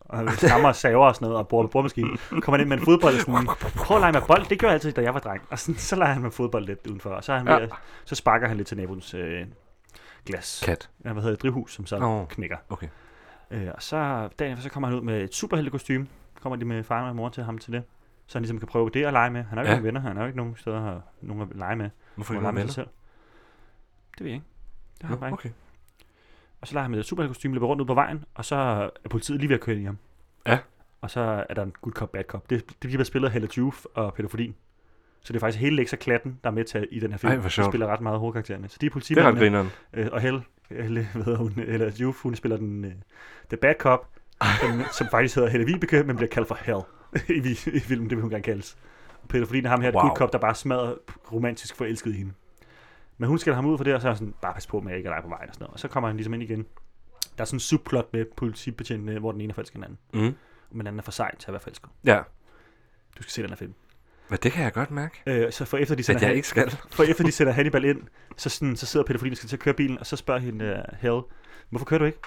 og 0.00 0.32
hammer 0.50 0.68
og 0.68 0.76
saver 0.76 1.06
og 1.06 1.14
sådan 1.14 1.26
noget, 1.26 1.38
og 1.38 1.48
bruger 1.48 1.62
med 1.64 1.70
boremaskinen. 1.70 2.18
Kommer 2.30 2.50
han 2.50 2.60
ind 2.60 2.68
med 2.68 2.78
en 2.78 2.84
fodbold, 2.84 3.14
og 3.14 3.20
sådan, 3.20 3.46
prøv 3.76 3.96
at 3.96 4.00
lege 4.00 4.12
med 4.12 4.20
bold, 4.26 4.46
det 4.48 4.58
gjorde 4.58 4.70
jeg 4.70 4.74
altid, 4.74 4.92
da 4.92 5.02
jeg 5.02 5.14
var 5.14 5.20
dreng. 5.20 5.42
Og 5.50 5.58
sådan, 5.58 5.78
så 5.78 5.96
leger 5.96 6.12
han 6.12 6.22
med 6.22 6.30
fodbold 6.30 6.64
lidt 6.66 6.86
udenfor, 6.86 7.10
og 7.10 7.24
så, 7.24 7.32
er 7.32 7.36
han 7.36 7.46
ved, 7.46 7.54
Ja. 7.54 7.62
at- 7.62 7.70
så 8.04 8.14
sparker 8.14 8.48
han 8.48 8.56
lidt 8.56 8.68
til 8.68 8.76
naboens 8.76 9.14
øh, 9.14 9.46
glas. 10.26 10.62
Kat. 10.66 10.90
Ja, 11.04 11.12
hvad 11.12 11.22
hedder 11.22 11.36
det? 11.36 11.42
Drivhus, 11.42 11.74
som 11.74 11.86
så 11.86 11.96
Åh, 11.98 12.26
knækker. 12.28 12.56
okay. 12.68 12.88
Øh, 13.50 13.68
og 13.74 13.82
så 13.82 14.28
dagen 14.38 14.52
efter, 14.52 14.62
så 14.62 14.68
kommer 14.70 14.88
han 14.88 14.96
ud 14.98 15.02
med 15.02 15.22
et 15.22 15.34
superheltekostyme. 15.34 16.06
Kommer 16.42 16.56
de 16.56 16.64
med 16.64 16.84
faren 16.84 17.08
og 17.08 17.16
mor 17.16 17.28
til 17.28 17.42
ham 17.42 17.58
til 17.58 17.72
det. 17.72 17.82
Så 18.26 18.38
han 18.38 18.42
ligesom 18.42 18.58
kan 18.58 18.68
prøve 18.68 18.90
det 18.94 19.04
at 19.04 19.12
lege 19.12 19.30
med. 19.30 19.42
Han 19.42 19.58
har 19.58 19.64
jo 19.64 19.66
ikke 19.66 19.70
Ja. 19.70 19.74
nogen 19.74 19.84
venner, 19.84 20.00
han 20.00 20.16
har 20.16 20.22
jo 20.22 20.26
ikke 20.26 20.36
nogen 20.36 20.56
steder 20.56 20.80
at, 20.96 21.00
nogen 21.20 21.42
at 21.42 21.48
lege 21.56 21.76
med. 21.76 21.90
Hvorfor 22.14 22.34
Han 22.34 22.42
ikke 22.42 22.48
sig 22.50 22.54
med 22.64 22.68
selv. 22.68 22.86
Det 24.18 24.20
ved 24.24 24.26
jeg 24.26 24.34
ikke. 24.34 24.46
Det 25.00 25.08
har 25.08 25.08
han 25.08 25.20
Nå, 25.20 25.26
ikke. 25.26 25.32
okay. 25.34 25.50
Og 26.60 26.68
så 26.68 26.74
lader 26.74 26.82
han 26.82 26.90
med 26.90 26.98
et 26.98 27.06
superheltekostyme 27.06 27.54
løber 27.54 27.66
rundt 27.66 27.80
ud 27.82 27.86
på 27.86 27.94
vejen, 27.94 28.24
og 28.34 28.44
så 28.44 28.56
er 29.04 29.08
politiet 29.10 29.40
lige 29.40 29.48
ved 29.48 29.56
at 29.56 29.60
køre 29.62 29.74
ind 29.76 29.82
i 29.82 29.86
ham. 29.86 29.98
Ja. 30.46 30.58
Og 31.00 31.10
så 31.10 31.44
er 31.48 31.54
der 31.54 31.62
en 31.62 31.72
good 31.80 31.92
cop, 31.92 32.12
bad 32.12 32.24
cop. 32.24 32.50
Det, 32.50 32.68
det 32.68 32.90
bliver 32.90 33.04
spillet 33.04 33.28
af 33.28 33.32
Hella 33.32 33.48
Juf 33.56 33.84
og 33.94 34.14
Peter 34.14 34.28
Fordin. 34.28 34.54
Så 35.20 35.32
det 35.32 35.38
er 35.38 35.40
faktisk 35.40 35.60
hele 35.60 35.76
Lexa 35.76 35.96
Klatten, 35.96 36.38
der 36.44 36.50
er 36.50 36.54
med 36.54 36.64
til 36.64 36.88
i 36.90 37.00
den 37.00 37.10
her 37.10 37.18
film. 37.18 37.32
Ej, 37.32 37.38
hvor 37.38 37.48
sjovt. 37.48 37.70
spiller 37.70 37.86
ret 37.86 38.00
meget 38.00 38.18
hovedkaraktererne. 38.18 38.68
Så 38.68 38.76
de 38.80 38.86
er 38.86 38.90
er 38.90 38.92
politimændene. 38.92 39.70
Øh, 39.92 40.08
og 40.12 40.20
Helle, 40.20 40.42
Helle, 40.70 41.08
hvad 41.14 41.24
hedder 41.24 41.38
hun, 41.38 41.52
Hella 41.52 41.90
Juf, 42.00 42.22
hun 42.22 42.34
spiller 42.36 42.56
den, 42.56 42.84
uh, 42.84 42.90
the 43.48 43.56
bad 43.56 43.74
cop, 43.78 44.08
som, 44.60 44.82
som 44.92 45.06
faktisk 45.10 45.34
hedder 45.34 45.48
Helle 45.48 45.66
Vibeke, 45.66 46.02
men 46.02 46.16
bliver 46.16 46.28
kaldt 46.30 46.48
for 46.48 46.58
Hell 46.60 46.80
i, 47.28 47.50
i 47.76 47.80
filmen, 47.80 48.10
det 48.10 48.16
vil 48.16 48.22
hun 48.22 48.30
gerne 48.30 48.42
kaldes. 48.42 48.76
Og 49.22 49.28
Peter 49.28 49.46
Fordin 49.46 49.64
er 49.66 49.70
ham 49.70 49.80
her, 49.80 49.92
wow. 49.94 50.14
Cop, 50.14 50.32
der 50.32 50.38
bare 50.38 50.54
smadrer 50.54 50.94
romantisk 51.32 51.76
forelsket 51.76 52.10
i 52.14 52.16
hende. 52.16 52.32
Men 53.18 53.28
hun 53.28 53.38
skal 53.38 53.54
ham 53.54 53.66
ud 53.66 53.76
for 53.76 53.84
det, 53.84 53.94
og 53.94 54.00
så 54.00 54.08
er 54.08 54.12
han 54.12 54.18
sådan, 54.18 54.34
bare 54.42 54.54
pas 54.54 54.66
på 54.66 54.80
med, 54.80 54.86
at 54.86 54.90
jeg 54.92 54.98
ikke 54.98 55.08
er 55.10 55.14
dig 55.14 55.22
på 55.22 55.28
vejen 55.28 55.48
og 55.48 55.54
sådan 55.54 55.64
noget. 55.64 55.72
Og 55.74 55.80
så 55.80 55.88
kommer 55.88 56.08
han 56.08 56.16
ligesom 56.16 56.34
ind 56.34 56.42
igen. 56.42 56.66
Der 57.36 57.40
er 57.40 57.44
sådan 57.44 57.56
en 57.56 57.60
subplot 57.60 58.12
med 58.12 58.24
politibetjentene, 58.36 59.18
hvor 59.18 59.32
den 59.32 59.40
ene 59.40 59.50
er 59.50 59.54
forelsket 59.54 59.74
den 59.76 59.84
anden. 59.84 59.98
Mm. 60.14 60.20
Men 60.20 60.34
den 60.78 60.86
anden 60.86 60.98
er 60.98 61.02
for 61.02 61.12
sej 61.12 61.36
til 61.38 61.46
at 61.46 61.52
være 61.52 61.60
forelsket. 61.60 61.90
Ja. 62.04 62.20
Du 63.18 63.22
skal 63.22 63.32
se 63.32 63.42
den 63.42 63.50
her 63.50 63.56
film. 63.56 63.74
Men 64.28 64.38
det 64.42 64.52
kan 64.52 64.64
jeg 64.64 64.72
godt 64.72 64.90
mærke. 64.90 65.22
Øh, 65.26 65.52
så 65.52 65.64
for 65.64 65.76
efter 65.76 65.94
de 65.94 65.98
At 66.00 66.04
sender, 66.04 66.20
jeg 66.20 66.28
Han- 66.28 66.36
ikke 66.36 66.48
skal. 66.48 66.70
for 66.90 67.02
efter 67.02 67.24
de 67.24 67.32
sætter 67.32 67.52
Hannibal 67.52 67.84
ind, 67.84 68.02
så, 68.36 68.48
sådan, 68.50 68.76
så 68.76 68.86
sidder 68.86 69.06
Peter 69.06 69.18
Fordin 69.18 69.32
og 69.32 69.36
skal 69.36 69.48
til 69.48 69.56
at 69.56 69.60
køre 69.60 69.74
bilen, 69.74 69.98
og 69.98 70.06
så 70.06 70.16
spørger 70.16 70.40
hende 70.40 70.84
uh, 70.92 70.98
Hell, 70.98 71.20
hvorfor 71.70 71.84
kører 71.86 71.98
du 71.98 72.04
ikke? 72.04 72.18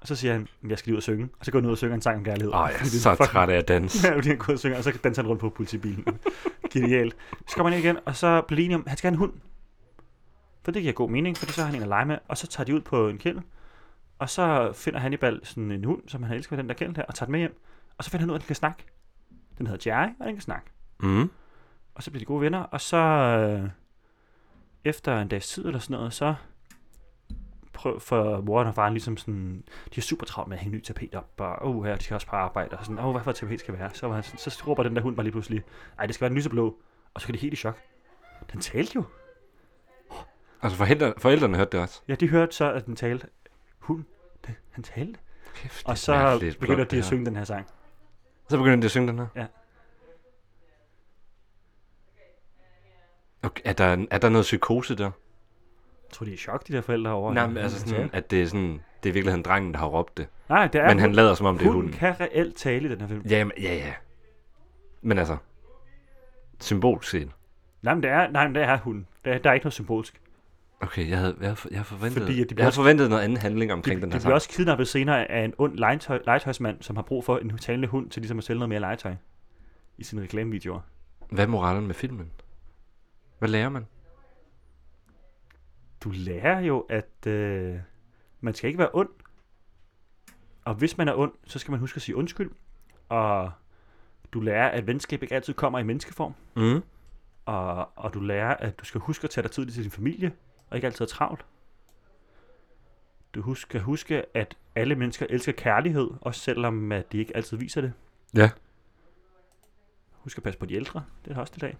Og 0.00 0.08
så 0.08 0.16
siger 0.16 0.32
han, 0.32 0.48
"Men 0.60 0.70
jeg 0.70 0.78
skal 0.78 0.90
lige 0.90 0.94
ud 0.94 0.98
og 0.98 1.02
synge. 1.02 1.28
Og 1.38 1.44
så 1.44 1.52
går 1.52 1.58
han 1.58 1.66
ud 1.66 1.70
og 1.72 1.78
synger 1.78 1.94
en 1.94 2.02
sang 2.02 2.16
om 2.18 2.24
kærlighed. 2.24 2.52
Åh, 2.54 2.58
jeg 2.68 2.72
er 2.74 2.78
Fordi 2.78 2.90
så 2.90 3.10
fucking- 3.14 3.26
træt 3.32 3.48
af 3.50 3.56
at 3.56 3.68
danse. 3.68 4.06
Ja, 4.08 4.16
fordi 4.16 4.28
han 4.28 4.38
går 4.38 4.48
ud 4.48 4.54
og 4.54 4.58
synger, 4.58 4.78
og 4.78 4.84
så 4.84 4.98
danser 5.04 5.22
han 5.22 5.28
rundt 5.28 5.40
på 5.40 5.48
politibilen. 5.50 6.04
Genialt. 6.72 7.16
Så 7.48 7.56
kommer 7.56 7.70
han 7.70 7.78
ind 7.78 7.86
igen, 7.86 7.98
og 8.06 8.16
så 8.16 8.26
at 8.26 8.84
han 8.86 8.96
skal 8.96 9.08
have 9.08 9.12
en 9.14 9.18
hund. 9.18 9.32
For 10.62 10.72
det 10.72 10.82
giver 10.82 10.92
god 10.94 11.10
mening, 11.10 11.36
for 11.36 11.46
så 11.52 11.60
har 11.60 11.66
han 11.66 11.76
en 11.76 11.82
at 11.82 11.88
lege 11.88 12.04
med. 12.06 12.18
Og 12.28 12.36
så 12.38 12.46
tager 12.46 12.64
de 12.64 12.74
ud 12.74 12.80
på 12.80 13.08
en 13.08 13.18
kælde, 13.18 13.42
og 14.18 14.30
så 14.30 14.72
finder 14.74 15.00
Hannibal 15.00 15.40
sådan 15.44 15.70
en 15.72 15.84
hund, 15.84 16.02
som 16.06 16.22
han 16.22 16.36
elsker 16.36 16.56
ved 16.56 16.62
den 16.62 16.68
der 16.68 16.74
kælde 16.74 16.94
der, 16.94 17.02
og 17.02 17.14
tager 17.14 17.26
den 17.26 17.32
med 17.32 17.40
hjem. 17.40 17.60
Og 17.98 18.04
så 18.04 18.10
finder 18.10 18.22
han 18.22 18.30
ud 18.30 18.34
af, 18.34 18.38
at 18.38 18.42
den 18.42 18.46
kan 18.46 18.56
snakke. 18.56 18.84
Den 19.58 19.66
hedder 19.66 19.90
Jerry, 19.90 20.08
og 20.20 20.26
den 20.26 20.34
kan 20.34 20.42
snakke. 20.42 20.66
Mm. 21.00 21.30
Og 21.94 22.02
så 22.02 22.10
bliver 22.10 22.20
de 22.20 22.24
gode 22.24 22.40
venner, 22.40 22.58
og 22.58 22.80
så 22.80 22.96
øh, 22.96 23.68
efter 24.84 25.20
en 25.20 25.28
dags 25.28 25.48
tid 25.48 25.66
eller 25.66 25.78
sådan 25.78 25.96
noget, 25.96 26.12
så 26.12 26.34
prøv 27.78 28.00
for 28.00 28.40
moren 28.40 28.66
og 28.68 28.74
faren 28.74 28.92
ligesom 28.94 29.16
sådan, 29.16 29.64
de 29.94 30.00
er 30.00 30.02
super 30.02 30.26
travlt 30.26 30.48
med 30.48 30.56
at 30.56 30.62
hænge 30.62 30.76
ny 30.76 30.82
tapet 30.82 31.14
op, 31.14 31.30
og 31.38 31.76
uh, 31.76 31.84
her, 31.84 31.96
de 31.96 32.04
skal 32.04 32.14
også 32.14 32.26
på 32.26 32.36
arbejde, 32.36 32.76
og 32.76 32.84
sådan, 32.84 32.98
åh, 33.04 33.10
hvad 33.12 33.22
for 33.22 33.30
et 33.30 33.36
tapet 33.36 33.60
skal 33.60 33.78
være? 33.78 33.90
Så, 33.94 34.06
var 34.06 34.14
han, 34.14 34.22
sådan- 34.22 34.38
så 34.38 34.62
råber 34.66 34.82
den 34.82 34.96
der 34.96 35.02
hund 35.02 35.16
bare 35.16 35.24
lige 35.24 35.32
pludselig, 35.32 35.62
ej, 35.98 36.06
det 36.06 36.14
skal 36.14 36.20
være 36.22 36.28
den 36.28 36.36
lyseblå, 36.36 36.76
og 37.14 37.20
så 37.20 37.26
kan 37.26 37.34
de 37.34 37.38
helt 37.40 37.52
i 37.52 37.56
chok. 37.56 37.78
Den 38.52 38.60
talte 38.60 38.92
jo. 38.96 39.04
Altså 40.62 40.78
forældre, 40.78 41.14
forældrene 41.18 41.56
hørte 41.56 41.70
det 41.72 41.80
også. 41.80 42.02
Ja, 42.08 42.14
de 42.14 42.28
hørte 42.28 42.52
så, 42.56 42.72
at 42.72 42.86
den 42.86 42.96
talte. 42.96 43.26
Hund, 43.78 44.04
det, 44.46 44.54
han 44.70 44.84
talte. 44.84 45.20
Kæft, 45.54 45.86
Og 45.88 45.98
så 45.98 46.38
begynder 46.60 46.84
de 46.84 46.98
at 46.98 47.04
synge 47.04 47.26
den 47.26 47.36
her 47.36 47.44
sang. 47.44 47.66
Så 48.48 48.56
begynder 48.58 48.76
de 48.80 48.84
at 48.84 48.90
synge 48.90 49.08
den 49.08 49.18
her? 49.18 49.26
Ja. 49.36 49.46
Okay, 53.42 53.62
er, 53.64 53.72
der, 53.72 54.06
er 54.10 54.18
der 54.18 54.28
noget 54.28 54.42
psykose 54.42 54.96
der? 54.96 55.10
Jeg 56.08 56.12
tror, 56.12 56.24
de 56.24 56.30
er 56.30 56.34
i 56.34 56.36
chok, 56.36 56.68
de 56.68 56.72
der 56.72 56.80
forældre 56.80 57.10
over. 57.10 57.34
Nej, 57.34 57.46
men 57.46 57.56
altså 57.56 57.80
sådan, 57.80 58.10
at 58.12 58.30
det 58.30 58.42
er 58.42 58.46
sådan, 58.46 58.80
det 59.02 59.08
er 59.08 59.12
virkelig 59.12 59.32
han 59.32 59.42
drengen, 59.42 59.72
der 59.72 59.78
har 59.78 59.86
råbt 59.86 60.16
det. 60.18 60.26
Nej, 60.48 60.66
det 60.66 60.80
er 60.80 60.88
Men 60.88 60.98
han 60.98 61.12
lader 61.12 61.34
som 61.34 61.46
om 61.46 61.58
det 61.58 61.66
er 61.66 61.70
Hunden 61.70 61.82
hunden. 61.82 61.98
kan 61.98 62.20
reelt 62.20 62.56
tale 62.56 62.88
i 62.88 62.90
den 62.90 63.00
her 63.00 63.08
film. 63.08 63.22
Ja, 63.30 63.38
jamen, 63.38 63.52
ja, 63.60 63.74
ja. 63.74 63.92
Men 65.02 65.18
altså, 65.18 65.36
symbolsk 66.60 67.10
set. 67.10 67.30
Nej, 67.82 67.94
men 67.94 68.02
det 68.02 68.10
er, 68.10 68.30
nej, 68.30 68.46
men 68.46 68.54
det 68.54 68.62
er 68.62 68.78
hunden. 68.78 69.06
Der, 69.24 69.32
er- 69.32 69.38
der 69.38 69.50
er 69.50 69.54
ikke 69.54 69.64
noget 69.64 69.72
symbolsk. 69.72 70.20
Okay, 70.80 71.08
jeg 71.10 71.18
havde, 71.18 71.36
jeg 71.40 71.48
havde, 71.48 71.58
jeg 71.70 71.78
havde 71.78 71.84
forventet, 71.84 72.22
Fordi 72.22 72.32
de 72.34 72.38
jeg 72.38 72.46
bliver 72.46 72.62
havde 72.62 72.68
også- 72.68 72.78
forventet 72.80 73.10
noget 73.10 73.22
anden 73.22 73.38
handling 73.38 73.68
De, 73.68 73.72
omkring 73.72 74.02
den 74.02 74.10
de 74.10 74.14
her 74.14 74.18
bliver 74.18 74.22
sang. 74.22 74.34
også 74.34 74.48
kidnappet 74.48 74.88
senere 74.88 75.30
af 75.30 75.44
en 75.44 75.54
ond 75.58 75.78
legetøj, 75.78 76.18
legetøjsmand, 76.26 76.82
som 76.82 76.96
har 76.96 77.02
brug 77.02 77.24
for 77.24 77.38
en 77.38 77.58
talende 77.58 77.88
hund 77.88 78.10
til 78.10 78.20
ligesom 78.22 78.38
at 78.38 78.44
sælge 78.44 78.58
noget 78.58 78.68
mere 78.68 78.80
legetøj 78.80 79.14
i 79.98 80.04
sine 80.04 80.22
reklamevideoer. 80.22 80.80
Hvad 81.30 81.44
er 81.44 81.48
moralen 81.48 81.86
med 81.86 81.94
filmen? 81.94 82.30
Hvad 83.38 83.48
lærer 83.48 83.68
man? 83.68 83.86
Du 86.08 86.12
lærer 86.12 86.60
jo, 86.60 86.80
at 86.80 87.26
øh, 87.26 87.78
man 88.40 88.54
skal 88.54 88.68
ikke 88.68 88.78
være 88.78 88.90
ond. 88.92 89.08
Og 90.64 90.74
hvis 90.74 90.98
man 90.98 91.08
er 91.08 91.14
ond, 91.14 91.32
så 91.44 91.58
skal 91.58 91.70
man 91.70 91.80
huske 91.80 91.96
at 91.96 92.02
sige 92.02 92.16
undskyld. 92.16 92.50
Og 93.08 93.52
du 94.32 94.40
lærer, 94.40 94.68
at 94.68 94.86
venskab 94.86 95.22
ikke 95.22 95.34
altid 95.34 95.54
kommer 95.54 95.78
i 95.78 95.82
menneskeform. 95.82 96.34
Mm. 96.56 96.82
Og, 97.44 97.98
og 97.98 98.14
du 98.14 98.20
lærer, 98.20 98.54
at 98.54 98.80
du 98.80 98.84
skal 98.84 99.00
huske 99.00 99.24
at 99.24 99.30
tage 99.30 99.42
dig 99.42 99.50
tid 99.50 99.66
til 99.66 99.82
din 99.82 99.90
familie, 99.90 100.32
og 100.70 100.76
ikke 100.76 100.86
altid 100.86 101.04
er 101.04 101.08
travlt. 101.08 101.44
Du 103.34 103.54
skal 103.54 103.80
huske, 103.80 104.36
at 104.36 104.56
alle 104.74 104.94
mennesker 104.94 105.26
elsker 105.30 105.52
kærlighed, 105.52 106.10
også 106.20 106.40
selvom 106.40 106.92
at 106.92 107.12
de 107.12 107.18
ikke 107.18 107.36
altid 107.36 107.56
viser 107.56 107.80
det. 107.80 107.92
Ja. 108.34 108.50
Husk 110.12 110.38
at 110.38 110.44
passe 110.44 110.58
på 110.58 110.66
de 110.66 110.74
ældre. 110.74 111.04
Det 111.24 111.30
er 111.30 111.34
der 111.34 111.40
også 111.40 111.54
i 111.56 111.60
dag. 111.60 111.76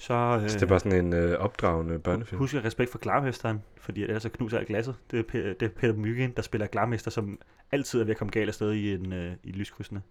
Så, 0.00 0.14
øh, 0.42 0.48
Så 0.50 0.54
det 0.56 0.62
er 0.62 0.66
bare 0.66 0.80
sådan 0.80 1.04
en 1.06 1.12
øh, 1.12 1.38
opdragende 1.38 1.98
børnefilm. 1.98 2.38
husk 2.38 2.54
at 2.54 2.64
respekt 2.64 2.90
for 2.90 2.98
klarmesteren, 2.98 3.62
fordi 3.80 4.02
ellers 4.02 4.22
så 4.22 4.28
knuser 4.28 4.58
alt 4.58 4.68
glasset. 4.68 4.96
Det 5.10 5.18
er, 5.18 5.22
Pe- 5.22 5.38
det 5.60 5.62
er 5.62 5.68
Peter 5.68 5.94
Myggen, 5.94 6.30
der 6.32 6.42
spiller 6.42 6.66
klarmester, 6.66 7.10
som 7.10 7.40
altid 7.72 8.00
er 8.00 8.04
ved 8.04 8.10
at 8.10 8.16
komme 8.18 8.30
galt 8.30 8.48
afsted 8.48 8.72
i, 8.72 8.94
en, 8.94 9.12
øh, 9.12 9.32
i 9.42 9.52
lyskrydsene. 9.52 10.02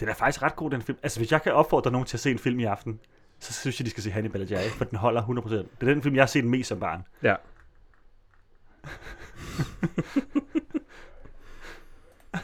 Den 0.00 0.08
er 0.08 0.14
faktisk 0.14 0.42
ret 0.42 0.56
god, 0.56 0.70
den 0.70 0.82
film. 0.82 0.98
Altså, 1.02 1.20
hvis 1.20 1.32
jeg 1.32 1.42
kan 1.42 1.52
opfordre 1.52 1.90
nogen 1.90 2.06
til 2.06 2.16
at 2.16 2.20
se 2.20 2.30
en 2.30 2.38
film 2.38 2.60
i 2.60 2.64
aften, 2.64 3.00
så 3.38 3.52
synes 3.52 3.80
jeg, 3.80 3.84
de 3.84 3.90
skal 3.90 4.02
se 4.02 4.10
Hannibal 4.10 4.42
og 4.42 4.50
Jerry, 4.50 4.68
for 4.68 4.84
den 4.84 4.98
holder 4.98 5.22
100%. 5.22 5.54
Det 5.54 5.66
er 5.80 5.86
den 5.86 6.02
film, 6.02 6.14
jeg 6.14 6.22
har 6.22 6.26
set 6.26 6.44
mest 6.44 6.68
som 6.68 6.80
barn. 6.80 7.02
Ja. 7.22 7.34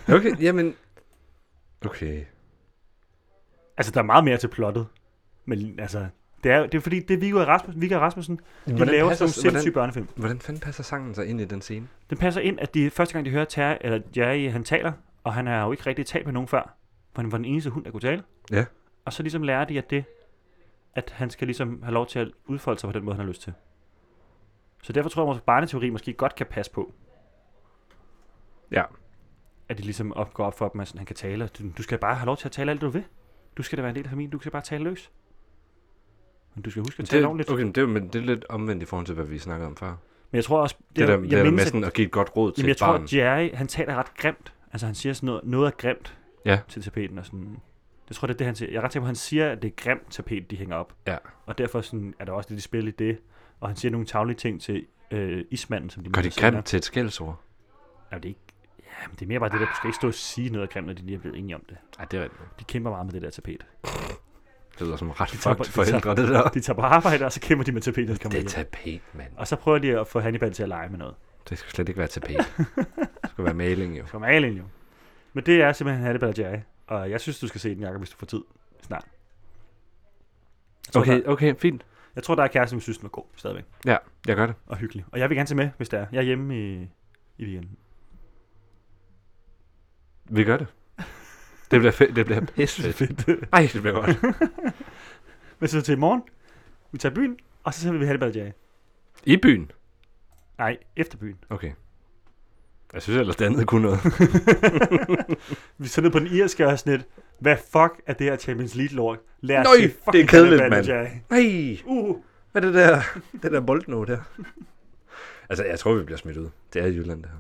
okay, 0.17 0.41
jamen... 0.43 0.75
Okay. 1.87 2.25
Altså, 3.77 3.93
der 3.93 4.01
er 4.01 4.05
meget 4.05 4.25
mere 4.25 4.37
til 4.37 4.49
plottet. 4.49 4.87
Men 5.45 5.81
altså, 5.81 6.07
det 6.45 6.53
er, 6.53 6.63
det 6.67 6.75
er 6.75 6.81
fordi, 6.81 7.01
det 7.01 7.15
er 7.15 7.19
Viggo 7.19 7.39
Rasmussen, 7.39 7.81
Viggo 7.83 7.95
og 7.97 8.01
Rasmussen 8.03 8.37
de 8.67 8.73
Hvordan 8.75 8.95
laver 8.95 9.09
passer- 9.09 9.27
sådan 9.27 9.45
nogle 9.47 9.51
sindssyge 9.61 9.73
hvordan- 9.73 9.93
børnefilm. 9.95 10.09
Hvordan 10.17 10.39
fanden 10.41 10.61
passer 10.61 10.83
sangen 10.83 11.15
sig 11.15 11.27
ind 11.27 11.41
i 11.41 11.45
den 11.45 11.61
scene? 11.61 11.89
Den 12.11 12.19
passer 12.19 12.41
ind, 12.41 12.61
at 12.61 12.75
de 12.75 12.91
første 12.91 13.13
gang, 13.13 13.27
de 13.27 13.31
hører 13.31 13.45
Terry, 13.45 13.77
eller 13.81 14.01
Jerry, 14.17 14.51
han 14.51 14.65
taler, 14.65 14.93
og 15.25 15.35
han 15.35 15.47
har 15.47 15.65
jo 15.65 15.73
ikke 15.73 15.87
rigtig 15.87 16.07
talt 16.07 16.25
med 16.27 16.33
nogen 16.33 16.49
før, 16.49 16.77
for 17.15 17.23
han 17.23 17.33
var 17.33 17.39
den 17.39 17.45
eneste 17.45 17.71
hund, 17.71 17.85
der 17.85 17.91
kunne 17.91 18.01
tale. 18.01 18.23
Ja. 18.53 18.65
Og 19.05 19.13
så 19.13 19.23
ligesom 19.23 19.43
lærer 19.43 19.65
de, 19.65 19.79
at 19.79 19.91
det, 19.91 20.05
at 20.95 21.11
han 21.17 21.31
skal 21.31 21.47
ligesom 21.47 21.83
have 21.83 21.93
lov 21.95 22.07
til 22.07 22.19
at 22.19 22.29
udfolde 22.47 22.81
sig 22.81 22.89
på 22.89 22.93
den 22.93 23.05
måde, 23.05 23.17
han 23.17 23.25
har 23.25 23.29
lyst 23.29 23.43
til. 23.43 23.53
Så 24.83 24.93
derfor 24.93 25.09
tror 25.11 25.27
jeg, 25.33 25.37
at 25.37 25.43
barneteori 25.43 25.91
måske 25.91 26.13
godt 26.13 26.35
kan 26.35 26.47
passe 26.47 26.73
på. 26.73 26.93
Ja. 28.71 28.83
At 29.69 29.79
de 29.79 29.83
ligesom 29.83 30.13
op, 30.13 30.35
går 30.35 30.45
op 30.47 30.59
for 30.59 30.69
dem, 30.69 30.81
at 30.81 30.89
sådan, 30.89 30.99
han 30.99 31.07
kan 31.07 31.17
tale. 31.17 31.47
Du, 31.59 31.65
du 31.79 31.83
skal 31.83 31.99
bare 31.99 32.15
have 32.15 32.27
lov 32.27 32.37
til 32.37 32.49
at 32.49 32.53
tale 32.53 32.71
alt, 32.71 32.81
det 32.81 32.87
du 32.87 32.91
vil. 32.91 33.05
Du 33.57 33.63
skal 33.63 33.77
da 33.77 33.83
være 33.83 33.91
en 33.91 33.97
del 33.97 34.05
af 34.05 34.11
familien. 34.11 34.31
Du 34.31 34.39
skal 34.39 34.53
bare 34.53 34.63
tale 34.63 34.85
løs. 34.85 35.11
Men 36.55 36.63
du 36.63 36.71
skal 36.71 36.81
huske 36.83 37.01
at 37.03 37.09
tale 37.09 37.21
Det, 37.21 37.27
ordentligt. 37.29 37.51
okay, 37.51 37.63
men 37.63 37.73
det, 37.73 37.83
er, 37.83 37.87
men 37.87 38.09
det 38.09 38.15
er 38.15 38.25
lidt 38.27 38.45
omvendt 38.49 38.83
i 38.83 38.87
forhold 38.87 39.07
til, 39.07 39.15
hvad 39.15 39.25
vi 39.25 39.39
snakkede 39.39 39.67
om 39.67 39.77
før. 39.77 39.89
Men 40.31 40.37
jeg 40.37 40.45
tror 40.45 40.61
også... 40.61 40.77
Det, 40.89 40.97
det 40.97 41.09
der, 41.09 41.15
jeg 41.15 41.23
det 41.23 41.31
der 41.31 41.51
med 41.51 41.61
at- 41.61 41.67
sådan 41.67 41.85
at 41.85 41.93
give 41.93 42.05
et 42.07 42.11
godt 42.13 42.37
råd 42.37 42.53
til 42.53 42.63
Jamen, 42.63 42.67
jeg 42.69 42.73
et 42.73 42.77
tror, 42.77 42.87
barn. 42.93 43.03
at 43.05 43.13
Jerry, 43.13 43.51
han 43.55 43.67
taler 43.67 43.95
ret 43.95 44.15
grimt. 44.17 44.53
Altså, 44.73 44.87
han 44.87 44.95
siger 44.95 45.13
sådan 45.13 45.27
noget, 45.27 45.45
noget 45.45 45.67
er 45.67 45.71
grimt 45.71 46.19
Ja. 46.47 46.59
til 46.69 46.83
tapeten. 46.83 47.19
Og 47.19 47.27
sådan. 47.27 47.57
Jeg 48.09 48.17
tror, 48.17 48.27
det 48.27 48.35
er 48.35 48.39
det, 48.39 48.47
han 48.47 48.55
siger. 48.57 48.71
Jeg 48.71 48.79
er 48.79 48.83
ret 48.85 48.93
sikker 48.93 49.03
på, 49.03 49.07
at 49.07 49.09
han 49.09 49.15
siger, 49.17 49.51
at 49.51 49.63
det 49.63 49.69
er 49.69 49.73
grimt 49.77 50.11
tapet, 50.11 50.51
de 50.51 50.57
hænger 50.57 50.77
op. 50.77 50.93
Ja. 51.07 51.17
Og 51.47 51.59
derfor 51.59 51.81
sådan, 51.81 52.15
er 52.19 52.25
der 52.25 52.33
også 52.33 52.51
lidt 52.51 52.59
i 52.59 52.63
spil 52.63 52.89
i 52.89 52.91
det. 52.91 53.19
Og 53.61 53.69
han 53.69 53.77
siger 53.77 53.93
nogle 53.93 54.07
tavlige 54.07 54.37
ting 54.37 54.61
til 54.61 54.87
øh, 55.11 55.45
ismanden, 55.51 55.91
som 55.91 56.05
de 56.05 56.11
Gør 56.11 56.21
de 56.23 56.27
møder 56.27 56.31
senere. 56.31 56.51
grimt 56.53 56.67
til 56.67 56.77
et 56.77 56.85
skældsord? 56.85 57.41
Ja, 58.13 58.17
det 58.17 58.25
er 58.25 58.29
ikke... 58.29 58.41
Ja, 58.79 59.07
men 59.09 59.15
det 59.15 59.23
er 59.23 59.27
mere 59.27 59.41
bare 59.41 59.51
det 59.51 59.61
der, 59.61 59.67
du 59.67 59.73
skal 59.77 59.89
ikke 59.89 59.97
stå 59.97 60.07
og 60.09 60.15
sige 60.15 60.51
noget 60.51 60.71
grimt, 60.71 60.87
når 60.87 60.95
de 60.95 61.03
lige 61.03 61.15
er 61.17 61.21
blevet 61.21 61.39
enige 61.39 61.55
om 61.55 61.63
det. 61.69 61.77
Nej, 61.99 62.07
det 62.11 62.19
er 62.19 62.23
rigtigt. 62.23 62.43
De 62.61 62.65
kæmper 62.65 62.91
meget 62.91 63.07
med 63.07 63.13
det 63.13 63.23
der 63.23 63.31
tapet. 63.31 63.67
Det 64.79 64.87
lyder 64.87 64.97
som 64.97 65.11
ret 65.11 65.31
De 65.33 65.37
tager 65.37 65.55
fucked 65.57 65.73
på- 65.75 65.83
de 65.85 65.87
tager- 65.91 66.01
forældre, 66.01 66.23
det 66.23 66.29
der. 66.35 66.49
De 66.49 66.61
tager 66.61 66.75
på 66.75 66.81
arbejde, 66.83 67.25
og 67.25 67.33
så 67.33 67.41
kæmper 67.41 67.65
de 67.65 67.73
med 67.73 67.81
tapetet, 67.83 68.23
Det 68.23 68.33
de 68.33 68.39
er 68.39 68.45
tapet, 68.45 69.01
mand. 69.15 69.33
Og 69.37 69.49
så 69.49 69.57
prøver 69.57 69.79
de 69.79 70.01
at 70.01 70.07
få 70.09 70.21
Hannibal 70.21 70.53
til 70.53 70.63
at 70.63 70.69
lege 70.69 70.89
med 70.89 70.99
noget. 70.99 71.15
Det 71.49 71.59
skal 71.59 71.71
slet 71.73 71.89
ikke 71.89 71.99
være 71.99 72.09
tapet. 72.09 72.37
det 72.67 73.31
skal 73.31 73.45
være 73.45 73.55
maling, 73.55 73.99
jo. 73.99 74.07
For 74.07 74.19
malen 74.19 74.57
jo. 74.57 74.65
Men 75.33 75.47
det 75.47 75.63
er 75.63 75.73
simpelthen 75.73 76.05
Hannibal 76.07 76.29
og 76.29 76.35
Jerry. 76.39 76.59
Og 76.87 77.11
jeg 77.11 77.21
synes, 77.21 77.39
du 77.39 77.49
skal 77.49 77.61
se 77.61 77.71
den, 77.75 77.81
Jacob, 77.83 77.99
hvis 77.99 78.11
du 78.11 78.17
får 78.17 78.27
tid 78.27 78.43
snart. 78.83 79.05
Tror, 80.93 81.01
Okay, 81.01 81.23
Der, 81.23 81.29
okay, 81.31 81.55
fint. 81.59 81.87
jeg 82.15 82.23
tror, 82.25 82.35
der 82.35 82.43
er 82.43 82.47
kæreste, 82.49 82.71
som 82.71 82.81
synes, 82.81 82.99
den 82.99 83.03
var 83.03 83.09
god 83.09 83.25
stadigvæk. 83.37 83.65
Ja, 83.87 83.97
jeg 84.29 84.37
gør 84.37 84.47
det. 84.47 84.55
Og 84.67 84.77
hyggelig. 84.77 85.05
Og 85.13 85.19
jeg 85.19 85.29
vil 85.31 85.37
gerne 85.37 85.47
tage 85.47 85.57
med, 85.57 85.71
hvis 85.77 85.89
det 85.89 85.99
er. 86.01 86.07
Jeg 86.13 86.19
er 86.19 86.23
hjemme 86.23 86.59
i, 86.59 86.89
i 87.39 87.45
weekenden. 87.45 87.77
Vi 90.31 90.45
gør 90.45 90.57
det. 90.57 90.67
Det 91.75 91.81
bliver 91.81 91.93
fedt. 91.93 92.17
Det 92.17 92.27
bliver 92.27 92.41
pisse 92.57 92.93
fedt. 92.93 93.29
Ej, 93.53 93.69
det 93.73 93.83
bliver 93.83 94.01
godt. 94.01 94.23
Men 95.61 95.69
så 95.69 95.83
til 95.83 95.93
i 95.93 95.97
morgen. 95.97 96.23
Vi 96.93 96.99
tager 96.99 97.15
byen, 97.15 97.37
og 97.65 97.75
så 97.75 97.81
ser 97.81 97.93
vi 97.93 97.99
og 98.23 98.37
Jerry. 98.37 98.51
I 99.25 99.37
byen? 99.37 99.71
Nej, 100.59 100.77
efter 100.97 101.19
byen. 101.19 101.37
Okay. 101.51 101.73
Jeg 102.93 103.03
synes 103.03 103.19
ellers, 103.21 103.37
det 103.37 103.45
andet 103.45 103.67
kunne 103.67 103.83
noget. 103.83 103.99
Vi 105.79 105.89
ned 106.03 106.11
på 106.11 106.19
den 106.19 106.27
irske 106.27 106.67
og 106.67 106.79
sådan 106.79 106.93
lidt, 106.93 107.07
hvad 107.39 107.57
fuck 107.57 108.03
er 108.07 108.13
det 108.13 108.27
her 108.27 108.37
Champions 108.37 108.75
League 108.75 108.97
lort? 108.97 109.19
Lad 109.41 109.59
os 109.59 109.65
Nøj, 109.65 110.13
det 110.13 110.21
er 110.21 110.27
kedeligt, 110.27 110.63
mand. 110.71 110.87
Nej, 111.31 111.77
Uh, 111.85 112.17
hvad 112.53 112.63
er 112.63 112.67
det 112.67 112.75
der, 112.75 113.01
det 113.43 113.53
der 113.53 113.61
boldnå 113.61 114.05
der? 114.05 114.19
altså, 115.49 115.65
jeg 115.65 115.79
tror, 115.79 115.95
vi 115.95 116.03
bliver 116.05 116.19
smidt 116.19 116.37
ud. 116.37 116.49
Det 116.73 116.83
er 116.83 116.87
Jylland, 116.87 117.23
det 117.23 117.31
her. 117.31 117.39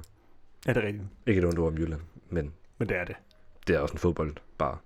ja, 0.66 0.73
det 0.73 0.83
er 0.83 0.87
rigtigt. 0.87 1.05
Ikke 1.27 1.38
et 1.38 1.44
ondt 1.47 1.59
ord 1.59 1.73
om 1.73 1.79
Jylland, 1.79 2.01
men 2.31 2.53
Men 2.79 2.88
det 2.88 2.97
er 2.97 3.05
det. 3.05 3.16
Det 3.66 3.77
er 3.77 3.81
også 3.81 3.92
en 3.92 3.98
fodbold, 3.98 4.35
bare. 4.59 4.79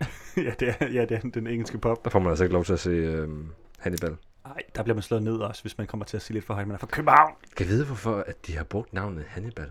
ja, 0.46 0.52
det 0.60 0.68
er, 0.80 0.88
ja, 0.88 1.04
det 1.04 1.10
er 1.16 1.20
den 1.20 1.46
engelske 1.46 1.78
pop. 1.78 2.04
Der 2.04 2.10
får 2.10 2.18
man 2.18 2.28
altså 2.28 2.44
ikke 2.44 2.52
lov 2.54 2.64
til 2.64 2.72
at 2.72 2.80
se 2.80 2.90
øhm, 2.90 3.48
Hannibal. 3.78 4.16
Nej, 4.44 4.62
der 4.74 4.82
bliver 4.82 4.94
man 4.94 5.02
slået 5.02 5.22
ned 5.22 5.36
også, 5.36 5.62
hvis 5.62 5.78
man 5.78 5.86
kommer 5.86 6.04
til 6.06 6.16
at 6.16 6.22
sige 6.22 6.34
lidt 6.34 6.44
for 6.44 6.54
højt. 6.54 6.66
Man 6.66 6.74
er 6.74 6.78
fra 6.78 6.86
København. 6.86 7.32
Kan 7.56 7.66
jeg 7.66 7.72
vide, 7.74 7.84
hvorfor 7.86 8.16
at 8.16 8.46
de 8.46 8.56
har 8.56 8.64
brugt 8.64 8.92
navnet 8.92 9.24
Hannibal? 9.28 9.64
Er 9.64 9.70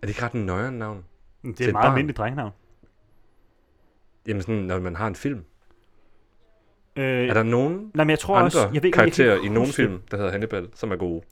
det 0.00 0.08
ikke 0.08 0.22
ret 0.22 0.32
en 0.32 0.46
nøjere 0.46 0.72
navn? 0.72 1.04
Det 1.42 1.50
er 1.50 1.54
Til 1.56 1.64
et 1.64 1.68
et 1.68 1.72
meget 1.72 1.88
almindeligt 1.88 2.18
drengenavn. 2.18 2.52
Jamen 4.26 4.42
sådan, 4.42 4.56
når 4.56 4.80
man 4.80 4.96
har 4.96 5.06
en 5.06 5.14
film. 5.16 5.44
Øh, 6.96 7.28
Er 7.28 7.34
der 7.34 7.42
nogen 7.42 7.90
nej, 7.94 8.04
men 8.04 8.10
jeg 8.10 8.18
tror 8.18 8.36
andre 8.36 8.46
også, 8.46 8.58
jeg 8.58 8.68
ved 8.70 8.78
om 8.78 8.84
jeg 8.84 8.92
karakterer 8.92 9.36
i 9.36 9.48
det. 9.66 9.74
film, 9.74 10.02
der 10.10 10.16
hedder 10.16 10.30
Hannibal, 10.30 10.68
som 10.74 10.92
er 10.92 10.96
gode? 10.96 11.22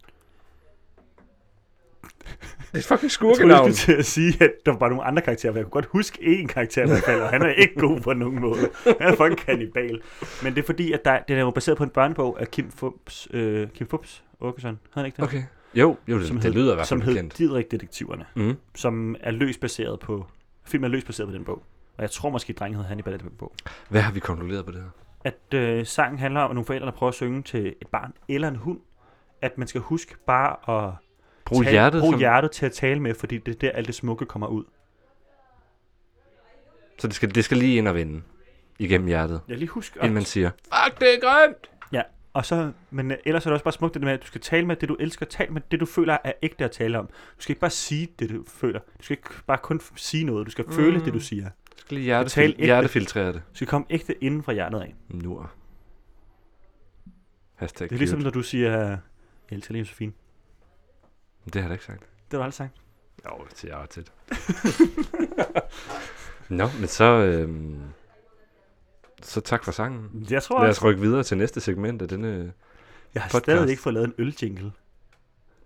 Det 2.76 2.84
er 2.84 2.88
fucking 2.96 3.10
skurkenavn. 3.10 3.66
jeg 3.66 3.74
skulle 3.74 3.94
til 3.94 3.98
at 4.00 4.04
sige, 4.06 4.44
at 4.44 4.50
der 4.66 4.72
var 4.72 4.78
bare 4.78 4.90
nogle 4.90 5.04
andre 5.04 5.22
karakterer, 5.22 5.52
for 5.52 5.58
jeg 5.58 5.64
kunne 5.64 5.70
godt 5.70 5.86
huske 5.86 6.18
én 6.42 6.46
karakter, 6.46 6.84
i 6.84 6.86
hvert 6.88 7.02
fald, 7.04 7.20
og 7.20 7.28
han 7.28 7.42
er 7.42 7.48
ikke 7.48 7.74
god 7.80 8.00
på 8.00 8.12
nogen 8.12 8.40
måde. 8.40 8.68
Han 8.84 8.94
er 9.00 9.16
fucking 9.16 9.38
kannibal. 9.38 10.00
Men 10.42 10.54
det 10.54 10.62
er 10.62 10.66
fordi, 10.66 10.92
at 10.92 11.04
der, 11.04 11.18
det 11.28 11.36
er 11.36 11.40
jo 11.40 11.50
baseret 11.50 11.78
på 11.78 11.84
en 11.84 11.90
børnebog 11.90 12.40
af 12.40 12.50
Kim 12.50 12.70
Fubs, 12.70 13.28
øh, 13.30 13.68
Kim 13.68 13.86
Fubs 13.88 14.24
Åkesson, 14.40 14.70
havde 14.70 14.78
han 14.94 15.06
ikke 15.06 15.16
det? 15.16 15.24
Okay. 15.24 15.42
Jo, 15.74 15.96
jo 16.08 16.18
det, 16.18 16.26
Som 16.26 16.36
det 16.36 16.44
hed- 16.44 16.52
lyder 16.52 16.72
i 16.72 16.74
hvert 16.74 16.86
Som 16.86 16.98
fald 17.00 17.08
hed 17.08 17.14
bekendt. 17.14 17.38
Didrik-detektiverne, 17.38 18.24
Mm. 18.34 18.56
som 18.74 19.16
er 19.20 19.30
løst 19.30 19.60
baseret 19.60 20.00
på, 20.00 20.26
filmen 20.64 20.84
er 20.84 20.92
løst 20.92 21.06
baseret 21.06 21.28
på 21.28 21.34
den 21.34 21.44
bog. 21.44 21.62
Og 21.96 22.02
jeg 22.02 22.10
tror 22.10 22.30
måske, 22.30 22.50
at 22.50 22.58
drengen 22.58 22.76
hed 22.80 22.86
Hannibal 22.86 23.12
af 23.12 23.18
den 23.18 23.30
bog. 23.38 23.52
Hvad 23.88 24.00
har 24.00 24.12
vi 24.12 24.20
konkluderet 24.20 24.64
på 24.64 24.70
det 24.72 24.80
her? 24.80 24.88
At 25.24 25.54
øh, 25.58 25.86
sangen 25.86 26.18
handler 26.18 26.40
om 26.40 26.50
nogle 26.54 26.64
forældre, 26.66 26.86
der 26.86 26.92
prøver 26.92 27.08
at 27.08 27.14
synge 27.14 27.42
til 27.42 27.66
et 27.66 27.88
barn 27.92 28.12
eller 28.28 28.48
en 28.48 28.56
hund. 28.56 28.78
At 29.42 29.58
man 29.58 29.68
skal 29.68 29.80
huske 29.80 30.14
bare 30.26 30.86
at 30.86 30.92
Brug 31.46 31.64
tale, 31.64 31.70
hjertet, 31.70 32.00
brug 32.00 32.12
som, 32.12 32.18
hjertet 32.18 32.50
til 32.50 32.66
at 32.66 32.72
tale 32.72 33.00
med, 33.00 33.14
fordi 33.14 33.38
det 33.38 33.54
er 33.54 33.58
der, 33.58 33.70
alt 33.70 33.86
det 33.86 33.94
smukke 33.94 34.24
kommer 34.24 34.46
ud. 34.46 34.64
så 36.98 37.06
det 37.06 37.14
skal, 37.14 37.34
det 37.34 37.44
skal 37.44 37.56
lige 37.56 37.78
ind 37.78 37.88
og 37.88 37.94
vende 37.94 38.22
igennem 38.78 39.06
hjertet, 39.06 39.40
Jeg 39.48 39.58
lige 39.58 39.68
husk 39.68 39.96
inden 39.96 40.14
man 40.14 40.24
siger, 40.24 40.50
fuck, 40.50 41.00
det 41.00 41.14
er 41.14 41.20
grimt! 41.20 41.70
Og 42.36 42.46
så, 42.46 42.72
men 42.90 43.10
øh, 43.10 43.16
ellers 43.24 43.46
er 43.46 43.50
det 43.50 43.52
også 43.52 43.64
bare 43.64 43.72
smukt 43.72 43.94
det 43.94 44.02
med, 44.02 44.12
at 44.12 44.22
du 44.22 44.26
skal 44.26 44.40
tale 44.40 44.66
med 44.66 44.76
det, 44.76 44.88
du 44.88 44.96
elsker. 45.00 45.26
Tal 45.26 45.52
med 45.52 45.60
det, 45.70 45.80
du 45.80 45.86
føler 45.86 46.16
er 46.24 46.32
ægte 46.42 46.64
at 46.64 46.70
tale 46.70 46.98
om. 46.98 47.06
Du 47.06 47.12
skal 47.42 47.52
ikke 47.52 47.60
bare 47.60 47.70
sige 47.70 48.08
det, 48.18 48.30
du 48.30 48.44
føler. 48.46 48.80
Du 48.80 49.04
skal 49.04 49.14
ikke 49.16 49.30
bare 49.46 49.58
kun 49.58 49.80
sige 49.96 50.24
noget. 50.24 50.46
Du 50.46 50.50
skal 50.50 50.64
mm. 50.64 50.72
føle 50.72 51.04
det, 51.04 51.14
du 51.14 51.20
siger. 51.20 51.44
Du 51.44 51.78
skal 51.80 51.94
lige 51.94 52.04
hjerte, 52.04 52.28
Tale 52.28 52.52
ægte. 52.52 52.64
hjertefiltrere 52.64 53.26
det. 53.26 53.34
Du 53.34 53.54
skal 53.54 53.66
komme 53.66 53.86
ægte 53.90 54.24
inden 54.24 54.42
fra 54.42 54.52
hjertet 54.52 54.80
af. 54.80 54.94
Nu. 55.08 55.46
Hashtag 57.54 57.88
Det 57.88 57.94
er 57.94 57.98
ligesom, 57.98 58.18
når 58.20 58.30
du 58.30 58.42
siger, 58.42 58.70
jeg 58.70 58.98
elsker 59.50 59.72
lige 59.72 59.80
Josefine. 59.80 60.12
Det 61.46 61.54
har 61.54 61.60
jeg 61.60 61.68
da 61.68 61.72
ikke 61.74 61.84
sagt. 61.84 62.00
Det 62.00 62.08
har 62.32 62.38
du 62.38 62.42
aldrig 62.42 62.54
sagt. 62.54 62.72
Jo, 63.26 63.44
det 63.50 63.64
jeg 63.64 63.76
ret 63.76 63.90
tit. 63.90 64.12
Nå, 66.48 66.68
men 66.80 66.88
så... 66.88 67.04
Øhm, 67.04 67.80
så 69.22 69.40
tak 69.40 69.64
for 69.64 69.72
sangen. 69.72 70.26
Jeg 70.30 70.42
tror 70.42 70.60
Lad 70.60 70.68
også, 70.68 70.78
os 70.80 70.84
rykke 70.84 71.00
videre 71.00 71.22
til 71.22 71.36
næste 71.38 71.60
segment 71.60 72.02
af 72.02 72.08
denne... 72.08 72.52
jeg 73.14 73.22
har 73.22 73.28
podcast. 73.28 73.44
stadig 73.44 73.70
ikke 73.70 73.82
fået 73.82 73.94
lavet 73.94 74.06
en 74.08 74.14
øljingle. 74.18 74.72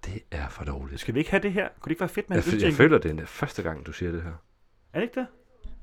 Det 0.05 0.23
er 0.31 0.49
for 0.49 0.65
dårligt. 0.65 1.01
Skal 1.01 1.15
vi 1.15 1.19
ikke 1.19 1.31
have 1.31 1.43
det 1.43 1.53
her? 1.53 1.69
Kunne 1.69 1.89
det 1.89 1.91
ikke 1.91 2.01
være 2.01 2.09
fedt 2.09 2.31
med 2.31 2.37
Jeg, 2.37 2.45
en 2.45 2.49
f- 2.49 2.51
jeg 2.51 2.55
øljingle? 2.57 2.77
føler, 2.77 2.99
det 2.99 3.11
er 3.11 3.15
den 3.15 3.27
første 3.27 3.63
gang, 3.63 3.87
du 3.87 3.93
siger 3.93 4.13
det 4.13 4.23
her. 4.23 4.31
Er 4.93 5.01
det 5.01 5.03
ikke 5.03 5.21
det? 5.21 5.27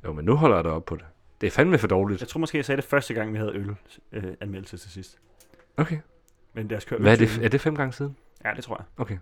Jo, 0.03 0.13
men 0.13 0.25
nu 0.25 0.35
holder 0.35 0.55
jeg 0.57 0.63
dig 0.63 0.71
op 0.71 0.85
på 0.85 0.95
det. 0.95 1.05
Det 1.41 1.47
er 1.47 1.51
fandme 1.51 1.77
for 1.77 1.87
dårligt. 1.87 2.21
Jeg 2.21 2.27
tror 2.27 2.39
måske, 2.39 2.57
jeg 2.57 2.65
sagde 2.65 2.81
det 2.81 2.89
første 2.89 3.13
gang, 3.13 3.33
vi 3.33 3.37
havde 3.37 3.51
øl 3.55 3.75
øh, 4.11 4.23
anmeldelse 4.41 4.77
til 4.77 4.91
sidst. 4.91 5.17
Okay. 5.77 5.99
Men 6.53 6.67
lad 6.67 6.77
os 6.77 6.85
køre 6.85 6.99
Hvad 6.99 7.11
er 7.11 7.15
det? 7.15 7.21
øljingle. 7.23 7.45
Er 7.45 7.49
det 7.49 7.61
fem 7.61 7.75
gange 7.75 7.93
siden? 7.93 8.15
Ja, 8.45 8.53
det 8.55 8.63
tror 8.63 8.75
jeg. 8.79 8.85
Okay. 8.97 9.17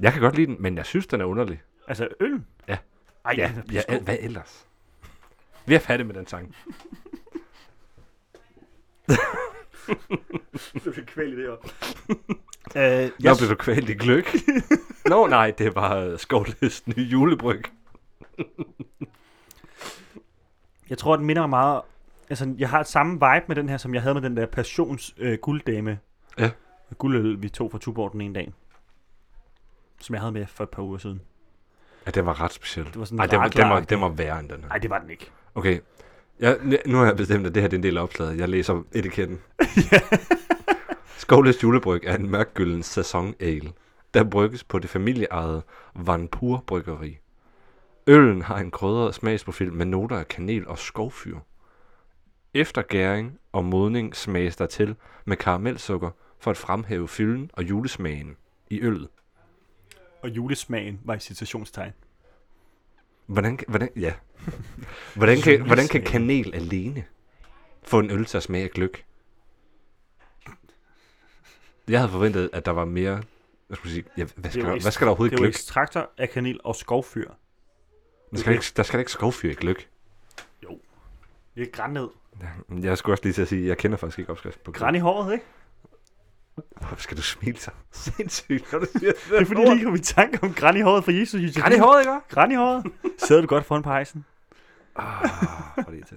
Jeg 0.00 0.12
kan 0.12 0.22
godt 0.22 0.36
lide 0.36 0.46
den, 0.46 0.56
men 0.62 0.76
jeg 0.76 0.86
synes, 0.86 1.06
den 1.06 1.20
er 1.20 1.24
underlig. 1.24 1.62
Altså 1.88 2.08
øl? 2.20 2.42
Ja. 2.68 2.76
Ej, 3.24 3.34
ja, 3.36 3.48
den 3.48 3.58
er 3.58 3.62
ja, 3.72 3.80
pissegod. 3.80 4.00
hvad 4.04 4.16
ellers? 4.20 4.66
Vi 5.66 5.74
er 5.74 5.78
færdige 5.78 6.06
med 6.06 6.14
den 6.14 6.26
sang. 6.26 6.54
Du 10.84 10.92
fik 10.92 11.04
kvæl 11.04 11.32
i 11.32 11.36
det 11.36 11.48
år. 11.50 11.64
øh, 12.76 12.82
Jeg 12.82 13.10
jeg, 13.22 13.34
blev 13.38 13.50
du 13.50 13.54
kvalt 13.54 13.88
i 13.88 13.94
gløk. 13.94 14.34
Nå 15.10 15.26
nej, 15.26 15.50
det 15.50 15.74
var 15.74 16.16
skovløs 16.16 16.86
nye 16.86 17.02
julebryg. 17.04 17.62
jeg 20.90 20.98
tror, 20.98 21.16
den 21.16 21.26
minder 21.26 21.42
mig 21.42 21.50
meget... 21.50 21.82
Altså, 22.30 22.54
jeg 22.58 22.70
har 22.70 22.82
samme 22.82 23.12
vibe 23.12 23.44
med 23.48 23.56
den 23.56 23.68
her, 23.68 23.76
som 23.76 23.94
jeg 23.94 24.02
havde 24.02 24.14
med 24.14 24.22
den 24.22 24.36
der 24.36 24.46
passions 24.46 25.14
øh, 25.18 25.38
gulddame. 25.38 25.98
Ja. 26.38 26.50
Guldøl, 26.98 27.42
vi 27.42 27.48
tog 27.48 27.70
fra 27.70 27.78
Tuborg 27.78 28.12
den 28.12 28.20
ene 28.20 28.34
dag. 28.34 28.52
Som 30.00 30.14
jeg 30.14 30.22
havde 30.22 30.32
med 30.32 30.46
for 30.46 30.64
et 30.64 30.70
par 30.70 30.82
uger 30.82 30.98
siden. 30.98 31.20
Ja, 32.06 32.10
den 32.10 32.26
var 32.26 32.40
ret 32.40 32.52
speciel. 32.52 32.86
Det 32.86 32.98
var 32.98 33.04
sådan 33.04 33.16
Nej, 33.16 33.26
den 33.26 33.38
var, 33.38 33.48
den, 33.48 33.68
var, 33.68 33.80
den 33.80 34.00
var 34.00 34.08
værre 34.08 34.40
end 34.40 34.48
den 34.48 34.60
her. 34.60 34.68
Nej, 34.68 34.78
det 34.78 34.90
var 34.90 34.98
den 34.98 35.10
ikke. 35.10 35.30
Okay. 35.54 35.80
Jeg, 36.40 36.58
nu 36.86 36.96
har 36.98 37.04
jeg 37.04 37.16
bestemt, 37.16 37.46
at 37.46 37.54
det 37.54 37.62
her 37.62 37.68
det 37.68 37.76
er 37.76 37.78
en 37.78 37.82
del 37.82 37.96
af 37.96 38.02
opslaget. 38.02 38.38
Jeg 38.38 38.48
læser 38.48 38.82
etiketten. 38.92 39.40
Skovløs 41.18 41.62
julebryg 41.62 42.00
er 42.04 42.16
en 42.16 42.30
mørkgylden 42.30 42.82
sæson 42.82 43.34
ale, 43.40 43.72
der 44.14 44.24
brygges 44.24 44.64
på 44.64 44.78
det 44.78 44.90
familieejede 44.90 45.62
Vanpur 45.94 46.64
Bryggeri. 46.66 47.18
Øllen 48.06 48.42
har 48.42 48.58
en 48.58 48.70
krydret 48.70 49.14
smagsprofil 49.14 49.72
med 49.72 49.86
noter 49.86 50.16
af 50.16 50.28
kanel 50.28 50.68
og 50.68 50.78
skovfyr. 50.78 51.38
Efter 52.54 52.82
gæring 52.82 53.38
og 53.52 53.64
modning 53.64 54.16
smages 54.16 54.56
der 54.56 54.66
til 54.66 54.96
med 55.24 55.36
karamelsukker 55.36 56.10
for 56.38 56.50
at 56.50 56.56
fremhæve 56.56 57.08
fylden 57.08 57.50
og 57.52 57.62
julesmagen 57.62 58.36
i 58.70 58.80
øllet. 58.82 59.08
Og 60.22 60.28
julesmagen 60.30 61.00
var 61.04 61.14
i 61.14 61.18
citationstegn. 61.18 61.92
Hvordan, 63.26 63.58
hvordan, 63.68 63.88
ja. 63.96 64.14
hvordan, 65.14 65.40
kan, 65.40 65.62
hvordan 65.66 65.88
kan 65.88 66.02
kanel 66.02 66.54
alene 66.54 67.04
få 67.82 67.98
en 67.98 68.10
øl 68.10 68.24
til 68.24 68.36
at 68.36 68.42
smage 68.42 68.64
af 68.64 68.70
gløk? 68.70 69.04
Jeg 71.88 71.98
havde 72.00 72.10
forventet, 72.12 72.50
at 72.52 72.66
der 72.66 72.72
var 72.72 72.84
mere... 72.84 73.22
Hvad 73.66 73.76
skal, 73.76 73.88
jeg 73.88 73.94
sige, 73.94 74.04
ja, 74.16 74.24
hvad, 74.36 74.50
skal 74.50 74.62
jo 74.62 74.68
der, 74.70 74.80
hvad 74.80 74.92
skal 74.92 75.04
der 75.04 75.10
overhovedet 75.10 75.32
Det 75.32 75.38
i 75.38 75.40
er 75.40 75.44
jo 75.44 75.46
gløk? 75.46 75.54
ekstrakter 75.54 76.06
af 76.18 76.30
kanel 76.30 76.60
og 76.64 76.76
skovfyr. 76.76 77.30
Der 78.30 78.36
skal, 78.38 78.52
ikke, 78.52 78.64
der 78.76 78.82
skal 78.82 78.98
ikke 79.00 79.12
skovfyr 79.12 79.50
i 79.50 79.54
gløk. 79.54 79.88
Det 81.54 81.62
er 81.62 81.70
græn 81.72 81.90
ned. 81.90 82.08
Ja, 82.40 82.48
Jeg 82.88 82.98
skulle 82.98 83.14
også 83.14 83.24
lige 83.24 83.32
til 83.32 83.42
at 83.42 83.48
sige, 83.48 83.62
at 83.62 83.68
jeg 83.68 83.78
kender 83.78 83.96
faktisk 83.96 84.18
ikke 84.18 84.30
opskriften 84.30 84.62
på 84.64 84.72
gløk. 84.72 84.78
Græn 84.78 84.94
i 84.94 84.98
håret, 84.98 85.32
ikke? 85.32 85.44
Hvorfor 86.76 86.96
skal 87.02 87.16
du 87.16 87.22
smile 87.22 87.58
så 87.58 87.70
sindssygt, 87.92 88.72
når 88.72 88.78
du 88.78 88.86
siger 88.98 89.12
det? 89.12 89.20
Det 89.30 89.40
er 89.40 89.44
fordi, 89.44 89.60
jeg 89.60 89.74
lige 89.74 89.84
kom 89.84 89.94
i 89.94 89.98
tanke 89.98 90.38
om 90.42 90.54
græn 90.54 90.76
i 90.76 90.80
håret 90.80 91.04
fra 91.04 91.12
Jesus. 91.12 91.40
Josefine. 91.42 91.62
Græn 91.62 91.72
i 91.72 91.78
håret, 91.78 92.00
ikke? 92.00 92.12
Græn 92.28 92.52
i 92.52 92.54
håret. 92.54 92.86
Sidder 93.18 93.40
du 93.42 93.46
godt 93.48 93.64
foran 93.64 93.82
pejsen? 93.82 94.24
Ah, 94.96 95.28
er 95.76 95.82
det. 95.90 96.14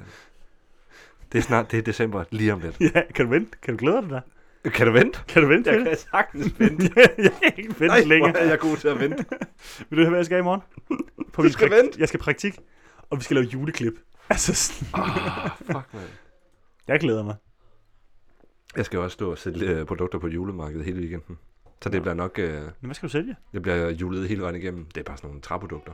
Det 1.32 1.38
er 1.38 1.42
snart, 1.42 1.72
det 1.72 1.78
er 1.80 1.84
december, 1.84 2.24
lige 2.32 2.54
om 2.54 2.60
lidt. 2.60 2.78
Ja, 2.96 3.02
kan 3.16 3.26
du 3.26 3.32
vente? 3.32 3.58
Kan 3.62 3.74
du 3.78 3.80
glæde 3.86 4.02
dig 4.02 4.10
der? 4.10 4.70
Kan 4.70 4.88
du 4.88 4.94
vente? 4.94 5.20
Kan 5.28 5.42
du 5.42 5.48
vente 5.48 5.72
Jeg 5.72 5.86
kan 5.86 5.98
sagtens 6.12 6.54
vente. 6.60 6.92
jeg 6.96 7.10
kan 7.18 7.54
ikke 7.58 7.70
vente 7.70 7.88
Nej, 7.88 8.00
længere. 8.04 8.38
er 8.40 8.46
jeg 8.50 8.60
god 8.60 8.78
til 8.78 8.88
at 8.88 9.00
vente. 9.00 9.26
Vil 9.90 9.98
du 9.98 10.02
høre, 10.04 10.10
hvad 10.10 10.20
jeg 10.20 10.26
skal 10.26 10.40
i 10.40 10.42
morgen? 10.42 10.62
På 11.34 11.42
Du 11.44 11.52
skal 11.52 11.70
vente. 11.72 12.00
Jeg 12.00 12.08
skal 12.08 12.20
praktik, 12.20 12.60
og 13.10 13.18
vi 13.18 13.24
skal 13.24 13.36
lave 13.36 13.46
juleklip. 13.48 13.94
Altså, 14.30 14.54
sådan- 14.56 14.88
Ah, 14.94 15.50
fuck, 15.58 15.94
man. 15.94 16.04
jeg 16.88 17.00
glæder 17.00 17.24
mig. 17.24 17.36
Jeg 18.76 18.86
skal 18.86 19.00
også 19.00 19.14
stå 19.14 19.32
og 19.32 19.38
sælge 19.38 19.70
øh, 19.70 19.86
produkter 19.86 20.20
på 20.20 20.28
julemarkedet 20.28 20.86
hele 20.86 21.00
weekenden. 21.00 21.38
Så 21.84 21.90
det 21.90 21.98
Nå. 21.98 22.02
bliver 22.02 22.14
nok, 22.14 22.40
øh, 22.40 22.62
Men 22.62 22.72
hvad 22.82 22.96
skal 22.96 23.08
du 23.08 23.12
sælge? 23.12 23.36
det 23.54 23.62
bliver 23.62 23.90
julet 23.90 24.30
hele 24.30 24.42
vejen 24.42 24.56
igennem. 24.56 24.86
Det 24.86 24.98
er 24.98 25.04
bare 25.04 25.18
sådan 25.18 25.28
nogle 25.28 25.42
træprodukter, 25.42 25.94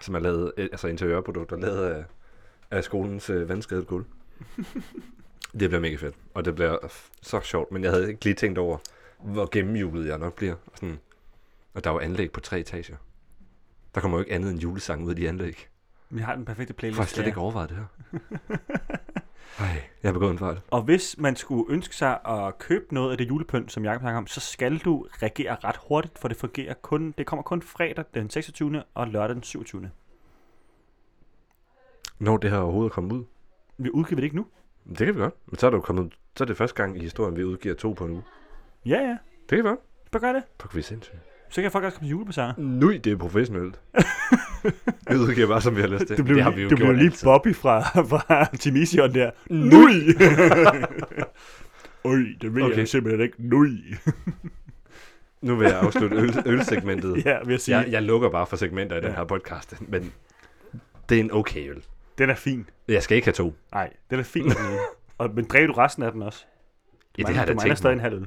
som 0.00 0.14
er 0.14 0.18
lavet, 0.18 0.52
øh, 0.56 0.68
altså 0.72 0.88
interiørprodukter, 0.88 1.56
lavet 1.56 1.86
af, 1.90 2.04
af 2.70 2.84
skolens 2.84 3.30
øh, 3.30 3.48
vandskadet 3.48 3.86
gulv. 3.86 4.04
det 5.60 5.70
bliver 5.70 5.80
mega 5.80 5.96
fedt, 5.96 6.14
og 6.34 6.44
det 6.44 6.54
bliver 6.54 6.78
så 7.22 7.40
sjovt, 7.40 7.72
men 7.72 7.82
jeg 7.84 7.90
havde 7.90 8.08
ikke 8.08 8.24
lige 8.24 8.34
tænkt 8.34 8.58
over, 8.58 8.78
hvor 9.18 9.48
gennemjulet 9.52 10.06
jeg 10.08 10.18
nok 10.18 10.34
bliver. 10.34 10.54
Sådan. 10.74 10.98
Og 11.74 11.84
der 11.84 11.90
er 11.90 11.94
jo 11.94 12.00
anlæg 12.00 12.32
på 12.32 12.40
tre 12.40 12.60
etager. 12.60 12.96
Der 13.94 14.00
kommer 14.00 14.18
jo 14.18 14.22
ikke 14.24 14.34
andet 14.34 14.50
end 14.50 14.60
julesang 14.60 15.04
ud 15.04 15.10
af 15.10 15.16
de 15.16 15.28
anlæg. 15.28 15.68
Vi 16.10 16.20
har 16.20 16.34
den 16.34 16.44
perfekte 16.44 16.70
Jeg 16.72 16.76
playlist. 16.76 16.98
har 16.98 17.06
slet 17.06 17.22
ja. 17.22 17.26
ikke 17.28 17.40
overvejet 17.40 17.68
det 17.70 17.76
her. 17.78 17.86
Ej, 19.58 19.66
jeg 20.02 20.08
har 20.08 20.12
begået 20.12 20.30
en 20.30 20.38
fejl. 20.38 20.60
Og 20.70 20.82
hvis 20.82 21.18
man 21.18 21.36
skulle 21.36 21.64
ønske 21.72 21.96
sig 21.96 22.18
at 22.26 22.58
købe 22.58 22.94
noget 22.94 23.10
af 23.10 23.18
det 23.18 23.28
julepynt, 23.28 23.72
som 23.72 23.84
Jacob 23.84 24.00
snakker 24.00 24.18
om, 24.18 24.26
så 24.26 24.40
skal 24.40 24.78
du 24.78 25.06
reagere 25.22 25.56
ret 25.64 25.76
hurtigt, 25.88 26.18
for 26.18 26.28
det 26.28 26.36
fungerer 26.36 26.74
kun, 26.74 27.14
det 27.18 27.26
kommer 27.26 27.42
kun 27.42 27.62
fredag 27.62 28.04
den 28.14 28.30
26. 28.30 28.82
og 28.94 29.08
lørdag 29.08 29.34
den 29.34 29.42
27. 29.42 29.90
Når 32.18 32.36
det 32.36 32.50
her 32.50 32.58
overhovedet 32.58 32.90
er 32.90 32.94
kommet 32.94 33.12
ud. 33.12 33.24
Vi 33.78 33.90
udgiver 33.90 34.16
det 34.16 34.24
ikke 34.24 34.36
nu. 34.36 34.46
Det 34.88 34.98
kan 34.98 35.14
vi 35.14 35.20
godt. 35.20 35.34
Men 35.46 35.58
så 35.58 35.66
er 35.66 35.70
det 35.70 35.76
jo 35.76 35.82
kommet, 35.82 36.14
så 36.36 36.44
er 36.44 36.46
det 36.46 36.56
første 36.56 36.76
gang 36.82 36.96
i 36.96 37.00
historien, 37.00 37.36
vi 37.36 37.44
udgiver 37.44 37.74
to 37.74 37.92
på 37.92 38.04
en 38.04 38.10
uge. 38.10 38.22
Ja, 38.86 39.00
ja. 39.00 39.16
Det 39.40 39.48
kan 39.48 39.58
vi 39.58 39.62
godt. 39.62 39.80
Bare 40.10 40.20
gør 40.20 40.32
det. 40.32 40.42
Fuck, 40.60 40.74
vi 40.74 40.78
er 40.78 40.84
sindssyge. 40.84 41.20
Så 41.50 41.62
kan 41.62 41.70
folk 41.70 41.84
også 41.84 41.96
komme 41.98 42.06
til 42.06 42.10
julebazar. 42.10 42.54
Nui, 42.58 42.98
det 42.98 43.12
er 43.12 43.16
professionelt. 43.16 43.80
vi 45.10 45.14
udgiver 45.16 45.46
bare, 45.48 45.60
som 45.62 45.76
vi 45.76 45.80
har 45.80 45.88
lyst 45.88 46.06
til. 46.06 46.16
Det 46.16 46.24
blev, 46.24 46.36
det 46.36 46.44
har 46.44 46.50
vi 46.50 46.62
jo 46.62 46.68
det 46.68 46.76
blev 46.78 46.92
lige 46.92 47.04
altid. 47.06 47.24
Bobby 47.26 47.54
fra, 47.54 47.80
fra 48.02 48.56
Timision 48.56 49.14
der. 49.14 49.30
Nui! 49.50 50.14
Øj, 52.04 52.16
det 52.40 52.54
vil 52.54 52.62
okay. 52.62 52.76
Jeg 52.78 52.88
simpelthen 52.88 53.20
ikke. 53.22 53.34
Nui! 53.38 53.70
Nu 55.42 55.56
vil 55.56 55.64
jeg 55.68 55.78
afslutte 55.80 56.16
øl, 56.16 56.42
ølsegmentet. 56.46 57.24
ja, 57.26 57.38
vil 57.44 57.50
jeg 57.50 57.60
sige. 57.60 57.76
Jeg, 57.78 57.92
jeg 57.92 58.02
lukker 58.02 58.30
bare 58.30 58.46
for 58.46 58.56
segmenter 58.56 58.96
i 58.96 59.00
den 59.00 59.08
Ja. 59.08 59.14
her 59.16 59.24
podcast, 59.24 59.80
men 59.88 60.12
det 61.08 61.16
er 61.16 61.20
en 61.20 61.32
okay 61.32 61.70
øl. 61.70 61.82
Den 62.18 62.30
er 62.30 62.34
fin. 62.34 62.68
Jeg 62.88 63.02
skal 63.02 63.16
ikke 63.16 63.26
have 63.26 63.32
to. 63.32 63.54
Nej, 63.72 63.90
den 64.10 64.18
er 64.18 64.22
fin. 64.22 64.44
den 64.44 64.52
og, 65.18 65.30
men 65.34 65.44
drikker 65.44 65.66
du 65.66 65.72
resten 65.72 66.02
af 66.02 66.12
den 66.12 66.22
også? 66.22 66.44
Ja, 67.18 67.22
det 67.22 67.34
har 67.36 67.42
jeg 67.44 67.48
du 67.54 67.58
da 67.58 67.64
tænkt 67.64 67.78
stadig 67.78 67.96
mig. 67.96 68.04
en 68.04 68.10
halv 68.10 68.14
øl. 68.22 68.26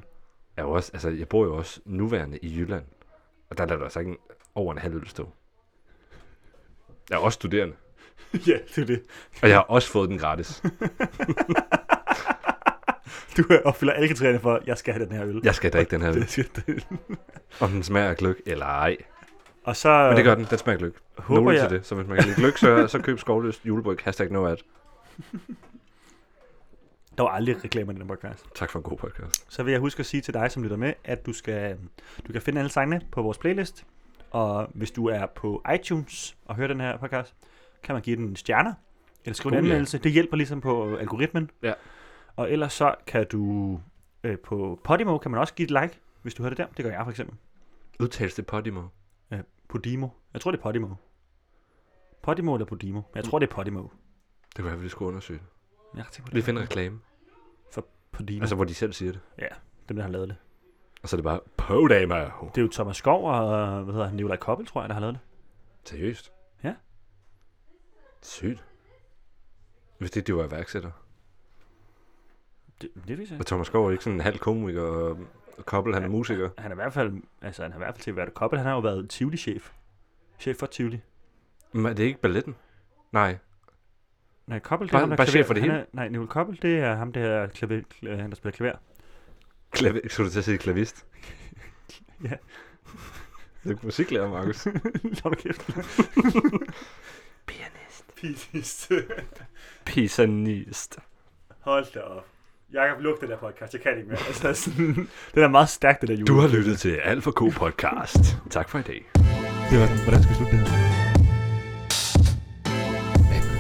Jeg, 0.58 0.66
også, 0.66 0.90
altså, 0.94 1.10
jeg 1.10 1.28
bor 1.28 1.46
jo 1.46 1.56
også 1.58 1.80
nuværende 1.86 2.38
i 2.42 2.58
Jylland, 2.60 2.84
og 3.52 3.58
der 3.58 3.66
lader 3.66 3.78
der 3.78 3.84
altså 3.84 4.00
ikke 4.00 4.12
en, 4.12 4.18
over 4.56 4.72
en 4.74 4.78
halv 4.78 4.96
øl 4.96 5.08
stå. 5.08 5.30
Jeg 7.10 7.16
er 7.16 7.20
også 7.20 7.36
studerende, 7.36 7.76
ja, 8.48 8.58
det 8.76 8.82
er 8.82 8.86
det. 8.86 9.02
og 9.44 9.50
jeg 9.50 9.58
har 9.58 9.64
også 9.64 9.90
fået 9.92 10.10
den 10.10 10.18
gratis. 10.18 10.62
Du 13.38 13.44
opfylder 13.66 13.94
alle 13.94 14.08
kriterierne 14.08 14.40
for, 14.40 14.62
jeg 14.66 14.78
skal 14.78 14.94
have 14.94 15.06
den 15.06 15.16
her 15.16 15.26
øl. 15.26 15.42
Jeg 15.44 15.56
skal 15.56 15.72
drikke 15.72 15.92
den 15.92 16.02
her 16.02 16.10
øl, 16.68 16.84
om 17.60 17.70
den 17.70 17.84
smager 17.84 18.10
af 18.10 18.18
gløk 18.18 18.42
eller 18.46 18.66
ej. 18.66 18.98
Og 19.64 19.76
så 19.76 20.08
Men 20.08 20.18
det 20.18 20.26
gør 20.26 20.36
den, 20.36 20.46
den 20.50 20.58
smager 20.58 20.78
gløk. 20.78 20.94
håber 21.18 21.42
Nogle 21.42 21.60
jeg, 21.60 21.70
til 21.70 21.78
det, 21.78 21.86
så 21.86 21.96
hvis 21.96 22.08
man 22.08 22.18
kan 22.18 22.26
lide 22.26 22.36
gløk, 22.36 22.58
så, 22.58 22.88
så 22.88 23.00
køb 23.00 23.20
skovløst 23.20 23.66
julebryg, 23.66 23.98
hashtag 24.04 24.32
no 24.32 24.48
ad. 24.48 24.58
Der 27.22 27.30
var 27.30 27.36
aldrig 27.36 27.64
reklamer 27.64 27.94
i 27.94 27.96
den 27.96 28.08
podcast. 28.08 28.46
Tak 28.56 28.70
for 28.70 28.80
en 28.80 28.84
god 28.84 28.98
podcast. 28.98 29.46
Så 29.54 29.64
vil 29.64 29.72
jeg 29.72 29.80
huske 29.80 30.00
at 30.00 30.06
sige 30.06 30.22
til 30.22 30.34
dig, 30.34 30.52
som 30.52 30.64
lytter 30.64 30.78
med, 30.78 30.94
at 31.04 31.26
du 31.26 31.34
skal 31.34 31.78
du 32.28 32.32
kan 32.32 32.42
finde 32.42 32.60
alle 32.60 32.72
sangene 32.72 33.02
på 33.12 33.22
vores 33.22 33.38
playlist. 33.38 33.86
Og 34.32 34.68
hvis 34.74 34.92
du 34.92 35.06
er 35.08 35.26
på 35.26 35.64
iTunes 35.76 36.38
og 36.46 36.56
hører 36.56 36.68
den 36.68 36.80
her 36.80 36.98
podcast, 36.98 37.36
kan 37.84 37.96
man 37.96 38.02
give 38.02 38.16
den 38.16 38.36
stjerner, 38.36 38.74
eller 39.26 39.36
skrive 39.36 39.52
en 39.54 39.58
Oh, 39.58 39.64
ja. 39.64 39.70
anmeldelse. 39.70 39.98
Det 39.98 40.12
hjælper 40.12 40.38
ligesom 40.38 40.62
på 40.62 40.96
algoritmen. 40.98 41.50
Ja. 41.64 41.74
Og 42.36 42.52
ellers 42.52 42.74
så 42.74 42.96
kan 43.08 43.26
du 43.32 43.80
øh, 44.24 44.38
på 44.40 44.80
Podimo, 44.84 45.18
kan 45.18 45.32
man 45.32 45.40
også 45.40 45.54
give 45.54 45.64
et 45.66 45.82
like, 45.82 46.00
hvis 46.22 46.34
du 46.34 46.44
hører 46.44 46.50
det 46.50 46.58
der. 46.58 46.68
Det 46.78 46.86
gør 46.86 46.92
jeg 46.92 47.02
for 47.04 47.10
eksempel. 47.12 47.36
Udtales 48.00 48.34
det 48.36 48.46
Podimo? 48.46 48.82
Podimo. 49.70 50.08
Jeg 50.34 50.42
tror, 50.42 50.52
det 50.52 50.58
er 50.58 50.62
Podimo. 50.64 50.88
Podimo 52.24 52.54
eller 52.56 52.66
Podimo. 52.66 53.02
Jeg 53.16 53.24
tror, 53.24 53.40
det 53.40 53.50
er 53.50 53.54
Podimo. 53.54 53.82
Det 53.82 53.90
kunne 54.56 54.66
være, 54.66 54.80
vi 54.80 54.90
skulle 54.90 55.10
undersøge 55.10 55.40
det. 55.40 55.98
Jeg 55.98 56.06
tænkt 56.12 56.30
på 56.30 56.36
Vi 56.36 56.42
finder 56.42 56.62
reklame, 56.62 57.00
Podimo. 58.22 58.42
altså 58.42 58.56
hvor 58.56 58.66
de 58.66 58.74
selv 58.74 58.94
siger 58.94 59.12
det. 59.12 59.22
dem, 59.90 59.98
der 59.98 60.04
har 60.04 60.12
lavet 60.12 60.30
det. 60.30 60.36
Og 61.04 61.10
så 61.10 61.16
er 61.16 61.18
det 61.18 61.24
bare, 61.24 61.40
Podamo. 61.58 62.16
Det 62.16 62.58
er 62.58 62.62
jo 62.62 62.70
Thomas 62.72 62.98
Skov 62.98 63.30
og, 63.30 63.84
hvad 63.84 63.94
hedder 63.94 64.08
han, 64.08 64.16
Nikolaj 64.16 64.38
Koppel, 64.38 64.68
tror 64.68 64.82
jeg, 64.82 64.90
der 64.90 64.94
har 64.94 65.02
lavet 65.02 65.14
det. 65.14 65.22
Seriøst? 65.90 66.32
Ja. 66.64 66.74
Sygt. 68.22 68.66
Hvis 69.98 70.12
det, 70.12 70.28
de 70.28 70.36
var 70.36 70.48
iværksætter. 70.48 70.92
Det, 72.82 72.90
det 73.08 73.18
vil 73.18 73.28
jeg 73.32 73.40
Og 73.40 73.46
Thomas 73.46 73.68
Skov 73.68 73.88
er 73.88 73.92
ikke 73.92 74.04
sådan 74.04 74.18
en 74.18 74.22
halv 74.22 74.38
komiker, 74.38 74.82
og, 74.82 75.18
Koppel, 75.66 75.94
han 75.94 76.04
er 76.04 76.08
musiker. 76.08 76.50
Han 76.58 76.72
er 76.72 76.76
i 76.76 76.80
hvert 76.82 76.94
fald, 76.94 77.22
altså 77.42 77.62
han 77.64 77.72
er 77.72 77.76
i 77.76 77.78
hvert 77.78 77.96
fald 77.96 78.04
til 78.04 78.12
at 78.12 78.16
være 78.16 78.26
det 78.26 78.34
Koppel. 78.34 78.60
Han 78.60 78.68
har 78.68 78.74
jo 78.74 78.80
været 78.80 79.10
Tivoli-chef. 79.14 79.72
Chef 80.40 80.58
for 80.58 80.66
Tivoli. 80.66 81.02
Men 81.72 81.86
er 81.86 81.94
det 81.94 82.04
ikke 82.04 82.20
balletten? 82.22 82.56
Nej. 83.12 83.38
Nej, 84.52 84.60
Koppel, 84.60 84.88
det 84.88 84.92
Bare- 84.92 85.00
er 85.00 85.04
ham, 85.04 85.10
der 85.10 85.16
bare 85.18 85.28
klaver- 85.28 85.32
chef 85.32 85.48
for 85.48 85.54
det 85.54 85.64
han 85.64 85.72
hele? 85.72 85.82
Er, 85.84 85.86
nej, 85.94 86.08
Nikolaj 86.08 86.28
Koppel, 86.28 86.60
det 86.62 86.80
er 86.80 86.96
ham, 86.96 87.12
der, 87.14 87.22
er 87.22 87.48
klaver, 87.48 87.82
klaver, 88.00 88.22
han, 88.22 88.30
der 88.30 88.36
spiller 88.36 88.56
klaver. 88.58 88.76
Klaver, 89.72 90.00
skulle 90.08 90.28
du 90.28 90.32
til 90.32 90.40
at 90.40 90.46
sige 90.46 90.58
klavist? 90.58 91.06
Ja. 92.24 92.30
Det 93.64 93.72
er 93.72 93.76
musiklærer, 93.84 94.30
Markus. 94.30 94.66
Nu 95.26 95.30
kæft. 95.32 95.66
Pianist. 97.48 98.06
Pianist. 98.16 98.92
Pisanist. 99.86 101.00
Hold 101.60 101.86
da 101.94 102.00
op. 102.00 102.26
Jeg 102.72 102.92
kan 102.96 103.04
lukke 103.04 103.22
den 103.22 103.30
der 103.30 103.38
podcast, 103.38 103.74
jeg 103.74 103.82
kan 103.82 103.98
ikke 103.98 104.10
mere. 104.10 104.20
Altså, 104.28 104.54
sådan, 104.54 105.10
den 105.36 105.44
er 105.44 105.48
meget 105.48 105.70
stærk, 105.70 106.02
det 106.02 106.10
der 106.10 106.16
jule. 106.16 106.26
Du 106.26 106.36
har 106.40 106.48
lyttet 106.48 106.80
til 106.80 106.96
Alt 107.04 107.24
for 107.24 107.32
God 107.32 107.52
podcast. 107.52 108.38
tak 108.50 108.70
for 108.70 108.80
i 108.80 108.82
dag. 108.82 109.06
Det 109.72 109.80
var 109.80 109.86
den. 109.88 109.98
Hvordan 110.04 110.24
skal 110.24 110.30
vi 110.30 110.36
slutte 110.36 110.58
det 110.58 110.68
her? 110.68 110.78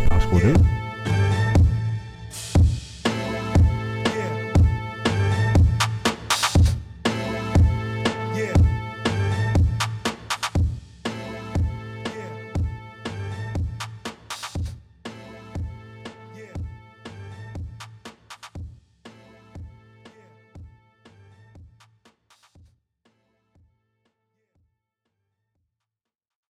Bare 0.10 0.22
skru 0.22 0.36
ned. 0.38 0.81